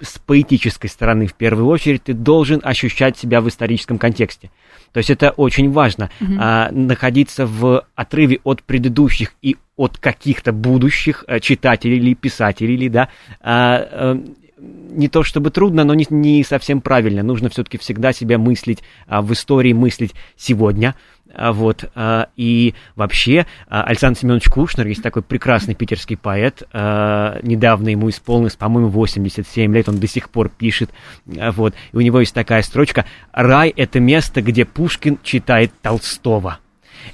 с 0.00 0.18
поэтической 0.18 0.90
стороны 0.90 1.26
в 1.26 1.34
первую 1.34 1.66
очередь 1.66 2.04
ты 2.04 2.14
должен 2.14 2.60
ощущать 2.62 3.18
себя 3.18 3.40
в 3.40 3.48
историческом 3.48 3.98
контексте. 3.98 4.50
То 4.92 4.98
есть 4.98 5.10
это 5.10 5.30
очень 5.30 5.70
важно, 5.70 6.10
mm-hmm. 6.20 6.36
а, 6.40 6.70
находиться 6.72 7.46
в 7.46 7.84
отрыве 7.94 8.40
от 8.44 8.62
предыдущих 8.62 9.34
и 9.42 9.56
от 9.76 9.98
каких-то 9.98 10.52
будущих 10.52 11.24
а, 11.26 11.40
читателей 11.40 11.98
или 11.98 12.14
писателей, 12.14 12.88
да, 12.88 13.08
а, 13.40 13.76
а, 13.76 14.22
не 14.60 15.08
то 15.08 15.22
чтобы 15.22 15.50
трудно, 15.50 15.84
но 15.84 15.94
не, 15.94 16.06
не 16.10 16.42
совсем 16.44 16.80
правильно. 16.80 17.22
Нужно 17.22 17.48
все-таки 17.48 17.78
всегда 17.78 18.12
себя 18.12 18.38
мыслить 18.38 18.82
а, 19.06 19.22
в 19.22 19.32
истории, 19.32 19.72
мыслить 19.72 20.14
сегодня. 20.36 20.94
А, 21.34 21.52
вот, 21.52 21.90
а, 21.94 22.28
и 22.36 22.74
вообще 22.96 23.46
а, 23.68 23.82
Александр 23.82 24.18
Семенович 24.18 24.48
Кушнер, 24.48 24.86
есть 24.86 25.02
такой 25.02 25.22
прекрасный 25.22 25.74
питерский 25.74 26.16
поэт, 26.16 26.62
недавно 26.72 27.88
ему 27.88 28.08
исполнилось, 28.10 28.56
по-моему, 28.56 28.88
87 28.88 29.74
лет, 29.74 29.88
он 29.88 29.98
до 29.98 30.06
сих 30.06 30.30
пор 30.30 30.48
пишет, 30.48 30.90
вот, 31.26 31.74
и 31.92 31.96
у 31.96 32.00
него 32.00 32.20
есть 32.20 32.34
такая 32.34 32.62
строчка 32.62 33.04
«Рай– 33.32 33.72
это 33.76 34.00
место, 34.00 34.42
где 34.42 34.64
Пушкин 34.64 35.18
читает 35.22 35.72
Толстого». 35.82 36.58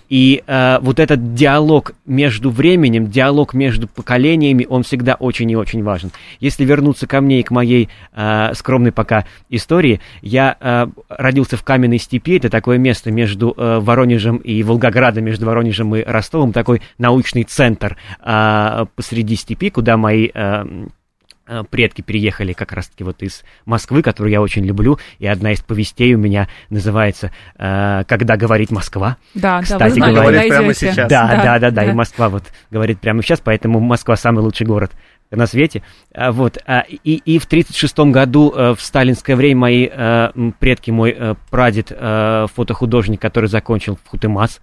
И 0.09 0.43
э, 0.47 0.79
вот 0.81 0.99
этот 1.01 1.35
диалог 1.35 1.93
между 2.07 2.51
временем, 2.51 3.11
диалог 3.11 3.55
между 3.55 3.89
поколениями, 3.89 4.67
он 4.69 4.83
всегда 4.83 5.15
очень 5.15 5.51
и 5.51 5.57
очень 5.57 5.83
важен. 5.83 6.11
Если 6.41 6.65
вернуться 6.65 7.07
ко 7.07 7.21
мне 7.21 7.41
и 7.41 7.43
к 7.43 7.51
моей 7.51 7.89
э, 8.13 8.55
скромной 8.55 8.93
пока 8.93 9.25
истории, 9.51 10.01
я 10.23 10.57
э, 10.61 10.87
родился 11.09 11.57
в 11.57 11.65
Каменной 11.65 11.99
степи, 11.99 12.37
это 12.37 12.51
такое 12.51 12.79
место 12.79 13.11
между 13.11 13.55
э, 13.57 13.79
Воронежем 13.81 14.37
и 14.39 14.63
Волгоградом, 14.63 15.25
между 15.25 15.47
Воронежем 15.47 15.95
и 15.97 16.03
Ростовом, 16.03 16.53
такой 16.53 16.83
научный 16.99 17.45
центр 17.45 17.97
э, 18.25 18.87
посреди 18.95 19.37
степи, 19.37 19.71
куда 19.71 19.97
мои... 19.97 20.31
Э, 20.35 20.65
предки 21.71 22.01
переехали 22.01 22.53
как 22.53 22.73
раз-таки 22.73 23.05
вот 23.05 23.23
из 23.23 23.45
Москвы, 23.67 24.03
которую 24.03 24.33
я 24.33 24.41
очень 24.41 24.65
люблю, 24.65 24.99
и 25.19 25.27
одна 25.27 25.53
из 25.53 25.61
повестей 25.61 26.15
у 26.15 26.19
меня 26.19 26.49
называется 26.71 27.33
э, 27.59 28.05
«Когда 28.07 28.37
говорит 28.37 28.71
Москва». 28.71 29.17
Да, 29.35 29.63
Кстати, 29.63 29.79
да, 29.79 29.85
вы 29.87 29.91
знали, 29.91 30.15
говорит 30.15 30.49
прямо 30.49 30.75
сейчас. 30.75 31.09
Да, 31.09 31.29
да, 31.29 31.43
да, 31.43 31.59
да, 31.59 31.71
да, 31.71 31.85
и 31.85 31.93
Москва 31.93 32.29
вот 32.29 32.45
говорит 32.71 33.01
прямо 33.01 33.23
сейчас, 33.23 33.41
поэтому 33.41 33.81
Москва 33.81 34.17
самый 34.17 34.41
лучший 34.41 34.67
город 34.67 34.93
на 35.31 35.47
свете. 35.47 35.83
А, 36.15 36.33
вот, 36.33 36.59
а, 36.67 36.85
и, 36.89 37.15
и 37.15 37.39
в 37.39 37.45
1936 37.45 37.99
году 38.13 38.53
э, 38.55 38.75
в 38.75 38.81
сталинское 38.81 39.37
время 39.37 39.61
мои 39.61 39.89
предки, 40.59 40.91
мой 40.91 41.37
прадед, 41.51 41.89
фотохудожник, 41.89 43.21
который 43.21 43.47
закончил 43.47 43.99
в 44.03 44.09
Хутымас, 44.09 44.61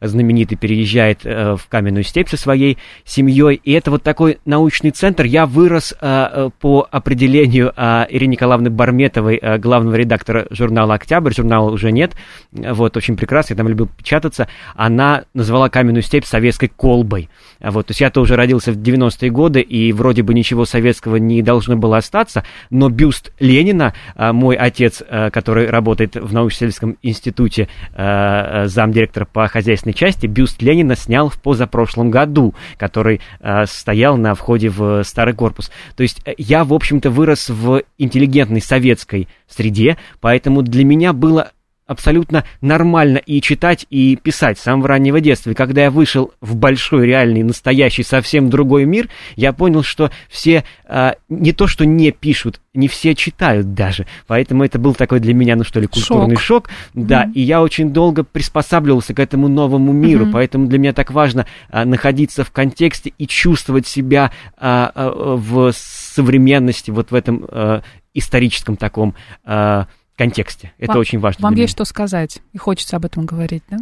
знаменитый 0.00 0.56
переезжает 0.56 1.20
э, 1.24 1.56
в 1.56 1.66
каменную 1.68 2.04
степь 2.04 2.28
со 2.28 2.36
своей 2.36 2.78
семьей. 3.04 3.60
И 3.62 3.72
это 3.72 3.90
вот 3.90 4.02
такой 4.02 4.38
научный 4.44 4.90
центр. 4.90 5.24
Я 5.24 5.46
вырос 5.46 5.92
э, 5.92 5.96
э 6.00 6.50
по 6.60 6.86
определению 6.90 7.72
э, 7.76 8.06
Ирины 8.10 8.32
Николаевны 8.32 8.70
Барметовой, 8.70 9.38
э, 9.40 9.58
главного 9.58 9.96
редактора 9.96 10.46
журнала 10.50 10.94
«Октябрь». 10.94 11.34
Журнала 11.34 11.70
уже 11.70 11.92
нет. 11.92 12.12
Вот, 12.52 12.96
очень 12.96 13.16
прекрасно, 13.16 13.54
я 13.54 13.56
там 13.56 13.68
любил 13.68 13.88
печататься. 13.88 14.48
Она 14.74 15.24
назвала 15.34 15.68
каменную 15.68 16.02
степь 16.02 16.24
советской 16.24 16.68
колбой. 16.68 17.28
Вот, 17.60 17.86
то 17.86 17.90
есть 17.90 18.00
я 18.00 18.10
тоже 18.10 18.36
родился 18.36 18.72
в 18.72 18.76
90-е 18.76 19.30
годы, 19.30 19.60
и 19.60 19.92
вроде 19.92 20.22
бы 20.22 20.32
ничего 20.34 20.64
советского 20.64 21.16
не 21.16 21.42
должно 21.42 21.76
было 21.76 21.96
остаться, 21.96 22.44
но 22.70 22.88
бюст 22.88 23.32
Ленина, 23.40 23.94
э, 24.14 24.32
мой 24.32 24.56
отец, 24.56 25.02
э, 25.06 25.30
который 25.30 25.68
работает 25.68 26.14
в 26.14 26.32
научно-исследовательском 26.32 26.96
институте, 27.02 27.68
э, 27.94 28.66
замдиректора 28.66 29.24
по 29.24 29.48
хозяйственной 29.48 29.87
интересной 29.88 29.92
части 29.94 30.26
бюст 30.26 30.62
Ленина 30.62 30.96
снял 30.96 31.28
в 31.28 31.40
позапрошлом 31.40 32.10
году, 32.10 32.54
который 32.76 33.20
э, 33.40 33.66
стоял 33.66 34.16
на 34.16 34.34
входе 34.34 34.68
в 34.68 35.02
старый 35.04 35.34
корпус. 35.34 35.70
То 35.96 36.02
есть 36.02 36.20
э, 36.24 36.34
я, 36.38 36.64
в 36.64 36.72
общем-то, 36.72 37.10
вырос 37.10 37.48
в 37.48 37.82
интеллигентной 37.98 38.60
советской 38.60 39.28
среде, 39.48 39.98
поэтому 40.20 40.62
для 40.62 40.84
меня 40.84 41.12
было 41.12 41.52
абсолютно 41.88 42.44
нормально 42.60 43.16
и 43.16 43.40
читать, 43.40 43.86
и 43.90 44.14
писать 44.14 44.58
с 44.58 44.62
самого 44.62 44.88
раннего 44.88 45.20
детства. 45.20 45.50
И 45.50 45.54
когда 45.54 45.82
я 45.82 45.90
вышел 45.90 46.32
в 46.40 46.54
большой, 46.54 47.06
реальный, 47.06 47.42
настоящий, 47.42 48.02
совсем 48.02 48.50
другой 48.50 48.84
мир, 48.84 49.08
я 49.36 49.52
понял, 49.52 49.82
что 49.82 50.10
все 50.28 50.64
а, 50.86 51.16
не 51.30 51.52
то, 51.52 51.66
что 51.66 51.86
не 51.86 52.12
пишут, 52.12 52.60
не 52.74 52.88
все 52.88 53.14
читают 53.14 53.72
даже. 53.72 54.06
Поэтому 54.26 54.64
это 54.64 54.78
был 54.78 54.94
такой 54.94 55.18
для 55.18 55.32
меня, 55.32 55.56
ну 55.56 55.64
что 55.64 55.80
ли, 55.80 55.86
культурный 55.86 56.36
шок. 56.36 56.68
шок 56.68 56.70
да, 56.92 57.24
mm-hmm. 57.24 57.32
и 57.32 57.40
я 57.40 57.62
очень 57.62 57.90
долго 57.90 58.22
приспосабливался 58.22 59.14
к 59.14 59.18
этому 59.18 59.48
новому 59.48 59.92
миру. 59.92 60.26
Mm-hmm. 60.26 60.32
Поэтому 60.32 60.66
для 60.66 60.78
меня 60.78 60.92
так 60.92 61.10
важно 61.10 61.46
а, 61.70 61.86
находиться 61.86 62.44
в 62.44 62.50
контексте 62.50 63.14
и 63.16 63.26
чувствовать 63.26 63.86
себя 63.86 64.30
а, 64.58 64.92
а, 64.94 65.36
в 65.36 65.72
современности, 65.72 66.90
вот 66.90 67.10
в 67.10 67.14
этом 67.14 67.46
а, 67.48 67.80
историческом 68.12 68.76
таком 68.76 69.14
а, 69.44 69.86
контексте. 70.18 70.72
Это 70.78 70.92
вам, 70.92 71.00
очень 71.00 71.20
важно. 71.20 71.42
Вам 71.42 71.54
есть 71.54 71.72
что 71.72 71.84
сказать, 71.84 72.40
и 72.52 72.58
хочется 72.58 72.96
об 72.96 73.06
этом 73.06 73.24
говорить, 73.24 73.62
да? 73.70 73.78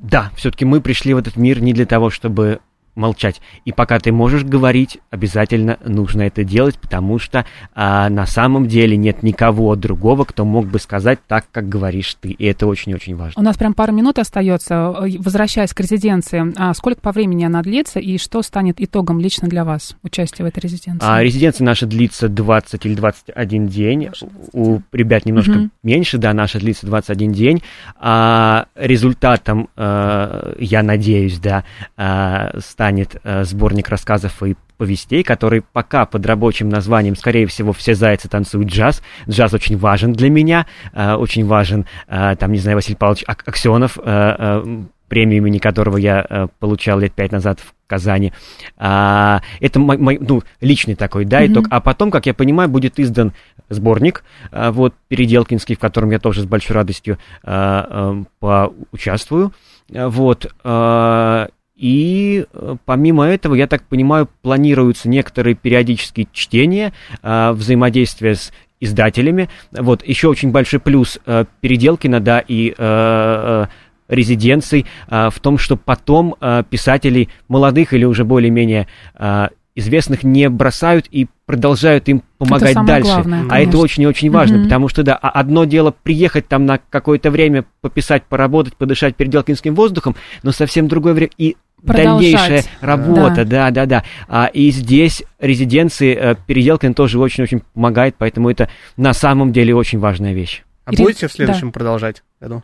Да, 0.00 0.32
все-таки 0.36 0.64
мы 0.64 0.80
пришли 0.80 1.14
в 1.14 1.18
этот 1.18 1.36
мир 1.36 1.60
не 1.60 1.72
для 1.72 1.86
того, 1.86 2.10
чтобы 2.10 2.60
молчать. 2.96 3.40
И 3.64 3.72
пока 3.72 3.98
ты 3.98 4.10
можешь 4.10 4.42
говорить, 4.42 4.98
обязательно 5.10 5.78
нужно 5.84 6.22
это 6.22 6.44
делать, 6.44 6.78
потому 6.78 7.18
что 7.18 7.46
а, 7.74 8.08
на 8.08 8.26
самом 8.26 8.66
деле 8.66 8.96
нет 8.96 9.22
никого 9.22 9.76
другого, 9.76 10.24
кто 10.24 10.44
мог 10.44 10.66
бы 10.66 10.80
сказать 10.80 11.20
так, 11.28 11.46
как 11.52 11.68
говоришь 11.68 12.16
ты. 12.20 12.30
И 12.30 12.44
это 12.46 12.66
очень-очень 12.66 13.14
важно. 13.14 13.40
У 13.40 13.44
нас 13.44 13.56
прям 13.56 13.74
пару 13.74 13.92
минут 13.92 14.18
остается. 14.18 14.94
Возвращаясь 15.18 15.72
к 15.74 15.80
резиденции, 15.80 16.52
а 16.56 16.72
сколько 16.74 17.00
по 17.00 17.12
времени 17.12 17.44
она 17.44 17.62
длится 17.62 18.00
и 18.00 18.18
что 18.18 18.42
станет 18.42 18.80
итогом 18.80 19.20
лично 19.20 19.48
для 19.48 19.64
вас 19.64 19.96
участия 20.02 20.42
в 20.42 20.46
этой 20.46 20.60
резиденции? 20.60 21.06
А, 21.06 21.22
резиденция 21.22 21.64
наша 21.64 21.86
длится 21.86 22.28
20 22.28 22.86
или 22.86 22.94
21 22.94 23.68
день. 23.68 24.10
У 24.52 24.80
ребят 24.92 25.26
немножко 25.26 25.52
угу. 25.52 25.70
меньше, 25.82 26.18
да, 26.18 26.32
наша 26.32 26.58
длится 26.58 26.86
21 26.86 27.32
день. 27.32 27.62
А, 27.98 28.66
результатом, 28.74 29.68
а, 29.76 30.54
я 30.58 30.82
надеюсь, 30.82 31.38
да, 31.38 31.64
а, 31.96 32.58
станет 32.60 32.85
а, 33.24 33.44
сборник 33.44 33.88
рассказов 33.88 34.42
и 34.42 34.56
повестей, 34.76 35.22
который 35.22 35.62
пока 35.62 36.06
под 36.06 36.26
рабочим 36.26 36.68
названием, 36.68 37.16
скорее 37.16 37.46
всего, 37.46 37.72
«Все 37.72 37.94
зайцы 37.94 38.28
танцуют 38.28 38.68
джаз». 38.68 39.02
Джаз 39.28 39.54
очень 39.54 39.78
важен 39.78 40.12
для 40.12 40.28
меня, 40.28 40.66
э, 40.92 41.14
очень 41.14 41.46
важен, 41.46 41.86
э, 42.08 42.36
там, 42.38 42.52
не 42.52 42.58
знаю, 42.58 42.76
Василий 42.76 42.96
Павлович 42.96 43.24
Аксенов, 43.26 43.98
э, 44.02 44.84
премию 45.08 45.38
имени 45.38 45.58
которого 45.58 45.96
я 45.96 46.26
э, 46.28 46.48
получал 46.58 46.98
лет 46.98 47.12
пять 47.12 47.32
назад 47.32 47.60
в 47.60 47.72
Казани. 47.86 48.32
А, 48.76 49.40
это 49.60 49.78
мой, 49.78 49.96
мой, 49.96 50.18
ну, 50.20 50.42
личный 50.60 50.96
такой, 50.96 51.24
да, 51.24 51.42
mm-hmm. 51.42 51.52
итог. 51.52 51.66
А 51.70 51.80
потом, 51.80 52.10
как 52.10 52.26
я 52.26 52.34
понимаю, 52.34 52.68
будет 52.68 52.98
издан 52.98 53.32
сборник, 53.68 54.24
а, 54.50 54.72
вот, 54.72 54.94
Переделкинский, 55.08 55.76
в 55.76 55.78
котором 55.78 56.10
я 56.10 56.18
тоже 56.18 56.42
с 56.42 56.44
большой 56.44 56.74
радостью 56.74 57.18
а, 57.44 58.24
а, 58.40 58.68
поучаствую. 58.90 59.52
Вот, 59.88 60.52
а, 60.64 61.48
и 61.76 62.46
помимо 62.86 63.24
этого, 63.24 63.54
я 63.54 63.66
так 63.66 63.82
понимаю, 63.82 64.28
планируются 64.42 65.08
некоторые 65.08 65.54
периодические 65.54 66.26
чтения, 66.32 66.92
а, 67.22 67.52
взаимодействие 67.52 68.34
с 68.34 68.52
издателями. 68.80 69.48
Вот, 69.72 70.06
еще 70.06 70.28
очень 70.28 70.52
большой 70.52 70.80
плюс 70.80 71.18
а, 71.26 71.44
Переделкина, 71.60 72.20
да, 72.20 72.42
и 72.46 72.74
а, 72.78 73.68
резиденций 74.08 74.86
а, 75.08 75.30
в 75.30 75.38
том, 75.40 75.58
что 75.58 75.76
потом 75.76 76.36
а, 76.40 76.62
писателей 76.62 77.28
молодых 77.48 77.92
или 77.92 78.04
уже 78.04 78.24
более-менее 78.24 78.86
а, 79.14 79.50
известных 79.74 80.24
не 80.24 80.48
бросают 80.48 81.06
и 81.10 81.28
продолжают 81.44 82.08
им 82.08 82.22
помогать 82.38 82.72
это 82.72 82.82
дальше. 82.82 83.12
Главное, 83.12 83.44
а 83.50 83.60
это 83.60 83.76
очень 83.78 84.04
и 84.04 84.06
очень 84.06 84.30
важно, 84.30 84.56
mm-hmm. 84.56 84.64
потому 84.64 84.88
что, 84.88 85.02
да, 85.02 85.14
одно 85.14 85.64
дело 85.64 85.94
приехать 86.02 86.48
там 86.48 86.64
на 86.64 86.78
какое-то 86.78 87.30
время, 87.30 87.66
пописать, 87.82 88.24
поработать, 88.24 88.74
подышать 88.74 89.16
переделкинским 89.16 89.74
воздухом, 89.74 90.16
но 90.42 90.52
совсем 90.52 90.88
другое 90.88 91.12
время 91.12 91.32
и 91.36 91.56
дальнейшая 91.82 92.64
работа, 92.80 93.44
да, 93.44 93.70
да, 93.70 93.70
да. 93.70 93.86
да. 93.86 94.04
А, 94.28 94.46
и 94.46 94.70
здесь 94.70 95.22
резиденции 95.38 96.16
э, 96.16 96.34
Переделкин 96.46 96.94
тоже 96.94 97.18
очень-очень 97.18 97.62
помогает, 97.74 98.16
поэтому 98.18 98.50
это 98.50 98.68
на 98.96 99.12
самом 99.12 99.52
деле 99.52 99.74
очень 99.74 99.98
важная 99.98 100.32
вещь. 100.32 100.62
А 100.84 100.92
будете 100.92 101.28
в 101.28 101.32
следующем 101.32 101.68
да. 101.68 101.72
продолжать 101.72 102.22
году? 102.40 102.62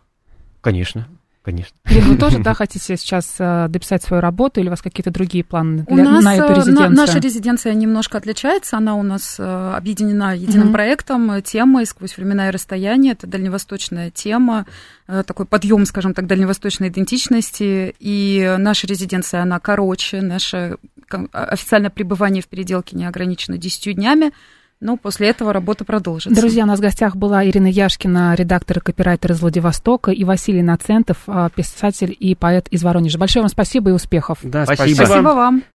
Конечно. 0.60 1.08
Конечно. 1.42 1.76
Или 1.90 2.00
вы 2.00 2.16
тоже, 2.16 2.38
да, 2.42 2.54
хотите 2.54 2.96
сейчас 2.96 3.34
э, 3.38 3.66
дописать 3.68 4.02
свою 4.02 4.20
работу, 4.20 4.60
или 4.60 4.68
у 4.68 4.70
вас 4.70 4.80
какие-то 4.80 5.10
другие 5.10 5.42
планы 5.42 5.84
для, 5.88 5.94
у 5.94 5.96
нас, 5.96 6.24
на 6.24 6.36
эту 6.36 6.52
э, 6.52 6.56
резиденцию? 6.56 6.90
На, 6.90 6.96
наша 6.96 7.18
резиденция 7.18 7.74
немножко 7.74 8.18
отличается, 8.18 8.76
она 8.76 8.94
у 8.94 9.02
нас 9.02 9.36
э, 9.38 9.72
объединена 9.76 10.36
единым 10.36 10.68
mm-hmm. 10.68 10.72
проектом, 10.72 11.42
темой 11.42 11.86
«Сквозь 11.86 12.16
времена 12.16 12.48
и 12.48 12.52
расстояния». 12.52 13.12
Это 13.12 13.26
дальневосточная 13.26 14.10
тема, 14.10 14.66
такой 15.06 15.46
подъем, 15.46 15.84
скажем 15.84 16.14
так, 16.14 16.26
дальневосточной 16.26 16.88
идентичности. 16.88 17.94
И 17.98 18.56
наша 18.58 18.86
резиденция, 18.86 19.42
она 19.42 19.58
короче, 19.58 20.22
наше 20.22 20.76
официальное 21.32 21.90
пребывание 21.90 22.42
в 22.42 22.46
переделке 22.46 22.96
не 22.96 23.04
ограничено 23.04 23.58
10 23.58 23.96
днями, 23.96 24.32
но 24.82 24.96
после 24.96 25.28
этого 25.28 25.52
работа 25.52 25.84
продолжится. 25.84 26.38
Друзья, 26.38 26.64
у 26.64 26.66
нас 26.66 26.80
в 26.80 26.82
гостях 26.82 27.16
была 27.16 27.46
Ирина 27.46 27.68
Яшкина, 27.68 28.34
редактор 28.34 28.78
и 28.78 28.80
копирайтер 28.80 29.32
из 29.32 29.40
Владивостока, 29.40 30.10
и 30.10 30.24
Василий 30.24 30.62
Нацентов, 30.62 31.18
а, 31.28 31.48
писатель 31.50 32.14
и 32.18 32.34
поэт 32.34 32.66
из 32.68 32.82
Воронежа. 32.82 33.18
Большое 33.18 33.42
вам 33.42 33.48
спасибо 33.48 33.90
и 33.90 33.92
успехов. 33.92 34.38
Да, 34.42 34.64
спасибо. 34.64 35.04
Спасибо 35.06 35.28
вам. 35.28 35.62